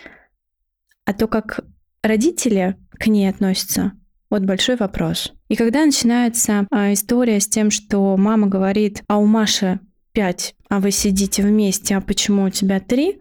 а 1.04 1.12
то, 1.12 1.26
как 1.26 1.60
родители 2.02 2.76
к 2.92 3.06
ней 3.06 3.28
относятся, 3.28 3.92
вот 4.30 4.42
большой 4.42 4.76
вопрос. 4.76 5.32
И 5.48 5.56
когда 5.56 5.84
начинается 5.84 6.66
а, 6.70 6.92
история 6.92 7.38
с 7.38 7.46
тем, 7.46 7.70
что 7.70 8.16
мама 8.16 8.46
говорит, 8.46 9.02
а 9.08 9.18
у 9.18 9.26
Маши 9.26 9.80
пять, 10.12 10.54
а 10.68 10.80
вы 10.80 10.90
сидите 10.90 11.42
вместе, 11.42 11.96
а 11.96 12.00
почему 12.00 12.44
у 12.44 12.50
тебя 12.50 12.80
три? 12.80 13.18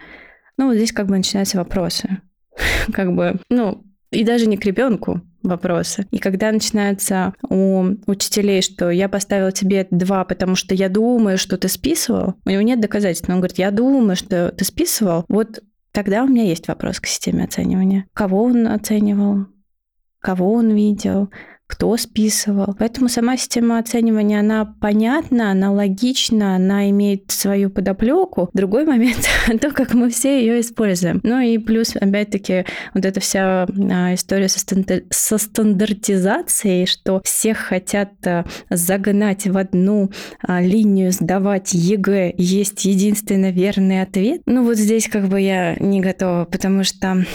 Ну, 0.57 0.67
вот 0.67 0.75
здесь 0.75 0.91
как 0.91 1.07
бы 1.07 1.17
начинаются 1.17 1.57
вопросы. 1.57 2.21
Как 2.93 3.15
бы, 3.15 3.39
ну, 3.49 3.83
и 4.11 4.23
даже 4.23 4.45
не 4.45 4.57
к 4.57 4.65
ребенку, 4.65 5.21
вопросы. 5.43 6.07
И 6.11 6.17
когда 6.17 6.51
начинается 6.51 7.33
у 7.49 7.83
учителей, 8.07 8.61
что 8.61 8.89
я 8.89 9.09
поставила 9.09 9.51
тебе 9.51 9.87
два, 9.91 10.23
потому 10.25 10.55
что 10.55 10.75
я 10.75 10.89
думаю, 10.89 11.37
что 11.37 11.57
ты 11.57 11.67
списывал, 11.67 12.35
у 12.45 12.49
него 12.49 12.61
нет 12.61 12.79
доказательств. 12.79 13.27
Но 13.27 13.35
он 13.35 13.39
говорит, 13.41 13.57
я 13.57 13.71
думаю, 13.71 14.15
что 14.15 14.51
ты 14.51 14.65
списывал. 14.65 15.25
Вот 15.27 15.61
тогда 15.91 16.23
у 16.23 16.27
меня 16.27 16.43
есть 16.43 16.67
вопрос 16.67 16.99
к 16.99 17.07
системе 17.07 17.43
оценивания. 17.45 18.05
Кого 18.13 18.43
он 18.43 18.67
оценивал? 18.67 19.47
Кого 20.19 20.53
он 20.53 20.71
видел? 20.71 21.29
Кто 21.71 21.95
списывал. 21.95 22.75
Поэтому 22.77 23.07
сама 23.07 23.37
система 23.37 23.79
оценивания, 23.79 24.41
она 24.41 24.65
понятна, 24.65 25.51
она 25.51 25.71
логична, 25.71 26.55
она 26.57 26.89
имеет 26.89 27.31
свою 27.31 27.69
подоплеку. 27.69 28.49
Другой 28.53 28.85
момент— 28.85 29.25
то, 29.61 29.71
как 29.71 29.93
мы 29.93 30.09
все 30.09 30.41
ее 30.41 30.59
используем. 30.59 31.21
Ну 31.23 31.39
и 31.39 31.57
плюс, 31.57 31.95
опять-таки, 31.95 32.65
вот 32.93 33.05
эта 33.05 33.21
вся 33.21 33.63
а, 33.63 34.13
история 34.13 34.49
со, 34.49 34.59
стандар... 34.59 35.03
со 35.11 35.37
стандартизацией, 35.37 36.85
что 36.85 37.21
всех 37.23 37.57
хотят 37.59 38.11
а, 38.27 38.45
загнать 38.69 39.47
в 39.47 39.57
одну 39.57 40.11
а, 40.41 40.61
линию, 40.61 41.13
сдавать 41.13 41.73
ЕГЭ, 41.73 42.33
есть 42.37 42.83
единственно 42.83 43.49
верный 43.49 44.01
ответ. 44.01 44.41
Ну 44.45 44.65
вот 44.65 44.75
здесь 44.75 45.07
как 45.07 45.29
бы 45.29 45.39
я 45.39 45.77
не 45.79 46.01
готова, 46.01 46.43
потому 46.43 46.83
что 46.83 47.25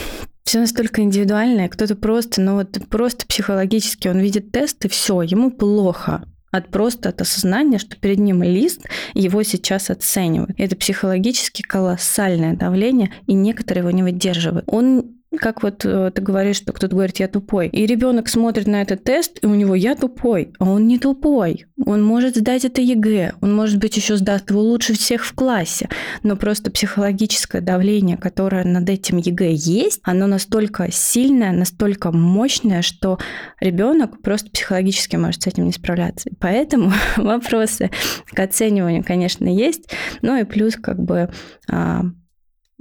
все 0.46 0.60
настолько 0.60 1.02
индивидуальное. 1.02 1.68
Кто-то 1.68 1.96
просто, 1.96 2.40
ну 2.40 2.54
вот 2.54 2.78
просто 2.88 3.26
психологически 3.26 4.08
он 4.08 4.20
видит 4.20 4.52
тест 4.52 4.84
и 4.84 4.88
все, 4.88 5.20
ему 5.22 5.50
плохо 5.50 6.24
от 6.52 6.68
просто 6.70 7.10
от 7.10 7.20
осознания, 7.20 7.78
что 7.78 7.96
перед 7.96 8.18
ним 8.18 8.42
лист, 8.42 8.86
его 9.12 9.42
сейчас 9.42 9.90
оценивают. 9.90 10.52
Это 10.56 10.76
психологически 10.76 11.62
колоссальное 11.62 12.54
давление, 12.54 13.12
и 13.26 13.34
некоторые 13.34 13.82
его 13.82 13.90
не 13.90 14.02
выдерживают. 14.02 14.64
Он 14.68 15.15
как 15.36 15.62
вот 15.62 15.84
э, 15.84 16.10
ты 16.14 16.22
говоришь, 16.22 16.56
что 16.56 16.72
кто-то 16.72 16.94
говорит, 16.94 17.18
я 17.18 17.28
тупой. 17.28 17.68
И 17.68 17.86
ребенок 17.86 18.28
смотрит 18.28 18.66
на 18.66 18.82
этот 18.82 19.04
тест, 19.04 19.38
и 19.42 19.46
у 19.46 19.54
него 19.54 19.74
я 19.74 19.94
тупой, 19.94 20.52
а 20.58 20.70
он 20.70 20.86
не 20.86 20.98
тупой. 20.98 21.66
Он 21.84 22.02
может 22.02 22.36
сдать 22.36 22.64
это 22.64 22.80
ЕГЭ, 22.80 23.34
он, 23.40 23.54
может 23.54 23.78
быть, 23.78 23.96
еще 23.96 24.16
сдаст 24.16 24.50
его 24.50 24.60
лучше 24.60 24.94
всех 24.94 25.24
в 25.24 25.34
классе. 25.34 25.88
Но 26.22 26.36
просто 26.36 26.70
психологическое 26.70 27.60
давление, 27.60 28.16
которое 28.16 28.64
над 28.64 28.88
этим 28.88 29.18
ЕГЭ 29.18 29.52
есть, 29.52 30.00
оно 30.02 30.26
настолько 30.26 30.90
сильное, 30.90 31.52
настолько 31.52 32.12
мощное, 32.12 32.82
что 32.82 33.18
ребенок 33.60 34.22
просто 34.22 34.50
психологически 34.50 35.16
может 35.16 35.42
с 35.42 35.46
этим 35.46 35.66
не 35.66 35.72
справляться. 35.72 36.30
Поэтому 36.40 36.92
вопросы 37.16 37.90
к 38.26 38.38
оцениванию, 38.38 39.04
конечно, 39.04 39.46
есть. 39.46 39.90
Ну 40.22 40.38
и 40.38 40.44
плюс 40.44 40.76
как 40.76 40.98
бы 40.98 41.30
а, 41.68 42.02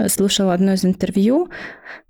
слушала 0.08 0.54
одно 0.54 0.74
из 0.74 0.86
интервью 0.86 1.50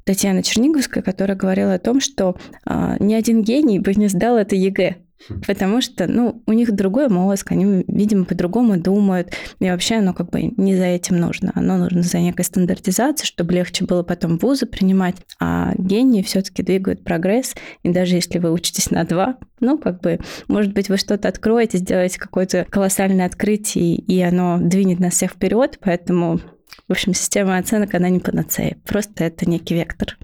Татьяны 0.03 0.43
Черниговской, 0.43 1.01
которая 1.01 1.37
говорила 1.37 1.73
о 1.73 1.79
том, 1.79 1.99
что 1.99 2.35
э, 2.65 2.95
ни 2.99 3.13
один 3.13 3.43
гений 3.43 3.79
бы 3.79 3.93
не 3.95 4.07
сдал 4.07 4.37
это 4.37 4.55
ЕГЭ. 4.55 4.97
Хм. 5.27 5.41
Потому 5.47 5.81
что, 5.81 6.07
ну, 6.07 6.43
у 6.45 6.53
них 6.53 6.73
другой 6.73 7.07
мозг, 7.09 7.51
они, 7.51 7.83
видимо, 7.87 8.25
по-другому 8.25 8.77
думают, 8.77 9.33
и 9.59 9.69
вообще 9.69 9.95
оно 9.95 10.13
как 10.13 10.29
бы 10.29 10.53
не 10.57 10.75
за 10.75 10.85
этим 10.85 11.17
нужно. 11.17 11.51
Оно 11.55 11.77
нужно 11.77 12.01
за 12.01 12.19
некой 12.19 12.45
стандартизацией, 12.45 13.25
чтобы 13.25 13.53
легче 13.53 13.85
было 13.85 14.03
потом 14.03 14.37
вузы 14.37 14.65
принимать. 14.65 15.15
А 15.39 15.73
гении 15.77 16.21
все-таки 16.21 16.61
двигают 16.61 17.03
прогресс, 17.03 17.55
и 17.83 17.89
даже 17.89 18.15
если 18.15 18.39
вы 18.39 18.51
учитесь 18.51 18.91
на 18.91 19.05
два, 19.05 19.37
ну, 19.59 19.77
как 19.77 20.01
бы, 20.01 20.19
может 20.47 20.73
быть, 20.73 20.89
вы 20.89 20.97
что-то 20.97 21.29
откроете, 21.29 21.77
сделаете 21.77 22.19
какое-то 22.19 22.65
колоссальное 22.69 23.25
открытие, 23.25 23.95
и 23.95 24.21
оно 24.21 24.59
двинет 24.59 24.99
нас 24.99 25.13
всех 25.13 25.31
вперед, 25.31 25.79
поэтому 25.81 26.41
в 26.87 26.91
общем, 26.91 27.13
система 27.13 27.57
оценок, 27.57 27.93
она 27.93 28.09
не 28.09 28.19
панацея. 28.19 28.77
Просто 28.85 29.23
это 29.23 29.49
некий 29.49 29.75
вектор. 29.75 30.17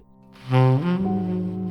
Mm-hmm. 0.50 1.62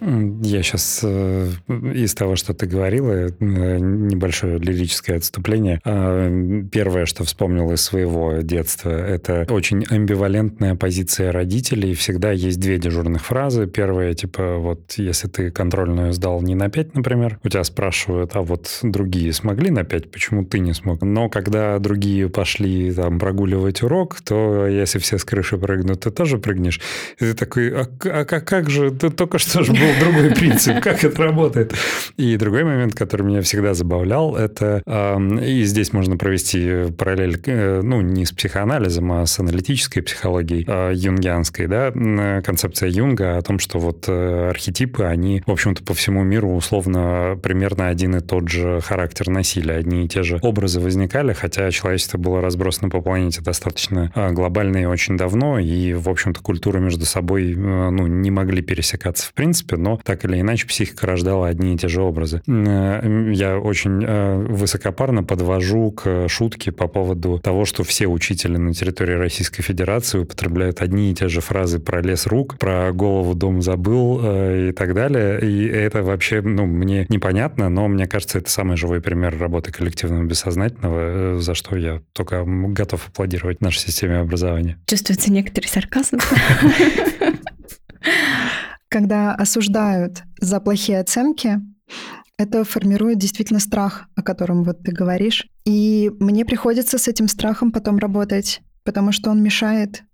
Я 0.00 0.62
сейчас 0.62 1.00
э, 1.02 1.50
из 1.68 2.14
того, 2.14 2.36
что 2.36 2.54
ты 2.54 2.66
говорила, 2.66 3.12
э, 3.12 3.30
небольшое 3.38 4.58
лирическое 4.58 5.16
отступление. 5.16 5.80
А, 5.84 6.30
первое, 6.70 7.06
что 7.06 7.24
вспомнил 7.24 7.72
из 7.72 7.80
своего 7.80 8.36
детства, 8.42 8.90
это 8.90 9.46
очень 9.50 9.84
амбивалентная 9.88 10.76
позиция 10.76 11.32
родителей. 11.32 11.94
Всегда 11.94 12.30
есть 12.30 12.60
две 12.60 12.78
дежурных 12.78 13.24
фразы. 13.24 13.66
Первая, 13.66 14.14
типа, 14.14 14.56
вот 14.58 14.92
если 14.96 15.28
ты 15.28 15.50
контрольную 15.50 16.12
сдал 16.12 16.42
не 16.42 16.54
на 16.54 16.68
5, 16.68 16.94
например, 16.94 17.40
у 17.42 17.48
тебя 17.48 17.64
спрашивают, 17.64 18.30
а 18.34 18.42
вот 18.42 18.78
другие 18.82 19.32
смогли 19.32 19.70
на 19.70 19.84
5, 19.84 20.10
почему 20.10 20.44
ты 20.44 20.60
не 20.60 20.74
смог? 20.74 21.02
Но 21.02 21.28
когда 21.28 21.78
другие 21.78 22.28
пошли 22.28 22.92
там 22.92 23.18
прогуливать 23.18 23.82
урок, 23.82 24.20
то 24.20 24.66
если 24.66 24.98
все 24.98 25.18
с 25.18 25.24
крыши 25.24 25.58
прыгнут, 25.58 26.00
ты 26.00 26.10
тоже 26.10 26.38
прыгнешь. 26.38 26.80
И 27.18 27.24
ты 27.24 27.34
такой, 27.34 27.70
а, 27.70 27.86
а, 28.04 28.20
а 28.20 28.40
как 28.40 28.70
же, 28.70 28.90
ты 28.90 29.10
только 29.10 29.38
что 29.38 29.62
же 29.62 29.72
был 29.72 29.87
был 29.88 30.12
другой 30.12 30.34
принцип, 30.34 30.80
как 30.80 31.04
это 31.04 31.22
работает. 31.22 31.74
И 32.16 32.36
другой 32.36 32.64
момент, 32.64 32.94
который 32.94 33.22
меня 33.22 33.42
всегда 33.42 33.74
забавлял, 33.74 34.36
это, 34.36 34.82
и 35.42 35.62
здесь 35.64 35.92
можно 35.92 36.16
провести 36.16 36.90
параллель, 36.96 37.40
э, 37.46 37.80
ну, 37.82 38.00
не 38.00 38.24
с 38.24 38.32
психоанализом, 38.32 39.12
а 39.12 39.26
с 39.26 39.38
аналитической 39.38 40.00
психологией 40.00 40.64
а, 40.68 40.92
юнгианской, 40.92 41.66
да, 41.66 41.92
концепция 42.42 42.88
Юнга 42.88 43.38
о 43.38 43.42
том, 43.42 43.58
что 43.58 43.78
вот 43.78 44.04
э, 44.08 44.48
архетипы, 44.50 45.04
они, 45.04 45.42
в 45.46 45.50
общем-то, 45.50 45.82
по 45.82 45.94
всему 45.94 46.22
миру 46.22 46.54
условно 46.54 47.38
примерно 47.42 47.88
один 47.88 48.16
и 48.16 48.20
тот 48.20 48.48
же 48.48 48.80
характер 48.80 49.28
насилия, 49.28 49.74
одни 49.74 50.04
и 50.04 50.08
те 50.08 50.22
же 50.22 50.38
образы 50.42 50.80
возникали, 50.80 51.32
хотя 51.32 51.70
человечество 51.70 52.18
было 52.18 52.40
разбросано 52.40 52.90
по 52.90 53.00
планете 53.00 53.40
достаточно 53.40 54.12
глобально 54.32 54.78
и 54.78 54.84
очень 54.84 55.16
давно, 55.16 55.58
и, 55.58 55.94
в 55.94 56.08
общем-то, 56.08 56.40
культуры 56.40 56.80
между 56.80 57.04
собой, 57.04 57.52
э, 57.52 57.56
ну, 57.56 58.06
не 58.06 58.30
могли 58.30 58.62
пересекаться 58.62 59.28
в 59.28 59.32
принципе, 59.34 59.76
но 59.78 59.98
так 60.02 60.24
или 60.24 60.40
иначе 60.40 60.66
психика 60.66 61.06
рождала 61.06 61.48
одни 61.48 61.74
и 61.74 61.78
те 61.78 61.88
же 61.88 62.02
образы. 62.02 62.42
Э, 62.46 63.30
я 63.32 63.58
очень 63.58 64.04
э, 64.04 64.36
высокопарно 64.36 65.24
подвожу 65.24 65.92
к 65.92 66.28
шутке 66.28 66.72
по 66.72 66.88
поводу 66.88 67.38
того, 67.38 67.64
что 67.64 67.84
все 67.84 68.06
учители 68.06 68.56
на 68.56 68.74
территории 68.74 69.14
Российской 69.14 69.62
Федерации 69.62 70.18
употребляют 70.18 70.82
одни 70.82 71.10
и 71.10 71.14
те 71.14 71.28
же 71.28 71.40
фразы 71.40 71.78
про 71.78 72.00
лес 72.00 72.26
рук, 72.26 72.58
про 72.58 72.92
голову 72.92 73.34
дом 73.34 73.62
забыл 73.62 74.20
э, 74.22 74.68
и 74.70 74.72
так 74.72 74.94
далее. 74.94 75.40
И 75.40 75.66
это 75.66 76.02
вообще, 76.02 76.42
ну, 76.42 76.66
мне 76.66 77.06
непонятно, 77.08 77.68
но 77.68 77.88
мне 77.88 78.06
кажется, 78.06 78.38
это 78.38 78.50
самый 78.50 78.76
живой 78.76 79.00
пример 79.00 79.38
работы 79.38 79.72
коллективного 79.72 80.24
бессознательного, 80.24 81.40
за 81.40 81.54
что 81.54 81.76
я 81.76 82.02
только 82.12 82.44
готов 82.44 83.08
аплодировать 83.08 83.60
нашей 83.60 83.78
системе 83.78 84.18
образования. 84.18 84.78
Чувствуется 84.86 85.32
некоторый 85.32 85.66
сарказм. 85.66 86.18
Когда 88.88 89.34
осуждают 89.34 90.22
за 90.40 90.60
плохие 90.60 91.00
оценки, 91.00 91.60
это 92.38 92.64
формирует 92.64 93.18
действительно 93.18 93.60
страх, 93.60 94.06
о 94.14 94.22
котором 94.22 94.62
вот 94.62 94.82
ты 94.82 94.92
говоришь. 94.92 95.46
И 95.64 96.10
мне 96.20 96.44
приходится 96.44 96.96
с 96.96 97.08
этим 97.08 97.28
страхом 97.28 97.72
потом 97.72 97.98
работать, 97.98 98.60
потому 98.84 99.12
что 99.12 99.30
он 99.30 99.42
мешает. 99.42 100.04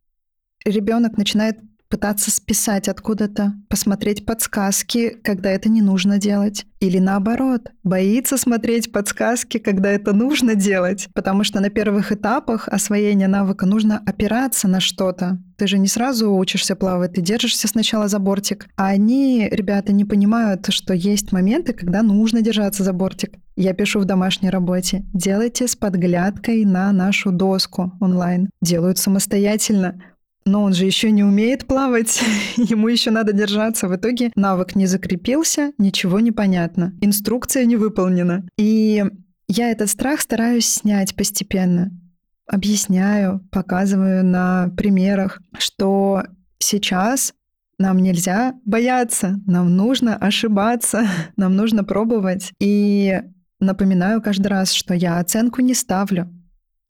Ребенок 0.65 1.19
начинает 1.19 1.59
пытаться 1.95 2.33
списать 2.33 2.89
откуда-то, 2.89 3.53
посмотреть 3.69 4.27
подсказки, 4.27 5.11
когда 5.23 5.51
это 5.51 5.69
не 5.69 5.81
нужно 5.81 6.19
делать. 6.19 6.67
Или 6.81 6.99
наоборот, 6.99 7.71
боится 7.85 8.37
смотреть 8.37 8.91
подсказки, 8.91 9.59
когда 9.59 9.91
это 9.91 10.13
нужно 10.13 10.57
делать. 10.57 11.07
Потому 11.15 11.45
что 11.45 11.61
на 11.61 11.71
первых 11.71 12.11
этапах 12.11 12.67
освоения 12.67 13.29
навыка 13.29 13.65
нужно 13.65 14.03
опираться 14.05 14.67
на 14.67 14.81
что-то. 14.81 15.39
Ты 15.57 15.69
же 15.69 15.79
не 15.79 15.87
сразу 15.87 16.35
учишься 16.35 16.75
плавать, 16.75 17.13
ты 17.13 17.21
держишься 17.21 17.69
сначала 17.69 18.09
за 18.09 18.19
бортик. 18.19 18.67
А 18.77 18.89
они, 18.89 19.49
ребята, 19.53 19.93
не 19.93 20.05
понимают, 20.05 20.67
что 20.71 20.95
есть 20.95 21.31
моменты, 21.31 21.75
когда 21.75 22.03
нужно 22.03 22.43
держаться 22.43 22.83
за 22.83 22.93
бортик. 22.93 23.37
Я 23.55 23.73
пишу 23.73 24.01
в 24.01 24.05
домашней 24.05 24.51
работе. 24.51 25.05
Делайте 25.15 25.69
с 25.69 25.77
подглядкой 25.77 26.65
на 26.65 26.91
нашу 26.91 27.31
доску 27.31 27.93
онлайн. 28.01 28.51
Делают 28.61 28.99
самостоятельно 28.99 30.03
но 30.45 30.63
он 30.63 30.73
же 30.75 30.85
еще 30.85 31.11
не 31.11 31.25
умеет 31.25 31.67
плавать, 31.67 32.23
ему 32.57 32.89
еще 32.89 33.11
надо 33.11 33.33
держаться. 33.33 33.89
В 33.89 33.97
итоге 33.97 34.31
навык 34.37 34.75
не 34.77 34.87
закрепился, 34.87 35.73
ничего 35.79 36.21
не 36.21 36.33
понятно, 36.33 36.95
инструкция 37.01 37.65
не 37.65 37.77
выполнена. 37.77 38.47
И 38.59 39.05
я 39.49 39.71
этот 39.71 39.91
страх 39.91 40.21
стараюсь 40.21 40.67
снять 40.67 41.15
постепенно. 41.15 41.91
Объясняю, 42.47 43.41
показываю 43.51 44.25
на 44.25 44.69
примерах, 44.77 45.41
что 45.59 46.25
сейчас 46.59 47.33
нам 47.79 47.99
нельзя 47.99 48.55
бояться, 48.65 49.41
нам 49.47 49.75
нужно 49.77 50.17
ошибаться, 50.17 51.07
нам 51.37 51.57
нужно 51.57 51.85
пробовать. 51.85 52.53
И 52.61 53.21
напоминаю 53.61 54.21
каждый 54.21 54.49
раз, 54.49 54.73
что 54.73 54.95
я 54.95 55.19
оценку 55.19 55.63
не 55.63 55.75
ставлю. 55.75 56.31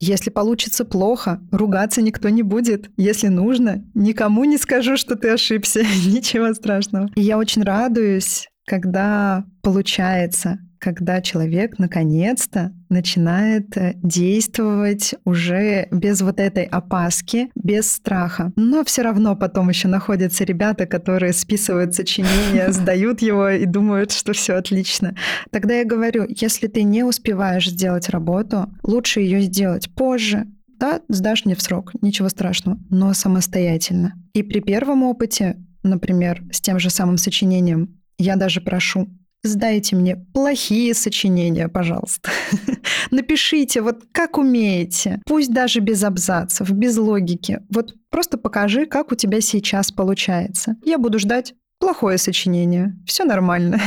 Если 0.00 0.30
получится 0.30 0.84
плохо, 0.84 1.40
ругаться 1.50 2.02
никто 2.02 2.28
не 2.28 2.42
будет. 2.42 2.90
Если 2.96 3.28
нужно, 3.28 3.84
никому 3.94 4.44
не 4.44 4.58
скажу, 4.58 4.96
что 4.96 5.16
ты 5.16 5.30
ошибся. 5.30 5.80
Ничего 6.06 6.52
страшного. 6.54 7.08
И 7.14 7.22
я 7.22 7.38
очень 7.38 7.62
радуюсь, 7.62 8.48
когда 8.66 9.44
получается, 9.62 10.58
когда 10.84 11.22
человек 11.22 11.78
наконец-то 11.78 12.74
начинает 12.90 13.74
э, 13.78 13.94
действовать 14.02 15.14
уже 15.24 15.88
без 15.90 16.20
вот 16.20 16.38
этой 16.38 16.64
опаски, 16.64 17.48
без 17.54 17.90
страха. 17.90 18.52
Но 18.54 18.84
все 18.84 19.00
равно 19.00 19.34
потом 19.34 19.70
еще 19.70 19.88
находятся 19.88 20.44
ребята, 20.44 20.84
которые 20.84 21.32
списывают 21.32 21.94
сочинение, 21.94 22.70
сдают 22.72 23.22
его 23.22 23.48
и 23.48 23.64
думают, 23.64 24.12
что 24.12 24.34
все 24.34 24.56
отлично. 24.56 25.16
Тогда 25.50 25.72
я 25.72 25.86
говорю, 25.86 26.26
если 26.28 26.66
ты 26.66 26.82
не 26.82 27.02
успеваешь 27.02 27.70
сделать 27.70 28.10
работу, 28.10 28.66
лучше 28.82 29.20
ее 29.20 29.40
сделать 29.40 29.88
позже, 29.94 30.46
да, 30.78 31.00
сдашь 31.08 31.46
мне 31.46 31.54
в 31.54 31.62
срок, 31.62 31.92
ничего 32.02 32.28
страшного, 32.28 32.78
но 32.90 33.14
самостоятельно. 33.14 34.12
И 34.34 34.42
при 34.42 34.60
первом 34.60 35.02
опыте, 35.02 35.56
например, 35.82 36.42
с 36.52 36.60
тем 36.60 36.78
же 36.78 36.90
самым 36.90 37.16
сочинением, 37.16 38.02
я 38.18 38.36
даже 38.36 38.60
прошу, 38.60 39.08
сдайте 39.44 39.96
мне 39.96 40.16
плохие 40.16 40.94
сочинения, 40.94 41.68
пожалуйста. 41.68 42.30
Напишите 43.10 43.80
вот 43.82 44.02
как 44.12 44.38
умеете. 44.38 45.20
Пусть 45.26 45.52
даже 45.52 45.80
без 45.80 46.02
абзацев, 46.02 46.70
без 46.70 46.96
логики. 46.96 47.60
Вот 47.70 47.94
просто 48.10 48.38
покажи, 48.38 48.86
как 48.86 49.12
у 49.12 49.14
тебя 49.14 49.40
сейчас 49.40 49.92
получается. 49.92 50.76
Я 50.84 50.98
буду 50.98 51.18
ждать 51.18 51.54
плохое 51.78 52.18
сочинение. 52.18 52.96
Все 53.06 53.24
нормально. 53.24 53.80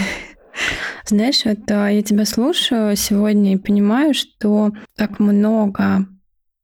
Знаешь, 1.06 1.46
вот 1.46 1.60
а, 1.70 1.90
я 1.90 2.02
тебя 2.02 2.26
слушаю 2.26 2.96
сегодня 2.96 3.54
и 3.54 3.58
понимаю, 3.58 4.14
что 4.14 4.72
так 4.96 5.20
много 5.20 6.06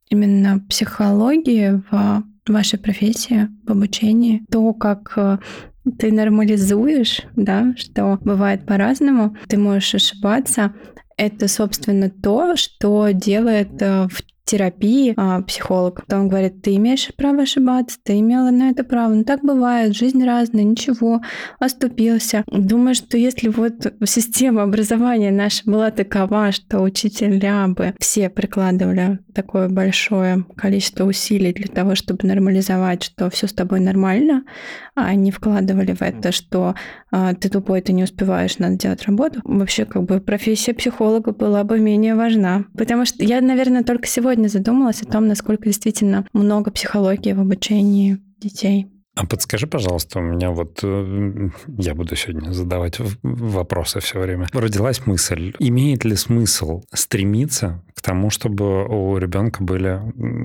именно 0.09 0.59
психологии 0.69 1.81
в 1.89 2.23
вашей 2.47 2.77
профессии, 2.77 3.49
в 3.65 3.71
обучении, 3.71 4.43
то, 4.51 4.73
как 4.73 5.13
э, 5.15 5.37
ты 5.99 6.11
нормализуешь, 6.11 7.21
да, 7.35 7.73
что 7.77 8.17
бывает 8.21 8.65
по-разному, 8.65 9.35
ты 9.47 9.57
можешь 9.57 9.95
ошибаться. 9.95 10.73
Это, 11.17 11.47
собственно, 11.47 12.09
то, 12.09 12.55
что 12.55 13.09
делает 13.11 13.81
э, 13.81 14.07
в 14.09 14.23
терапии 14.45 15.13
а, 15.15 15.41
психолог. 15.41 16.05
Потом 16.05 16.27
говорит, 16.27 16.61
ты 16.61 16.75
имеешь 16.75 17.09
право 17.15 17.43
ошибаться, 17.43 17.97
ты 18.03 18.19
имела 18.19 18.51
на 18.51 18.69
это 18.69 18.83
право. 18.83 19.13
Ну 19.13 19.23
так 19.23 19.41
бывает, 19.41 19.95
жизнь 19.95 20.23
разная, 20.23 20.63
ничего, 20.63 21.21
оступился. 21.59 22.43
Думаю, 22.47 22.95
что 22.95 23.17
если 23.17 23.47
вот 23.47 23.93
система 24.05 24.63
образования 24.63 25.31
наша 25.31 25.63
была 25.65 25.91
такова, 25.91 26.51
что 26.51 26.81
учителя 26.81 27.67
бы 27.67 27.95
все 27.99 28.29
прикладывали 28.29 29.19
такое 29.33 29.69
большое 29.69 30.45
количество 30.55 31.05
усилий 31.05 31.53
для 31.53 31.67
того, 31.67 31.95
чтобы 31.95 32.27
нормализовать, 32.27 33.03
что 33.03 33.29
все 33.29 33.47
с 33.47 33.53
тобой 33.53 33.79
нормально, 33.79 34.43
а 34.95 35.07
они 35.07 35.31
вкладывали 35.31 35.93
в 35.93 36.01
это, 36.01 36.31
что 36.31 36.75
а, 37.11 37.33
ты 37.33 37.49
тупой, 37.49 37.81
ты 37.81 37.93
не 37.93 38.03
успеваешь, 38.03 38.57
надо 38.59 38.75
делать 38.75 39.03
работу. 39.03 39.39
Вообще, 39.43 39.85
как 39.85 40.03
бы 40.03 40.19
профессия 40.19 40.73
психолога 40.73 41.31
была 41.31 41.63
бы 41.63 41.79
менее 41.79 42.15
важна. 42.15 42.65
Потому 42.77 43.05
что 43.05 43.23
я, 43.23 43.41
наверное, 43.41 43.83
только 43.83 44.07
сегодня 44.07 44.32
сегодня 44.33 44.49
задумалась 44.49 45.01
о 45.03 45.05
том, 45.05 45.27
насколько 45.27 45.65
действительно 45.65 46.25
много 46.33 46.71
психологии 46.71 47.33
в 47.33 47.39
обучении 47.39 48.17
детей. 48.39 48.87
А 49.15 49.27
подскажи, 49.27 49.67
пожалуйста, 49.67 50.17
у 50.17 50.21
меня 50.23 50.49
вот 50.49 50.79
э, 50.81 51.49
я 51.77 51.93
буду 51.93 52.15
сегодня 52.15 52.51
задавать 52.51 52.97
вопросы 53.21 53.99
все 53.99 54.19
время. 54.19 54.47
Родилась 54.51 55.05
мысль: 55.05 55.53
имеет 55.59 56.03
ли 56.03 56.15
смысл 56.15 56.81
стремиться 56.91 57.83
к 57.93 58.01
тому, 58.01 58.31
чтобы 58.31 58.87
у 58.87 59.15
ребенка 59.19 59.63
были 59.63 60.01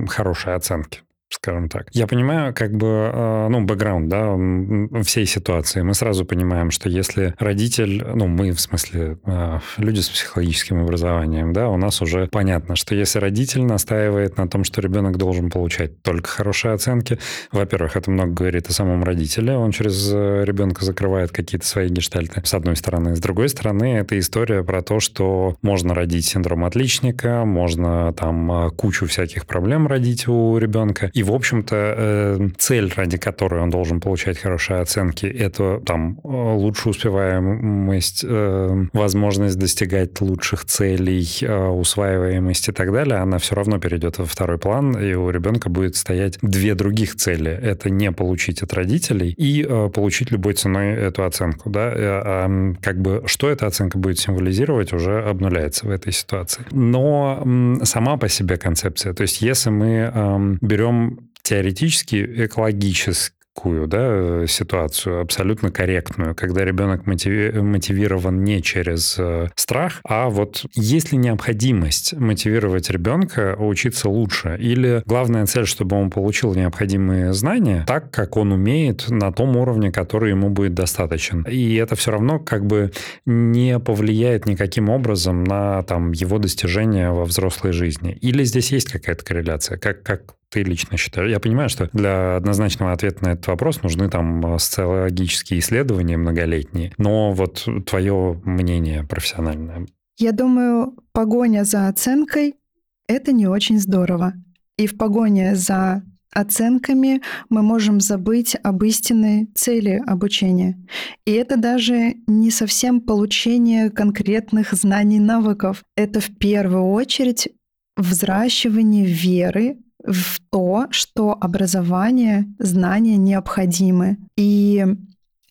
хорошие 0.08 0.54
оценки? 0.54 1.00
Скажем 1.30 1.68
так. 1.68 1.88
Я 1.92 2.06
понимаю, 2.06 2.54
как 2.54 2.72
бы, 2.72 3.10
э, 3.12 3.48
ну, 3.48 3.64
бэкграунд, 3.64 4.08
да, 4.08 5.02
всей 5.02 5.26
ситуации. 5.26 5.82
Мы 5.82 5.94
сразу 5.94 6.24
понимаем, 6.24 6.70
что 6.70 6.88
если 6.88 7.34
родитель, 7.38 8.04
ну, 8.14 8.26
мы, 8.26 8.52
в 8.52 8.60
смысле, 8.60 9.18
э, 9.24 9.58
люди 9.76 10.00
с 10.00 10.08
психологическим 10.08 10.82
образованием, 10.82 11.52
да, 11.52 11.68
у 11.68 11.76
нас 11.76 12.00
уже 12.00 12.28
понятно, 12.28 12.76
что 12.76 12.94
если 12.94 13.18
родитель 13.18 13.62
настаивает 13.62 14.36
на 14.38 14.48
том, 14.48 14.64
что 14.64 14.80
ребенок 14.80 15.16
должен 15.18 15.50
получать 15.50 16.02
только 16.02 16.28
хорошие 16.28 16.72
оценки, 16.72 17.18
во-первых, 17.52 17.96
это 17.96 18.10
много 18.10 18.32
говорит 18.32 18.68
о 18.68 18.72
самом 18.72 19.04
родителе, 19.04 19.56
он 19.56 19.72
через 19.72 20.10
э, 20.12 20.44
ребенка 20.44 20.84
закрывает 20.84 21.30
какие-то 21.30 21.66
свои 21.66 21.88
гештальты, 21.88 22.40
с 22.44 22.54
одной 22.54 22.76
стороны. 22.76 23.14
С 23.14 23.20
другой 23.20 23.48
стороны, 23.50 23.98
это 23.98 24.18
история 24.18 24.64
про 24.64 24.82
то, 24.82 24.98
что 25.00 25.56
можно 25.62 25.94
родить 25.94 26.26
синдром 26.26 26.64
отличника, 26.64 27.44
можно 27.44 28.12
там 28.14 28.70
кучу 28.76 29.06
всяких 29.06 29.46
проблем 29.46 29.86
родить 29.86 30.26
у 30.26 30.56
ребенка, 30.56 31.10
и, 31.18 31.22
в 31.24 31.32
общем-то, 31.32 31.76
э, 31.76 32.48
цель, 32.58 32.92
ради 32.94 33.18
которой 33.18 33.60
он 33.60 33.70
должен 33.70 34.00
получать 34.00 34.38
хорошие 34.38 34.80
оценки, 34.80 35.26
это 35.26 35.80
там 35.84 36.20
э, 36.22 36.28
лучшая 36.28 36.92
успеваемость, 36.92 38.24
э, 38.24 38.86
возможность 38.92 39.58
достигать 39.58 40.20
лучших 40.20 40.64
целей, 40.64 41.26
усваиваемость 41.44 42.68
и 42.68 42.72
так 42.72 42.92
далее, 42.92 43.16
она 43.16 43.38
все 43.38 43.56
равно 43.56 43.80
перейдет 43.80 44.18
во 44.18 44.26
второй 44.26 44.58
план, 44.58 44.96
и 44.96 45.14
у 45.14 45.30
ребенка 45.30 45.68
будет 45.68 45.96
стоять 45.96 46.38
две 46.40 46.76
других 46.76 47.16
цели. 47.16 47.50
Это 47.50 47.90
не 47.90 48.12
получить 48.12 48.62
от 48.62 48.72
родителей 48.74 49.34
и 49.36 49.64
получить 49.92 50.30
любой 50.30 50.52
ценой 50.52 50.92
эту 50.92 51.24
оценку. 51.24 51.68
Да? 51.68 51.92
А 51.92 52.74
как 52.80 53.00
бы 53.00 53.24
что 53.26 53.50
эта 53.50 53.66
оценка 53.66 53.98
будет 53.98 54.20
символизировать, 54.20 54.92
уже 54.92 55.20
обнуляется 55.20 55.86
в 55.86 55.90
этой 55.90 56.12
ситуации. 56.12 56.62
Но 56.70 57.42
сама 57.82 58.16
по 58.18 58.28
себе 58.28 58.56
концепция, 58.56 59.14
то 59.14 59.22
есть 59.22 59.42
если 59.42 59.70
мы 59.70 60.58
берем 60.60 61.07
теоретически 61.48 62.44
экологически 62.44 63.38
такую 63.58 63.88
да, 63.88 64.46
ситуацию, 64.46 65.20
абсолютно 65.20 65.72
корректную, 65.72 66.36
когда 66.36 66.64
ребенок 66.64 67.08
мотиви- 67.08 67.60
мотивирован 67.60 68.44
не 68.44 68.62
через 68.62 69.16
э, 69.18 69.48
страх, 69.56 70.00
а 70.06 70.28
вот 70.28 70.64
есть 70.74 71.10
ли 71.10 71.18
необходимость 71.18 72.12
мотивировать 72.12 72.88
ребенка 72.88 73.56
учиться 73.58 74.08
лучше, 74.08 74.56
или 74.60 75.02
главная 75.06 75.46
цель, 75.46 75.66
чтобы 75.66 75.96
он 75.96 76.10
получил 76.10 76.54
необходимые 76.54 77.32
знания 77.32 77.84
так, 77.88 78.12
как 78.12 78.36
он 78.36 78.52
умеет 78.52 79.10
на 79.10 79.32
том 79.32 79.56
уровне, 79.56 79.90
который 79.90 80.30
ему 80.30 80.50
будет 80.50 80.74
достаточен. 80.74 81.42
И 81.42 81.74
это 81.74 81.96
все 81.96 82.12
равно 82.12 82.38
как 82.38 82.64
бы 82.64 82.92
не 83.26 83.80
повлияет 83.80 84.46
никаким 84.46 84.88
образом 84.88 85.42
на 85.42 85.82
там, 85.82 86.12
его 86.12 86.38
достижения 86.38 87.10
во 87.10 87.24
взрослой 87.24 87.72
жизни. 87.72 88.12
Или 88.12 88.44
здесь 88.44 88.70
есть 88.70 88.92
какая-то 88.92 89.24
корреляция? 89.24 89.78
Как, 89.78 90.04
как 90.04 90.37
ты 90.50 90.62
лично 90.62 90.96
считаешь? 90.96 91.30
Я 91.30 91.40
понимаю, 91.40 91.68
что 91.68 91.88
для 91.92 92.36
однозначного 92.36 92.92
ответа 92.92 93.24
на 93.24 93.32
этот 93.32 93.46
вопрос 93.48 93.82
нужны 93.82 94.08
там 94.08 94.54
э, 94.54 94.58
социологические 94.58 95.60
исследования 95.60 96.16
многолетние, 96.16 96.92
но 96.98 97.32
вот 97.32 97.66
твое 97.86 98.40
мнение 98.44 99.04
профессиональное. 99.04 99.86
Я 100.18 100.32
думаю, 100.32 100.96
погоня 101.12 101.64
за 101.64 101.88
оценкой— 101.88 102.54
это 103.08 103.32
не 103.32 103.46
очень 103.46 103.78
здорово. 103.78 104.34
И 104.76 104.86
в 104.86 104.96
погоне 104.96 105.54
за 105.54 106.02
оценками 106.32 107.22
мы 107.48 107.62
можем 107.62 108.00
забыть 108.00 108.56
об 108.62 108.82
истинной 108.84 109.48
цели 109.54 110.02
обучения. 110.06 110.78
И 111.24 111.32
это 111.32 111.56
даже 111.56 112.16
не 112.26 112.50
совсем 112.50 113.00
получение 113.00 113.90
конкретных 113.90 114.72
знаний, 114.72 115.20
навыков. 115.20 115.84
Это 115.96 116.20
в 116.20 116.36
первую 116.38 116.90
очередь 116.90 117.48
взращивание 117.96 119.06
веры 119.06 119.78
в 120.04 120.40
то, 120.50 120.86
что 120.90 121.36
образование, 121.40 122.46
знания 122.58 123.16
необходимы. 123.16 124.18
И 124.36 124.84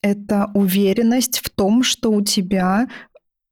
это 0.01 0.49
уверенность 0.53 1.39
в 1.39 1.49
том, 1.49 1.83
что 1.83 2.11
у 2.11 2.21
тебя 2.21 2.87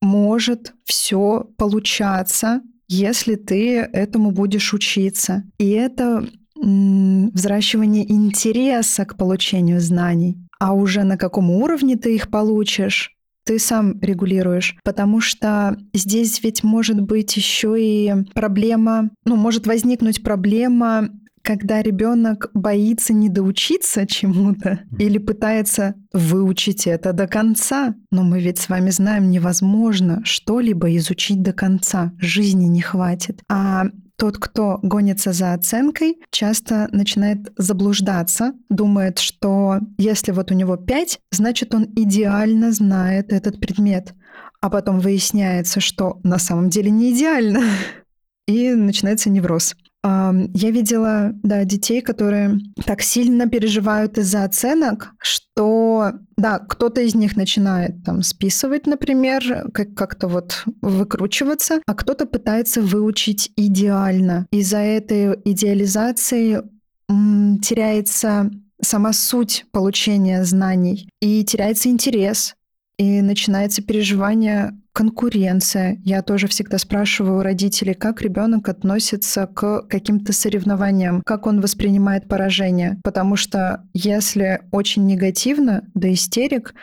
может 0.01 0.73
все 0.85 1.49
получаться, 1.57 2.61
если 2.87 3.35
ты 3.35 3.77
этому 3.79 4.31
будешь 4.31 4.73
учиться. 4.73 5.43
И 5.57 5.69
это 5.69 6.27
взращивание 6.55 8.09
интереса 8.09 9.05
к 9.05 9.17
получению 9.17 9.81
знаний. 9.81 10.37
А 10.59 10.73
уже 10.73 11.03
на 11.03 11.17
каком 11.17 11.49
уровне 11.49 11.97
ты 11.97 12.15
их 12.15 12.29
получишь, 12.29 13.14
ты 13.45 13.59
сам 13.59 13.99
регулируешь, 14.01 14.75
потому 14.83 15.21
что 15.21 15.77
здесь 15.93 16.41
ведь 16.43 16.63
может 16.63 16.99
быть 17.01 17.37
еще 17.37 17.75
и 17.79 18.13
проблема, 18.33 19.11
ну, 19.25 19.35
может 19.35 19.67
возникнуть 19.67 20.23
проблема 20.23 21.09
когда 21.45 21.81
ребенок 21.81 22.49
боится 22.53 23.13
не 23.13 23.29
доучиться 23.29 24.07
чему-то 24.07 24.79
или 24.97 25.19
пытается 25.19 25.93
выучить 26.11 26.87
это 26.87 27.13
до 27.13 27.27
конца. 27.27 27.95
Но 28.11 28.23
мы 28.23 28.41
ведь 28.41 28.57
с 28.57 28.67
вами 28.67 28.89
знаем, 28.89 29.29
невозможно 29.29 30.21
что-либо 30.25 30.93
изучить 30.97 31.43
до 31.43 31.53
конца. 31.53 32.11
Жизни 32.17 32.65
не 32.65 32.81
хватит. 32.81 33.41
А 33.47 33.85
тот, 34.17 34.37
кто 34.37 34.79
гонится 34.81 35.33
за 35.33 35.53
оценкой, 35.53 36.19
часто 36.31 36.87
начинает 36.91 37.53
заблуждаться, 37.57 38.53
думает, 38.69 39.19
что 39.19 39.79
если 39.97 40.31
вот 40.31 40.51
у 40.51 40.53
него 40.53 40.77
5, 40.77 41.19
значит 41.31 41.73
он 41.73 41.85
идеально 41.95 42.71
знает 42.71 43.31
этот 43.31 43.59
предмет. 43.59 44.13
А 44.61 44.69
потом 44.69 44.99
выясняется, 44.99 45.79
что 45.79 46.19
на 46.23 46.39
самом 46.39 46.69
деле 46.69 46.89
не 46.89 47.13
идеально. 47.13 47.61
И 48.47 48.73
начинается 48.73 49.29
невроз. 49.29 49.75
Я 50.05 50.69
видела, 50.69 51.31
да, 51.41 51.63
детей, 51.63 52.01
которые 52.01 52.59
так 52.85 53.01
сильно 53.01 53.49
переживают 53.49 54.19
из-за 54.19 54.43
оценок, 54.43 55.13
что, 55.19 56.11
да, 56.37 56.59
кто-то 56.59 57.01
из 57.01 57.15
них 57.15 57.35
начинает 57.35 58.03
там 58.03 58.21
списывать, 58.21 58.85
например, 58.85 59.71
как- 59.73 59.95
как-то 59.95 60.27
вот 60.27 60.63
выкручиваться, 60.81 61.81
а 61.87 61.95
кто-то 61.95 62.27
пытается 62.27 62.81
выучить 62.81 63.51
идеально. 63.55 64.45
Из-за 64.51 64.77
этой 64.77 65.39
идеализации 65.43 66.61
теряется 67.07 68.51
сама 68.81 69.11
суть 69.11 69.65
получения 69.71 70.43
знаний 70.43 71.09
и 71.19 71.43
теряется 71.43 71.89
интерес, 71.89 72.55
и 72.97 73.21
начинается 73.21 73.81
переживание 73.81 74.79
конкуренция. 74.95 75.99
Я 76.05 76.21
тоже 76.21 76.47
всегда 76.47 76.77
спрашиваю 76.77 77.43
родителей, 77.43 77.93
как 77.93 78.21
ребенок 78.21 78.69
относится 78.69 79.45
к 79.45 79.81
каким-то 79.89 80.31
соревнованиям, 80.31 81.21
как 81.25 81.47
он 81.47 81.59
воспринимает 81.59 82.29
поражение. 82.29 82.97
Потому 83.03 83.35
что 83.35 83.83
если 83.93 84.61
очень 84.71 85.05
негативно, 85.05 85.83
до 85.93 86.13
истерик, 86.13 86.73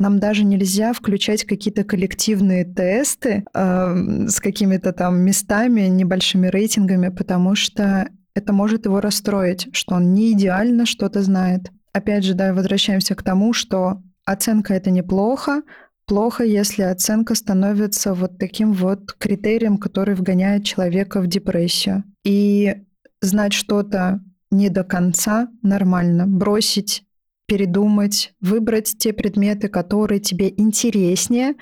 нам 0.00 0.18
даже 0.18 0.44
нельзя 0.44 0.92
включать 0.92 1.44
какие-то 1.44 1.84
коллективные 1.84 2.64
тесты 2.64 3.44
э, 3.54 4.26
с 4.28 4.40
какими-то 4.40 4.92
там 4.92 5.20
местами, 5.20 5.82
небольшими 5.82 6.48
рейтингами, 6.48 7.10
потому 7.10 7.54
что 7.54 8.08
это 8.34 8.52
может 8.52 8.86
его 8.86 9.00
расстроить, 9.00 9.68
что 9.72 9.94
он 9.94 10.12
не 10.12 10.32
идеально 10.32 10.86
что-то 10.86 11.22
знает. 11.22 11.70
Опять 11.92 12.24
же, 12.24 12.34
да, 12.34 12.52
возвращаемся 12.52 13.14
к 13.14 13.22
тому, 13.22 13.52
что 13.52 14.02
оценка 14.24 14.74
это 14.74 14.90
неплохо, 14.90 15.62
плохо, 16.10 16.42
если 16.42 16.82
оценка 16.82 17.36
становится 17.36 18.14
вот 18.14 18.36
таким 18.36 18.72
вот 18.72 19.12
критерием, 19.12 19.78
который 19.78 20.16
вгоняет 20.16 20.64
человека 20.64 21.20
в 21.20 21.28
депрессию. 21.28 22.02
И 22.24 22.74
знать 23.20 23.52
что-то 23.52 24.20
не 24.50 24.70
до 24.70 24.82
конца 24.82 25.46
нормально, 25.62 26.26
бросить 26.26 27.04
передумать, 27.46 28.34
выбрать 28.40 28.96
те 28.98 29.12
предметы, 29.12 29.68
которые 29.68 30.18
тебе 30.18 30.52
интереснее, 30.56 31.54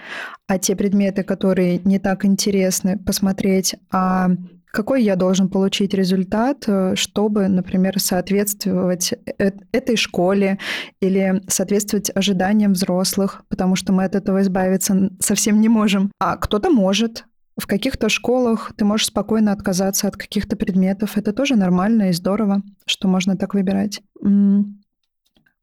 а 0.46 0.58
те 0.58 0.74
предметы, 0.74 1.24
которые 1.24 1.80
не 1.84 1.98
так 1.98 2.24
интересны, 2.24 2.98
посмотреть, 2.98 3.74
а 3.90 4.30
какой 4.72 5.02
я 5.02 5.16
должен 5.16 5.48
получить 5.48 5.94
результат, 5.94 6.64
э, 6.66 6.94
чтобы, 6.94 7.48
например, 7.48 7.98
соответствовать 7.98 9.12
э, 9.12 9.52
этой 9.72 9.96
школе 9.96 10.58
или 11.00 11.42
соответствовать 11.48 12.10
ожиданиям 12.14 12.72
взрослых, 12.72 13.42
потому 13.48 13.76
что 13.76 13.92
мы 13.92 14.04
от 14.04 14.14
этого 14.14 14.42
избавиться 14.42 15.10
совсем 15.20 15.60
не 15.60 15.68
можем. 15.68 16.12
А 16.18 16.36
кто-то 16.36 16.70
может, 16.70 17.24
в 17.58 17.66
каких-то 17.66 18.08
школах 18.08 18.72
ты 18.76 18.84
можешь 18.84 19.06
спокойно 19.06 19.52
отказаться 19.52 20.06
от 20.06 20.16
каких-то 20.16 20.56
предметов. 20.56 21.16
Это 21.16 21.32
тоже 21.32 21.56
нормально 21.56 22.10
и 22.10 22.12
здорово, 22.12 22.62
что 22.86 23.08
можно 23.08 23.36
так 23.36 23.54
выбирать. 23.54 24.00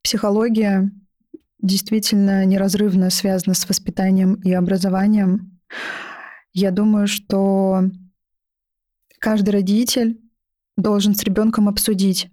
Психология 0.04 0.92
действительно 1.62 2.46
неразрывно 2.46 3.10
связана 3.10 3.54
с 3.54 3.68
воспитанием 3.68 4.36
и 4.36 4.52
образованием. 4.52 5.60
Я 6.54 6.72
думаю, 6.72 7.08
что 7.08 7.90
каждый 9.26 9.50
родитель 9.50 10.20
должен 10.78 11.16
с 11.16 11.24
ребенком 11.24 11.68
обсудить, 11.68 12.30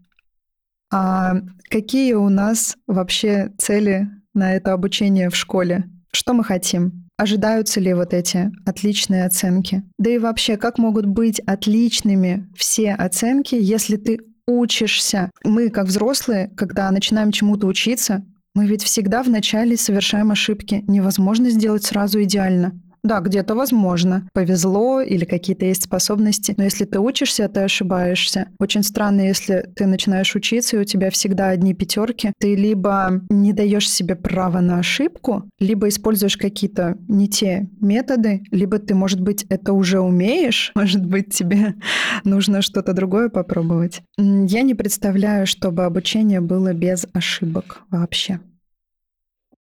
а 0.93 1.37
какие 1.71 2.13
у 2.13 2.29
нас 2.29 2.77
вообще 2.87 3.51
цели 3.57 4.11
на 4.35 4.55
это 4.55 4.75
обучение 4.75 5.31
в 5.31 5.35
школе, 5.35 5.89
что 6.13 6.35
мы 6.35 6.45
хотим, 6.45 7.09
ожидаются 7.17 7.81
ли 7.81 7.95
вот 7.95 8.13
эти 8.13 8.53
отличные 8.67 9.25
оценки. 9.25 9.83
Да 9.99 10.11
и 10.11 10.19
вообще, 10.19 10.59
как 10.59 10.77
могут 10.77 11.07
быть 11.07 11.41
отличными 11.41 12.47
все 12.55 12.93
оценки, 12.93 13.55
если 13.55 13.97
ты 13.97 14.19
учишься. 14.47 15.31
Мы, 15.45 15.71
как 15.71 15.87
взрослые, 15.87 16.53
когда 16.59 16.91
начинаем 16.91 17.33
чему-то 17.33 17.69
учиться, 17.69 18.23
мы 18.55 18.67
ведь 18.67 18.83
всегда 18.83 19.23
вначале 19.23 19.79
совершаем 19.79 20.31
ошибки. 20.31 20.85
Невозможно 20.87 21.49
сделать 21.49 21.85
сразу 21.85 22.23
идеально. 22.23 22.79
Да, 23.05 23.19
где-то 23.19 23.57
возможно. 23.57 24.29
Повезло 24.33 25.01
или 25.01 25.25
какие-то 25.25 25.65
есть 25.65 25.85
способности. 25.85 26.55
Но 26.57 26.65
если 26.65 26.85
ты 26.85 27.01
учишься, 27.01 27.49
ты 27.49 27.61
ошибаешься. 27.61 28.49
Очень 28.61 28.85
странно, 28.85 29.23
если 29.23 29.69
ты 29.75 29.87
начинаешь 29.87 30.37
учиться, 30.37 30.77
и 30.77 30.81
у 30.81 30.85
тебя 30.85 31.11
всегда 31.11 31.49
одни 31.49 31.75
пятерки. 31.75 32.33
Ты 32.39 32.55
либо 32.55 33.23
не 33.29 33.53
даешь 33.53 33.91
себе 33.91 34.15
права 34.15 34.61
на 34.61 34.79
ошибку, 34.79 35.51
либо 35.59 35.89
используешь 35.89 36.37
какие-то 36.37 36.97
не 37.09 37.29
те 37.29 37.69
методы, 37.81 38.45
либо 38.53 38.79
ты, 38.79 38.95
может 38.95 39.21
быть, 39.21 39.47
это 39.49 39.73
уже 39.73 39.99
умеешь, 40.01 40.71
может 40.77 41.05
быть, 41.05 41.35
тебе 41.35 41.75
нужно 42.23 42.63
что-то 42.63 42.93
другое 42.93 43.31
попробовать. 43.31 44.03
Я 44.17 44.63
не 44.63 44.75
представляю, 44.75 45.49
чтобы 45.49 45.85
обучение 45.85 46.41
было 46.41 46.73
без 46.73 47.07
ошибок 47.13 47.83
вообще. 47.91 48.39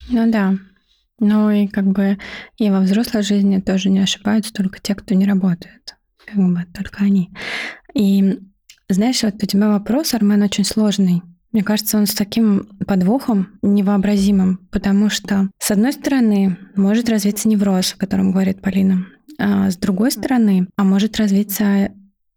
Ну 0.07 0.31
да, 0.31 0.53
ну 1.19 1.49
и 1.49 1.67
как 1.67 1.85
бы 1.85 2.17
и 2.57 2.69
во 2.69 2.81
взрослой 2.81 3.23
жизни 3.23 3.59
тоже 3.59 3.89
не 3.89 3.99
ошибаются 3.99 4.53
только 4.53 4.79
те, 4.81 4.95
кто 4.95 5.15
не 5.15 5.25
работает. 5.25 5.95
Как 6.25 6.35
бы 6.35 6.65
только 6.73 7.03
они. 7.03 7.31
И 7.93 8.39
знаешь, 8.89 9.23
вот 9.23 9.41
у 9.41 9.45
тебя 9.45 9.69
вопрос, 9.69 10.13
Армен, 10.13 10.43
очень 10.43 10.65
сложный. 10.65 11.21
Мне 11.51 11.63
кажется, 11.63 11.97
он 11.97 12.05
с 12.05 12.13
таким 12.13 12.65
подвохом 12.85 13.47
невообразимым, 13.61 14.57
потому 14.71 15.09
что, 15.09 15.49
с 15.57 15.71
одной 15.71 15.93
стороны, 15.93 16.57
может 16.75 17.07
развиться 17.07 17.47
невроз, 17.47 17.93
о 17.93 17.97
котором 17.97 18.31
говорит 18.31 18.61
Полина, 18.61 19.05
а 19.39 19.71
с 19.71 19.77
другой 19.77 20.11
стороны, 20.11 20.67
а 20.75 20.83
может 20.83 21.17
развиться 21.17 21.91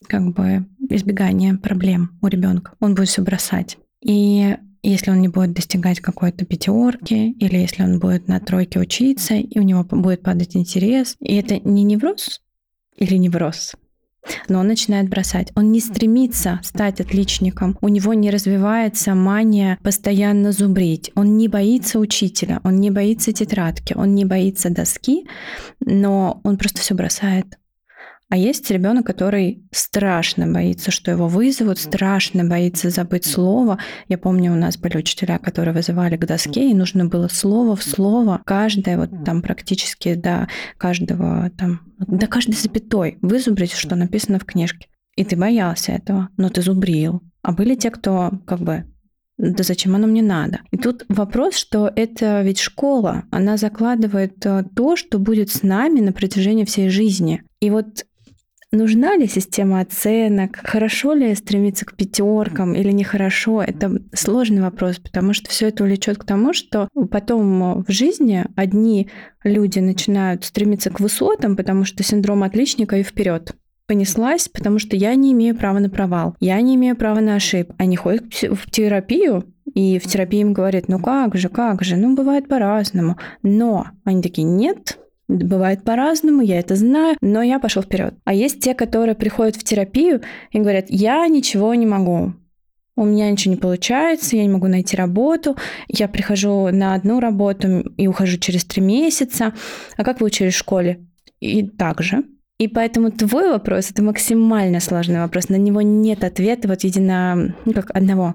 как 0.07 0.33
бы 0.33 0.67
избегание 0.89 1.55
проблем 1.55 2.19
у 2.23 2.29
ребенка. 2.29 2.75
Он 2.81 2.95
будет 2.95 3.09
все 3.09 3.23
бросать. 3.23 3.79
И 4.03 4.57
если 4.91 5.11
он 5.11 5.21
не 5.21 5.29
будет 5.29 5.53
достигать 5.53 6.01
какой-то 6.01 6.45
пятерки, 6.45 7.33
или 7.33 7.57
если 7.57 7.83
он 7.83 7.99
будет 7.99 8.29
на 8.29 8.41
тройке 8.41 8.81
учиться, 8.81 9.35
и 9.35 9.59
у 9.59 9.63
него 9.63 9.85
будет 9.85 10.23
падать 10.23 10.57
интерес. 10.57 11.17
И 11.21 11.37
это 11.37 11.61
не 11.61 11.85
невроз 11.85 12.41
или 12.97 13.17
невроз, 13.17 13.75
но 14.49 14.61
он 14.61 14.67
начинает 14.67 15.09
бросать. 15.09 15.53
Он 15.55 15.73
не 15.73 15.81
стремится 15.81 16.61
стать 16.63 17.01
отличником. 17.01 17.77
У 17.81 17.89
него 17.89 18.15
не 18.15 18.31
развивается 18.31 19.15
мания 19.15 19.79
постоянно 19.83 20.53
зубрить. 20.53 21.11
Он 21.15 21.37
не 21.37 21.49
боится 21.49 21.99
учителя, 21.99 22.61
он 22.65 22.77
не 22.77 22.91
боится 22.91 23.33
тетрадки, 23.33 23.95
он 23.95 24.15
не 24.15 24.25
боится 24.25 24.71
доски, 24.71 25.27
но 25.81 26.41
он 26.45 26.59
просто 26.59 26.81
все 26.81 26.95
бросает. 26.95 27.59
А 28.31 28.37
есть 28.37 28.71
ребенок, 28.71 29.07
который 29.07 29.63
страшно 29.73 30.47
боится, 30.47 30.91
что 30.91 31.11
его 31.11 31.29
вызовут, 31.29 31.79
страшно 31.79 32.45
боится 32.45 32.91
забыть 32.91 33.25
слово. 33.25 33.79
Я 34.09 34.19
помню, 34.19 34.53
у 34.53 34.57
нас 34.57 34.77
были 34.77 34.99
учителя, 34.99 35.39
которые 35.39 35.73
вызывали 35.73 36.19
к 36.19 36.27
доске, 36.27 36.71
и 36.71 36.75
нужно 36.75 37.07
было 37.07 37.29
слово 37.29 37.75
в 37.75 37.83
слово, 37.83 38.43
каждое, 38.45 38.99
вот 38.99 39.25
там 39.25 39.41
практически 39.41 40.13
до 40.15 40.47
каждого, 40.77 41.51
там, 41.57 41.81
до 41.99 42.27
каждой 42.27 42.55
запятой 42.55 43.17
вызубрить, 43.23 43.73
что 43.73 43.97
написано 43.97 44.39
в 44.39 44.45
книжке. 44.45 44.89
И 45.17 45.25
ты 45.25 45.35
боялся 45.35 45.93
этого, 45.93 46.29
но 46.37 46.51
ты 46.51 46.61
зубрил. 46.61 47.23
А 47.43 47.53
были 47.53 47.77
те, 47.77 47.91
кто 47.91 48.33
как 48.47 48.61
бы 48.61 48.85
да 49.39 49.63
зачем 49.63 49.95
оно 49.95 50.09
мне 50.09 50.21
надо? 50.21 50.61
И 50.73 50.77
тут 50.77 51.05
вопрос, 51.09 51.55
что 51.55 51.91
это 51.95 52.43
ведь 52.43 52.59
школа, 52.59 53.23
она 53.31 53.57
закладывает 53.57 54.45
э, 54.45 54.65
то, 54.75 54.97
что 54.97 55.21
будет 55.21 55.49
с 55.49 55.63
нами 55.63 56.01
на 56.01 56.13
протяжении 56.13 56.65
всей 56.65 56.89
жизни. 56.89 57.45
И 57.61 57.71
вот 57.71 58.05
Нужна 58.71 59.17
ли 59.17 59.27
система 59.27 59.81
оценок? 59.81 60.61
Хорошо 60.63 61.15
ли 61.15 61.35
стремиться 61.35 61.87
к 61.87 61.97
пятеркам 61.97 62.75
или 62.75 62.93
нехорошо? 62.93 63.63
Это 63.63 64.03
сложный 64.13 64.61
вопрос, 64.61 64.99
потому 64.99 65.33
что 65.33 65.49
все 65.49 65.69
это 65.69 65.85
влечет 65.85 66.19
к 66.19 66.25
тому, 66.25 66.53
что 66.53 66.89
потом 67.11 67.83
в 67.83 67.91
жизни 67.91 68.45
одни 68.57 69.09
люди 69.43 69.79
начинают 69.79 70.45
стремиться 70.45 70.91
к 70.91 71.01
высотам, 71.01 71.57
потому 71.57 71.85
что 71.85 72.03
синдром 72.03 72.43
отличника 72.43 72.99
и 72.99 73.03
вперед 73.03 73.55
понеслась, 73.87 74.49
потому 74.49 74.79
что 74.79 74.97
я 74.97 75.15
не 75.15 75.33
имею 75.33 75.57
права 75.57 75.79
на 75.79 75.89
провал, 75.89 76.37
я 76.41 76.61
не 76.61 76.75
имею 76.75 76.95
права 76.95 77.21
на 77.21 77.37
ошибку. 77.37 77.75
Они 77.79 77.97
ходят 77.97 78.25
в 78.35 78.71
терапию, 78.71 79.45
и 79.75 79.99
в 79.99 80.05
терапии 80.05 80.41
им 80.41 80.53
говорят, 80.53 80.89
ну 80.89 81.01
как 81.01 81.35
же, 81.37 81.49
как 81.49 81.83
же, 81.83 81.97
ну 81.97 82.15
бывает 82.15 82.49
по-разному. 82.49 83.17
Но 83.43 83.87
они 84.05 84.21
такие, 84.21 84.47
нет, 84.47 84.99
Бывает 85.29 85.85
по-разному, 85.85 86.41
я 86.41 86.59
это 86.59 86.75
знаю, 86.75 87.17
но 87.21 87.43
я 87.43 87.59
пошел 87.59 87.83
вперед. 87.83 88.15
А 88.25 88.33
есть 88.33 88.61
те, 88.61 88.75
которые 88.75 89.15
приходят 89.15 89.57
в 89.57 89.63
терапию 89.63 90.23
и 90.53 90.59
говорят, 90.59 90.87
я 90.89 91.27
ничего 91.29 91.75
не 91.75 91.85
могу, 91.85 92.33
у 92.99 93.05
меня 93.05 93.31
ничего 93.31 93.55
не 93.55 93.61
получается, 93.61 94.37
я 94.37 94.43
не 94.43 94.49
могу 94.49 94.67
найти 94.67 94.97
работу, 94.97 95.57
я 95.87 96.09
прихожу 96.09 96.71
на 96.73 96.95
одну 96.95 97.21
работу 97.21 97.81
и 97.97 98.09
ухожу 98.09 98.39
через 98.39 98.65
три 98.65 98.83
месяца. 98.83 99.55
А 99.97 100.03
как 100.03 100.21
вы 100.21 100.27
учились 100.27 100.55
в 100.55 100.59
школе? 100.59 101.07
И 101.39 101.63
так 101.63 102.03
же. 102.03 102.25
И 102.59 102.67
поэтому 102.67 103.13
твой 103.13 103.51
вопрос— 103.51 103.91
это 103.93 104.03
максимально 104.03 104.81
сложный 104.81 105.21
вопрос. 105.21 105.49
На 105.49 105.55
него 105.55 105.81
нет 105.81 106.25
ответа 106.25 106.67
вот 106.67 106.83
едино, 106.83 107.55
ну, 107.65 107.73
как 107.73 107.95
одного. 107.95 108.35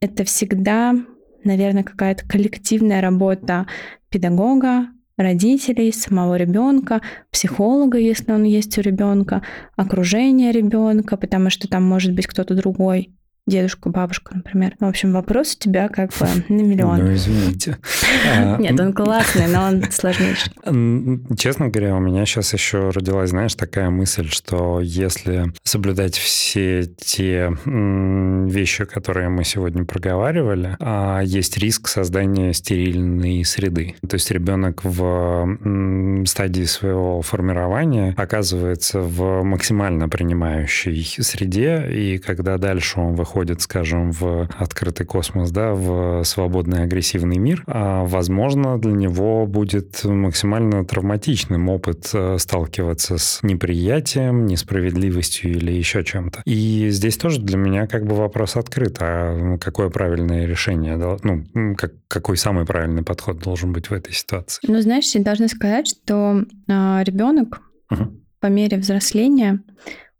Это 0.00 0.24
всегда, 0.24 0.96
наверное, 1.44 1.84
какая-то 1.84 2.26
коллективная 2.28 3.00
работа 3.00 3.68
педагога, 4.08 4.88
родителей, 5.22 5.92
самого 5.92 6.36
ребенка, 6.36 7.00
психолога, 7.30 7.98
если 7.98 8.32
он 8.32 8.44
есть 8.44 8.76
у 8.78 8.80
ребенка, 8.80 9.42
окружение 9.76 10.52
ребенка, 10.52 11.16
потому 11.16 11.50
что 11.50 11.68
там 11.68 11.84
может 11.84 12.14
быть 12.14 12.26
кто-то 12.26 12.54
другой 12.54 13.14
дедушка, 13.50 13.90
бабушка, 13.90 14.34
например. 14.34 14.74
В 14.80 14.84
общем, 14.84 15.12
вопрос 15.12 15.54
у 15.54 15.58
тебя 15.58 15.88
как 15.88 16.10
бы 16.10 16.26
на 16.48 16.62
миллион. 16.62 16.98
Ну, 16.98 17.14
извините. 17.14 17.76
А, 18.22 18.56
Нет, 18.58 18.78
он 18.78 18.92
классный, 18.92 19.46
но 19.48 19.62
он 19.62 19.84
сложнейший. 19.90 20.52
Честно 21.36 21.68
говоря, 21.68 21.96
у 21.96 22.00
меня 22.00 22.26
сейчас 22.26 22.52
еще 22.52 22.90
родилась, 22.90 23.30
знаешь, 23.30 23.54
такая 23.54 23.90
мысль, 23.90 24.28
что 24.28 24.80
если 24.80 25.52
соблюдать 25.64 26.16
все 26.16 26.84
те 26.84 27.50
вещи, 27.64 28.84
которые 28.84 29.28
мы 29.30 29.44
сегодня 29.44 29.84
проговаривали, 29.84 30.76
а, 30.80 31.20
есть 31.20 31.56
риск 31.58 31.88
создания 31.88 32.52
стерильной 32.52 33.44
среды. 33.44 33.96
То 34.08 34.14
есть 34.14 34.30
ребенок 34.30 34.84
в 34.84 36.24
стадии 36.26 36.64
своего 36.64 37.22
формирования 37.22 38.14
оказывается 38.16 39.00
в 39.00 39.42
максимально 39.42 40.08
принимающей 40.08 41.04
среде, 41.22 41.88
и 41.90 42.18
когда 42.18 42.58
дальше 42.58 43.00
он 43.00 43.14
выходит 43.14 43.39
выходит, 43.40 43.62
скажем, 43.62 44.12
в 44.12 44.48
открытый 44.58 45.06
космос, 45.06 45.50
да, 45.50 45.72
в 45.72 46.22
свободный 46.24 46.82
агрессивный 46.82 47.38
мир, 47.38 47.64
а, 47.66 48.04
возможно, 48.04 48.78
для 48.78 48.92
него 48.92 49.46
будет 49.46 50.04
максимально 50.04 50.84
травматичным 50.84 51.70
опыт 51.70 52.10
э, 52.12 52.36
сталкиваться 52.38 53.16
с 53.16 53.42
неприятием, 53.42 54.44
несправедливостью 54.44 55.52
или 55.52 55.72
еще 55.72 56.04
чем-то. 56.04 56.42
И 56.44 56.90
здесь 56.90 57.16
тоже 57.16 57.40
для 57.40 57.56
меня 57.56 57.86
как 57.86 58.04
бы 58.04 58.14
вопрос 58.14 58.56
открыт, 58.56 58.98
а 59.00 59.56
какое 59.56 59.88
правильное 59.88 60.44
решение, 60.44 60.98
ну, 61.22 61.74
как, 61.76 61.92
какой 62.08 62.36
самый 62.36 62.66
правильный 62.66 63.02
подход 63.02 63.38
должен 63.38 63.72
быть 63.72 63.88
в 63.88 63.94
этой 63.94 64.12
ситуации? 64.12 64.60
Ну, 64.68 64.82
знаешь, 64.82 65.14
я 65.14 65.22
должна 65.22 65.48
сказать, 65.48 65.86
что 65.88 66.44
э, 66.68 67.04
ребенок 67.04 67.62
угу. 67.90 68.20
по 68.38 68.48
мере 68.48 68.76
взросления 68.76 69.62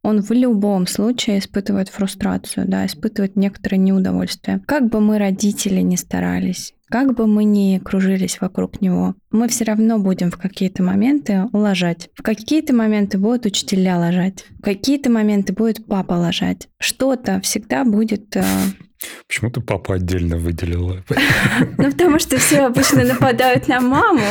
он 0.02 0.22
в 0.22 0.30
любом 0.30 0.86
случае 0.86 1.38
испытывает 1.38 1.88
фрустрацию, 1.88 2.66
да, 2.66 2.86
испытывает 2.86 3.36
некоторое 3.36 3.76
неудовольствие. 3.76 4.60
Как 4.66 4.88
бы 4.88 5.00
мы, 5.00 5.18
родители, 5.18 5.80
не 5.80 5.96
старались, 5.96 6.74
как 6.90 7.14
бы 7.14 7.26
мы 7.28 7.44
ни 7.44 7.78
кружились 7.78 8.40
вокруг 8.40 8.80
него, 8.80 9.14
мы 9.30 9.46
все 9.48 9.64
равно 9.64 9.98
будем 9.98 10.30
в 10.30 10.36
какие-то 10.36 10.82
моменты 10.82 11.44
ложать. 11.52 12.10
В 12.14 12.22
какие-то 12.22 12.74
моменты 12.74 13.16
будут 13.16 13.46
учителя 13.46 13.96
ложать. 13.96 14.44
В 14.58 14.62
какие-то 14.62 15.08
моменты 15.08 15.52
будет 15.52 15.86
папа 15.86 16.14
ложать. 16.14 16.68
Что-то 16.78 17.40
всегда 17.42 17.84
будет 17.84 18.34
э, 18.36 18.42
Почему 19.26 19.50
ты 19.50 19.60
папу 19.60 19.92
отдельно 19.92 20.36
выделила? 20.36 21.02
Ну, 21.78 21.90
потому 21.90 22.18
что 22.18 22.38
все 22.38 22.66
обычно 22.66 23.04
нападают 23.04 23.68
на 23.68 23.80
маму. 23.80 24.24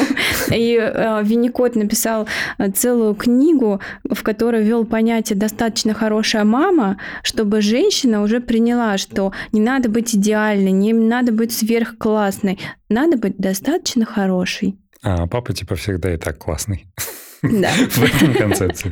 И 0.53 0.77
э, 0.79 1.23
Винникот 1.23 1.75
написал 1.75 2.27
целую 2.75 3.15
книгу, 3.15 3.81
в 4.03 4.21
которой 4.23 4.63
вел 4.63 4.85
понятие 4.85 5.37
«достаточно 5.37 5.93
хорошая 5.93 6.43
мама», 6.43 6.97
чтобы 7.23 7.61
женщина 7.61 8.21
уже 8.21 8.39
приняла, 8.41 8.97
что 8.97 9.33
не 9.51 9.61
надо 9.61 9.89
быть 9.89 10.15
идеальной, 10.15 10.71
не 10.71 10.93
надо 10.93 11.31
быть 11.31 11.51
сверхклассной, 11.51 12.59
надо 12.89 13.17
быть 13.17 13.37
достаточно 13.37 14.05
хорошей. 14.05 14.77
А 15.01 15.27
папа 15.27 15.53
типа 15.53 15.75
всегда 15.75 16.13
и 16.13 16.17
так 16.17 16.37
классный. 16.37 16.85
Да. 17.41 17.71
В 17.89 18.03
этом 18.03 18.33
концепции. 18.33 18.91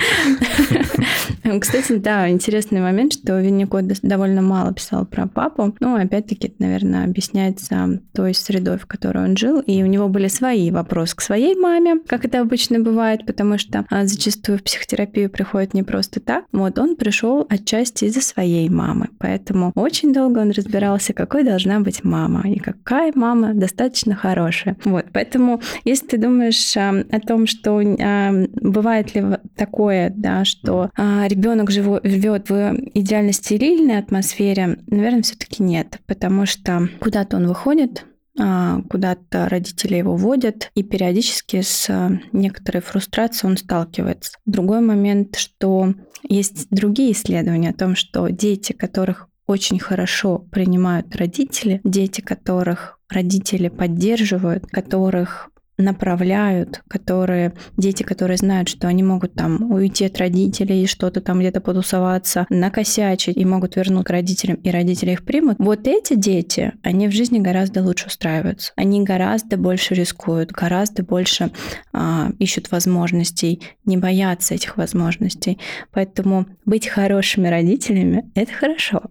Кстати, 1.61 1.93
да, 1.93 2.29
интересный 2.29 2.81
момент, 2.81 3.13
что 3.13 3.39
Винникот 3.39 3.85
довольно 4.01 4.41
мало 4.41 4.73
писал 4.73 5.05
про 5.05 5.27
папу. 5.27 5.75
Ну, 5.79 5.95
опять-таки, 5.95 6.47
это, 6.47 6.55
наверное, 6.59 7.05
объясняется 7.05 8.01
той 8.13 8.33
средой, 8.33 8.77
в 8.77 8.85
которой 8.85 9.25
он 9.25 9.37
жил, 9.37 9.59
и 9.59 9.83
у 9.83 9.85
него 9.85 10.07
были 10.07 10.27
свои 10.27 10.71
вопросы 10.71 11.15
к 11.15 11.21
своей 11.21 11.55
маме, 11.55 11.99
как 12.07 12.25
это 12.25 12.41
обычно 12.41 12.79
бывает, 12.79 13.25
потому 13.25 13.57
что 13.57 13.85
а, 13.89 14.05
зачастую 14.05 14.57
в 14.57 14.63
психотерапию 14.63 15.29
приходит 15.29 15.73
не 15.73 15.83
просто 15.83 16.19
так. 16.19 16.45
Вот 16.51 16.79
он 16.79 16.95
пришел 16.95 17.45
отчасти 17.49 18.05
из-за 18.05 18.21
своей 18.21 18.69
мамы, 18.69 19.09
поэтому 19.19 19.71
очень 19.75 20.13
долго 20.13 20.39
он 20.39 20.51
разбирался, 20.51 21.13
какой 21.13 21.43
должна 21.43 21.79
быть 21.79 22.03
мама 22.03 22.43
и 22.45 22.59
какая 22.59 23.11
мама 23.15 23.53
достаточно 23.53 24.15
хорошая. 24.15 24.77
Вот, 24.83 25.05
поэтому 25.13 25.61
если 25.85 26.07
ты 26.07 26.17
думаешь 26.17 26.75
а, 26.75 27.03
о 27.11 27.19
том, 27.19 27.47
что 27.47 27.79
а, 27.79 28.31
бывает 28.61 29.15
ли 29.15 29.23
такое, 29.55 30.13
да, 30.15 30.45
что 30.45 30.86
а, 30.95 31.27
ребенок 31.27 31.71
живет 31.71 32.49
в 32.49 32.75
идеально 32.93 33.33
стерильной 33.33 33.97
атмосфере? 33.97 34.79
Наверное, 34.87 35.23
все-таки 35.23 35.63
нет, 35.63 35.99
потому 36.05 36.45
что 36.45 36.89
куда-то 36.99 37.37
он 37.37 37.47
выходит, 37.47 38.05
а, 38.39 38.81
куда-то 38.89 39.49
родители 39.49 39.95
его 39.95 40.15
водят, 40.15 40.71
и 40.75 40.83
периодически 40.83 41.61
с 41.61 41.89
некоторой 42.31 42.81
фрустрацией 42.81 43.51
он 43.51 43.57
сталкивается. 43.57 44.37
Другой 44.45 44.81
момент, 44.81 45.37
что 45.37 45.93
есть 46.27 46.67
другие 46.69 47.13
исследования 47.13 47.71
о 47.71 47.77
том, 47.77 47.95
что 47.95 48.27
дети, 48.29 48.73
которых 48.73 49.27
очень 49.47 49.79
хорошо 49.79 50.39
принимают 50.39 51.15
родители, 51.15 51.81
дети, 51.83 52.21
которых 52.21 52.99
родители 53.09 53.69
поддерживают, 53.69 54.67
которых 54.67 55.49
направляют, 55.77 56.81
которые 56.87 57.53
дети, 57.77 58.03
которые 58.03 58.37
знают, 58.37 58.69
что 58.69 58.87
они 58.87 59.03
могут 59.03 59.33
там 59.33 59.71
уйти 59.71 60.05
от 60.05 60.17
родителей 60.17 60.87
что-то 60.87 61.21
там 61.21 61.39
где-то 61.39 61.61
потусоваться, 61.61 62.45
накосячить 62.49 63.37
и 63.37 63.45
могут 63.45 63.75
вернуть 63.75 64.05
к 64.05 64.09
родителям, 64.09 64.57
и 64.57 64.71
родители 64.71 65.11
их 65.11 65.23
примут. 65.23 65.57
Вот 65.59 65.87
эти 65.87 66.15
дети, 66.15 66.73
они 66.83 67.07
в 67.07 67.11
жизни 67.11 67.39
гораздо 67.39 67.83
лучше 67.83 68.07
устраиваются. 68.07 68.71
Они 68.75 69.03
гораздо 69.03 69.57
больше 69.57 69.93
рискуют, 69.93 70.51
гораздо 70.51 71.03
больше 71.03 71.51
а, 71.93 72.31
ищут 72.39 72.71
возможностей, 72.71 73.61
не 73.85 73.97
боятся 73.97 74.55
этих 74.55 74.77
возможностей. 74.77 75.59
Поэтому 75.91 76.47
быть 76.65 76.87
хорошими 76.87 77.47
родителями— 77.47 78.29
это 78.35 78.51
хорошо. 78.53 79.03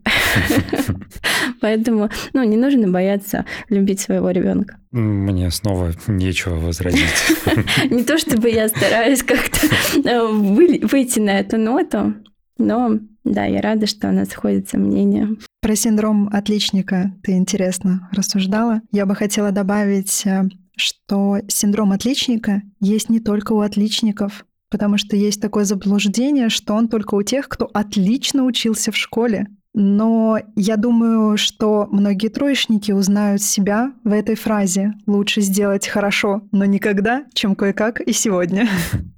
Поэтому 1.61 2.11
ну, 2.33 2.43
не 2.43 2.57
нужно 2.57 2.89
бояться 2.89 3.45
любить 3.69 4.01
своего 4.01 4.31
ребенка. 4.31 4.79
Мне 4.97 5.51
снова 5.51 5.92
нечего 6.07 6.55
возразить. 6.55 7.03
Не 7.90 8.03
то 8.03 8.16
чтобы 8.16 8.49
я 8.49 8.66
стараюсь 8.68 9.22
как-то 9.22 9.66
э, 10.09 10.26
выйти 10.26 11.18
на 11.18 11.38
эту 11.38 11.59
ноту, 11.59 12.14
но 12.57 12.99
да, 13.22 13.44
я 13.44 13.61
рада, 13.61 13.86
что 13.86 14.09
у 14.09 14.12
нас 14.12 14.30
сходится 14.30 14.78
мнение. 14.78 15.28
Про 15.61 15.76
синдром 15.76 16.30
отличника 16.32 17.12
ты 17.22 17.32
интересно 17.32 18.09
рассуждала. 18.11 18.80
Я 18.90 19.05
бы 19.05 19.14
хотела 19.14 19.51
добавить, 19.51 20.24
э, 20.24 20.44
что 20.76 21.40
синдром 21.47 21.92
отличника 21.92 22.62
есть 22.80 23.11
не 23.11 23.20
только 23.20 23.53
у 23.53 23.61
отличников, 23.61 24.47
потому 24.70 24.97
что 24.97 25.14
есть 25.14 25.42
такое 25.42 25.64
заблуждение, 25.64 26.49
что 26.49 26.72
он 26.72 26.88
только 26.88 27.16
у 27.16 27.22
тех, 27.22 27.51
кто 27.51 27.68
отлично 27.74 28.44
учился 28.44 28.92
в 28.92 28.97
школе. 28.97 29.49
Но 29.79 30.39
я 30.57 30.79
думаю, 30.79 31.37
что 31.37 31.87
многие 31.93 32.29
троечники 32.29 32.93
узнают 32.93 33.43
себя 33.43 33.93
в 34.05 34.12
этой 34.12 34.35
фразе 34.35 34.95
«лучше 35.07 35.43
сделать 35.43 35.87
хорошо, 35.87 36.41
но 36.51 36.64
никогда, 36.64 37.27
чем 37.35 37.55
кое-как 37.55 38.01
и 38.01 38.12
сегодня». 38.12 38.66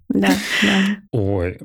Да, 0.09 0.31
да. 0.63 0.79
Ой, 1.13 1.59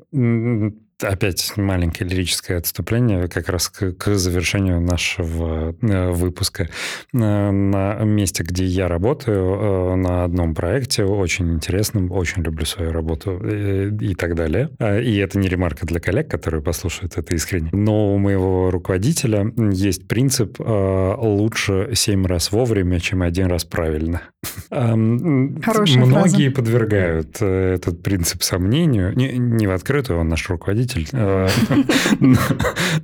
опять 1.03 1.53
маленькое 1.57 2.09
лирическое 2.09 2.57
отступление 2.57 3.27
как 3.27 3.49
раз 3.49 3.69
к, 3.69 3.93
к 3.93 4.15
завершению 4.15 4.81
нашего 4.81 5.75
э, 5.81 6.11
выпуска. 6.11 6.69
На, 7.11 7.51
на 7.51 7.95
месте, 8.03 8.43
где 8.43 8.65
я 8.65 8.87
работаю, 8.87 9.93
э, 9.93 9.95
на 9.95 10.23
одном 10.23 10.55
проекте, 10.55 11.05
очень 11.05 11.53
интересном, 11.53 12.11
очень 12.11 12.43
люблю 12.43 12.65
свою 12.65 12.91
работу 12.91 13.37
и, 13.37 13.89
э, 13.89 13.91
и 14.01 14.15
так 14.15 14.35
далее. 14.35 14.69
А, 14.79 14.99
и 14.99 15.15
это 15.17 15.37
не 15.37 15.47
ремарка 15.47 15.85
для 15.85 15.99
коллег, 15.99 16.29
которые 16.29 16.61
послушают 16.61 17.17
это 17.17 17.35
искренне. 17.35 17.69
Но 17.71 18.13
у 18.13 18.17
моего 18.17 18.71
руководителя 18.71 19.51
есть 19.71 20.07
принцип 20.07 20.59
«лучше 20.59 21.91
семь 21.93 22.25
раз 22.25 22.51
вовремя, 22.51 22.99
чем 22.99 23.21
один 23.21 23.47
раз 23.47 23.65
правильно». 23.65 24.21
Хорошая 24.69 26.05
Многие 26.05 26.49
фраза. 26.49 26.55
подвергают 26.55 27.41
этот 27.41 28.03
принцип 28.03 28.43
сомнению. 28.43 29.15
Не, 29.15 29.37
не 29.37 29.67
в 29.67 29.71
открытую, 29.71 30.19
он 30.19 30.29
наш 30.29 30.49
руководитель, 30.49 30.92
руководитель. 30.93 31.07
Э, 31.13 31.47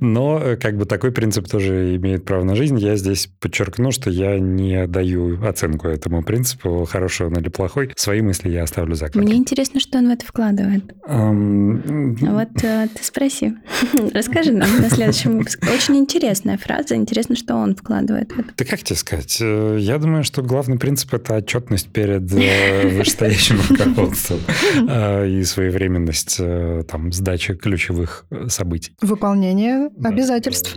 но 0.00 0.40
э, 0.42 0.56
как 0.56 0.76
бы 0.76 0.84
такой 0.84 1.12
принцип 1.12 1.48
тоже 1.48 1.96
имеет 1.96 2.24
право 2.24 2.44
на 2.44 2.56
жизнь. 2.56 2.78
Я 2.78 2.96
здесь 2.96 3.28
подчеркну, 3.40 3.90
что 3.90 4.10
я 4.10 4.38
не 4.38 4.86
даю 4.86 5.42
оценку 5.44 5.88
этому 5.88 6.22
принципу, 6.22 6.86
хороший 6.90 7.26
он 7.26 7.36
или 7.36 7.48
плохой. 7.48 7.92
Свои 7.96 8.20
мысли 8.22 8.50
я 8.50 8.62
оставлю 8.64 8.94
за 8.94 9.10
Мне 9.14 9.36
интересно, 9.36 9.80
что 9.80 9.98
он 9.98 10.08
в 10.08 10.10
это 10.12 10.26
вкладывает. 10.26 10.84
Вот 11.06 12.64
э, 12.64 12.88
ты 12.94 13.04
спроси. 13.04 13.54
Расскажи 14.14 14.52
нам 14.52 14.80
на 14.80 14.90
следующем 14.90 15.38
выпуске. 15.38 15.66
Очень 15.72 15.96
интересная 15.96 16.58
фраза. 16.58 16.94
Интересно, 16.94 17.36
что 17.36 17.54
он 17.54 17.74
вкладывает 17.74 18.32
в 18.32 18.38
это. 18.38 18.48
Да 18.56 18.64
как 18.64 18.82
тебе 18.82 18.96
сказать? 18.96 19.40
Я 19.40 19.98
думаю, 19.98 20.24
что 20.24 20.42
главный 20.42 20.78
принцип– 20.78 21.12
это 21.14 21.36
отчетность 21.36 21.88
перед 21.88 22.22
вышестоящим 22.92 23.58
руководством 23.68 24.40
и 24.80 25.42
своевременность 25.44 26.40
там, 26.88 27.12
сдачи 27.12 27.54
ключевых 27.70 28.26
э, 28.30 28.48
событий. 28.48 28.96
Выполнение 29.00 29.90
да. 29.96 30.08
обязательств. 30.08 30.76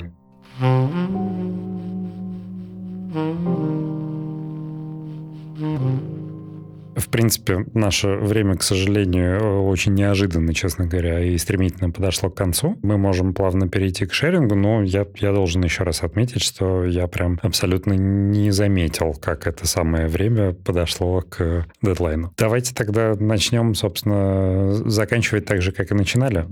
В 6.96 7.10
принципе, 7.10 7.66
наше 7.74 8.08
время, 8.08 8.56
к 8.56 8.64
сожалению, 8.64 9.64
очень 9.64 9.94
неожиданно, 9.94 10.54
честно 10.54 10.86
говоря, 10.86 11.24
и 11.24 11.38
стремительно 11.38 11.90
подошло 11.90 12.30
к 12.30 12.36
концу. 12.36 12.78
Мы 12.84 12.98
можем 12.98 13.34
плавно 13.34 13.68
перейти 13.68 14.06
к 14.06 14.14
шерингу, 14.14 14.56
но 14.56 14.84
я, 14.84 15.06
я 15.16 15.32
должен 15.32 15.64
еще 15.64 15.84
раз 15.84 16.04
отметить, 16.04 16.42
что 16.42 16.86
я 16.86 17.08
прям 17.08 17.40
абсолютно 17.42 17.94
не 17.94 18.52
заметил, 18.52 19.14
как 19.14 19.48
это 19.48 19.68
самое 19.68 20.08
время 20.08 20.54
подошло 20.54 21.22
к 21.22 21.66
дедлайну. 21.82 22.34
Давайте 22.38 22.74
тогда 22.74 23.16
начнем, 23.16 23.76
собственно, 23.76 24.74
заканчивать 24.90 25.46
так 25.46 25.62
же, 25.62 25.72
как 25.72 25.92
и 25.92 25.96
начинали. 25.96 26.48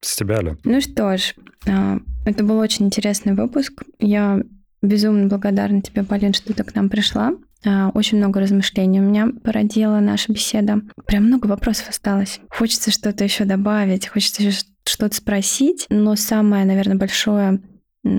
С 0.00 0.16
тебя, 0.16 0.38
Аля. 0.38 0.56
Ну 0.64 0.80
что 0.80 1.16
ж, 1.16 1.34
а, 1.68 1.98
это 2.24 2.44
был 2.44 2.58
очень 2.58 2.86
интересный 2.86 3.34
выпуск. 3.34 3.84
Я 4.00 4.40
безумно 4.82 5.28
благодарна 5.28 5.80
тебе, 5.80 6.02
Полин, 6.02 6.32
что 6.32 6.52
ты 6.52 6.64
к 6.64 6.74
нам 6.74 6.88
пришла. 6.88 7.34
А, 7.64 7.90
очень 7.94 8.18
много 8.18 8.40
размышлений 8.40 9.00
у 9.00 9.04
меня 9.04 9.28
породила 9.42 10.00
наша 10.00 10.32
беседа. 10.32 10.80
Прям 11.06 11.24
много 11.24 11.46
вопросов 11.46 11.88
осталось. 11.88 12.40
Хочется 12.48 12.90
что-то 12.90 13.24
еще 13.24 13.44
добавить, 13.44 14.08
хочется 14.08 14.42
еще 14.42 14.64
что-то 14.84 15.14
спросить, 15.14 15.86
но 15.90 16.16
самое, 16.16 16.64
наверное, 16.64 16.96
большое 16.96 17.60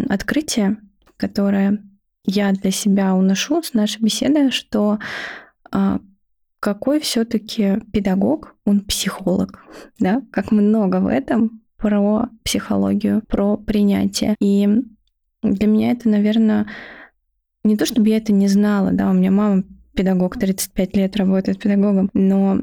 открытие, 0.09 0.77
которое 1.17 1.83
я 2.25 2.53
для 2.53 2.71
себя 2.71 3.15
уношу 3.15 3.61
с 3.61 3.73
нашей 3.73 4.01
беседы, 4.01 4.49
что 4.49 4.99
а, 5.71 5.99
какой 6.59 7.01
все-таки 7.01 7.81
педагог, 7.91 8.55
он 8.65 8.79
психолог, 8.81 9.65
да, 9.99 10.21
как 10.31 10.51
много 10.51 11.01
в 11.01 11.07
этом 11.07 11.61
про 11.77 12.29
психологию, 12.43 13.21
про 13.27 13.57
принятие. 13.57 14.37
И 14.39 14.69
для 15.41 15.67
меня 15.67 15.91
это, 15.91 16.07
наверное, 16.07 16.67
не 17.63 17.77
то, 17.77 17.85
чтобы 17.85 18.09
я 18.09 18.17
это 18.17 18.33
не 18.33 18.47
знала, 18.47 18.91
да, 18.91 19.09
у 19.09 19.13
меня 19.13 19.31
мама 19.31 19.63
педагог, 19.95 20.37
35 20.37 20.95
лет 20.95 21.15
работает 21.15 21.59
педагогом, 21.59 22.09
но 22.13 22.61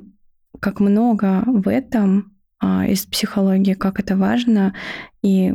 как 0.60 0.80
много 0.80 1.42
в 1.46 1.68
этом 1.68 2.36
а, 2.58 2.86
из 2.86 3.06
психологии, 3.06 3.74
как 3.74 4.00
это 4.00 4.16
важно, 4.16 4.74
и 5.22 5.52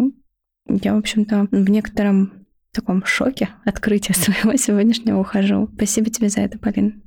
я, 0.67 0.95
в 0.95 0.97
общем-то, 0.97 1.47
в 1.51 1.69
некотором 1.69 2.45
таком 2.71 3.05
шоке 3.05 3.49
открытия 3.63 4.13
своего 4.15 4.55
сегодняшнего 4.57 5.19
ухожу. 5.19 5.69
Спасибо 5.75 6.09
тебе 6.09 6.29
за 6.29 6.41
это, 6.41 6.57
Полин. 6.57 7.03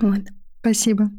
Вот. 0.00 0.20
Спасибо. 0.60 1.10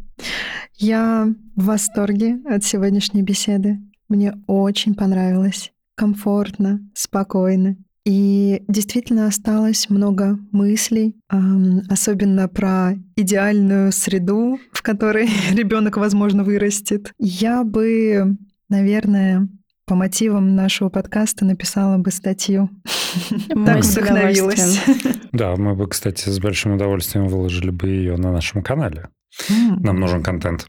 Я 0.76 1.28
в 1.56 1.66
восторге 1.66 2.40
от 2.46 2.64
сегодняшней 2.64 3.24
беседы. 3.24 3.80
Мне 4.10 4.34
очень 4.48 4.96
понравилось. 4.96 5.72
Комфортно, 5.96 6.80
спокойно. 6.94 7.78
И 8.06 8.64
действительно 8.68 9.28
осталось 9.28 9.90
много 9.90 10.38
мыслей, 10.52 11.16
особенно 11.90 12.50
про 12.50 12.96
идеальную 13.16 13.92
среду, 13.94 14.60
в 14.74 14.82
которой 14.82 15.30
ребенок, 15.54 15.98
возможно, 15.98 16.44
вырастет. 16.44 17.14
Я 17.18 17.64
бы, 17.64 18.38
наверное, 18.70 19.48
по 19.86 19.96
мотивам 19.96 20.56
нашего 20.56 20.90
подкаста 20.90 21.46
написала 21.46 21.98
бы 21.98 22.12
статью. 22.12 22.70
так 23.66 23.84
вдохновилась. 23.84 24.82
Да, 25.32 25.56
мы 25.56 25.76
бы, 25.76 25.88
кстати, 25.88 26.30
с 26.30 26.40
большим 26.40 26.74
удовольствием 26.74 27.28
выложили 27.28 27.70
бы 27.70 27.88
ее 27.88 28.18
на 28.18 28.32
нашем 28.32 28.64
канале. 28.64 29.08
Нам 29.50 30.00
нужен 30.00 30.24
контент. 30.24 30.68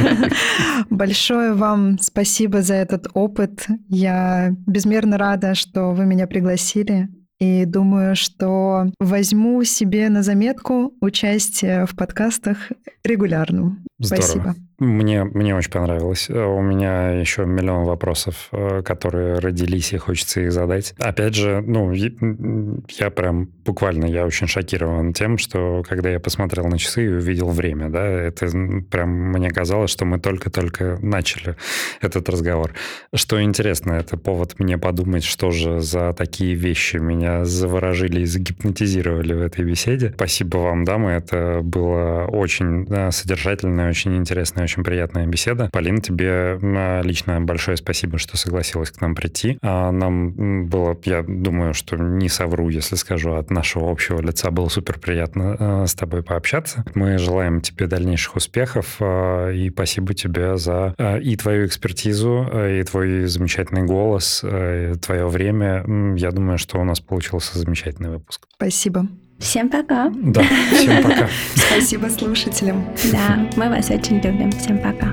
Большое 0.90 1.52
вам 1.54 1.98
спасибо 1.98 2.62
за 2.62 2.74
этот 2.74 3.08
опыт. 3.14 3.66
Я 3.88 4.54
безмерно 4.66 5.18
рада, 5.18 5.54
что 5.54 5.92
вы 5.92 6.04
меня 6.06 6.26
пригласили. 6.26 7.08
И 7.40 7.64
думаю, 7.64 8.14
что 8.14 8.92
возьму 9.00 9.64
себе 9.64 10.08
на 10.10 10.22
заметку 10.22 10.92
участие 11.00 11.86
в 11.86 11.96
подкастах 11.96 12.70
регулярным. 13.02 13.84
Здорово. 13.98 14.22
Спасибо. 14.22 14.54
Мне, 14.82 15.22
мне 15.22 15.54
очень 15.54 15.70
понравилось. 15.70 16.28
Э, 16.28 16.44
у 16.44 16.60
меня 16.60 17.10
еще 17.10 17.46
миллион 17.46 17.84
вопросов, 17.84 18.48
э, 18.50 18.82
которые 18.84 19.38
родились, 19.38 19.92
и 19.92 19.96
хочется 19.96 20.40
их 20.40 20.50
задать. 20.50 20.94
Опять 20.98 21.36
же, 21.36 21.62
ну, 21.64 21.92
я 21.92 23.10
прям 23.10 23.48
буквально, 23.64 24.06
я 24.06 24.26
очень 24.26 24.48
шокирован 24.48 25.12
тем, 25.12 25.38
что 25.38 25.84
когда 25.88 26.10
я 26.10 26.18
посмотрел 26.18 26.66
на 26.66 26.78
часы 26.78 27.04
и 27.04 27.08
увидел 27.08 27.50
время, 27.50 27.90
да, 27.90 28.04
это 28.04 28.48
прям 28.90 29.10
мне 29.30 29.50
казалось, 29.50 29.90
что 29.90 30.04
мы 30.04 30.18
только-только 30.18 30.98
начали 31.00 31.54
этот 32.00 32.28
разговор. 32.28 32.72
Что 33.14 33.40
интересно, 33.40 33.92
это 33.92 34.16
повод 34.16 34.58
мне 34.58 34.78
подумать, 34.78 35.22
что 35.22 35.52
же 35.52 35.80
за 35.80 36.12
такие 36.12 36.54
вещи 36.54 36.96
меня 36.96 37.44
заворожили 37.44 38.22
и 38.22 38.24
загипнотизировали 38.24 39.32
в 39.32 39.42
этой 39.42 39.64
беседе. 39.64 40.12
Спасибо 40.16 40.56
вам, 40.58 40.84
дамы, 40.84 41.12
это 41.12 41.60
было 41.62 42.26
очень 42.26 42.88
содержательное, 43.12 43.88
очень 43.88 44.16
интересное, 44.16 44.64
очень 44.64 44.71
приятная 44.80 45.26
беседа. 45.26 45.68
Полина, 45.72 46.00
тебе 46.00 46.58
а, 46.62 47.02
лично 47.02 47.40
большое 47.40 47.76
спасибо, 47.76 48.18
что 48.18 48.36
согласилась 48.36 48.90
к 48.90 49.00
нам 49.00 49.14
прийти. 49.14 49.58
А, 49.62 49.90
нам 49.90 50.66
было, 50.66 50.98
я 51.04 51.22
думаю, 51.22 51.74
что 51.74 51.96
не 51.96 52.28
совру, 52.28 52.68
если 52.68 52.96
скажу, 52.96 53.34
от 53.34 53.50
нашего 53.50 53.90
общего 53.90 54.20
лица 54.20 54.50
было 54.50 54.68
супер 54.68 54.98
приятно 54.98 55.56
а, 55.58 55.86
с 55.86 55.94
тобой 55.94 56.22
пообщаться. 56.22 56.84
Мы 56.94 57.18
желаем 57.18 57.60
тебе 57.60 57.86
дальнейших 57.86 58.36
успехов 58.36 59.00
и 59.00 59.70
спасибо 59.72 60.14
тебе 60.14 60.56
за 60.56 60.94
и 61.22 61.36
твою 61.36 61.66
экспертизу, 61.66 62.48
и 62.52 62.82
твой 62.84 63.26
замечательный 63.26 63.82
голос, 63.82 64.44
и 64.44 64.94
твое 65.00 65.26
время. 65.28 65.84
Я 66.16 66.30
думаю, 66.30 66.58
что 66.58 66.80
у 66.80 66.84
нас 66.84 67.00
получился 67.00 67.58
замечательный 67.58 68.10
выпуск. 68.10 68.46
Спасибо. 68.56 69.06
Всем 69.42 69.68
пока. 69.68 70.08
Да, 70.14 70.42
всем 70.72 71.02
пока. 71.02 71.28
Спасибо 71.54 72.06
слушателям. 72.06 72.86
Да, 73.10 73.44
мы 73.56 73.68
вас 73.68 73.90
очень 73.90 74.20
любим. 74.20 74.52
Всем 74.52 74.78
пока. 74.78 75.08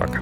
Пока. 0.00 0.20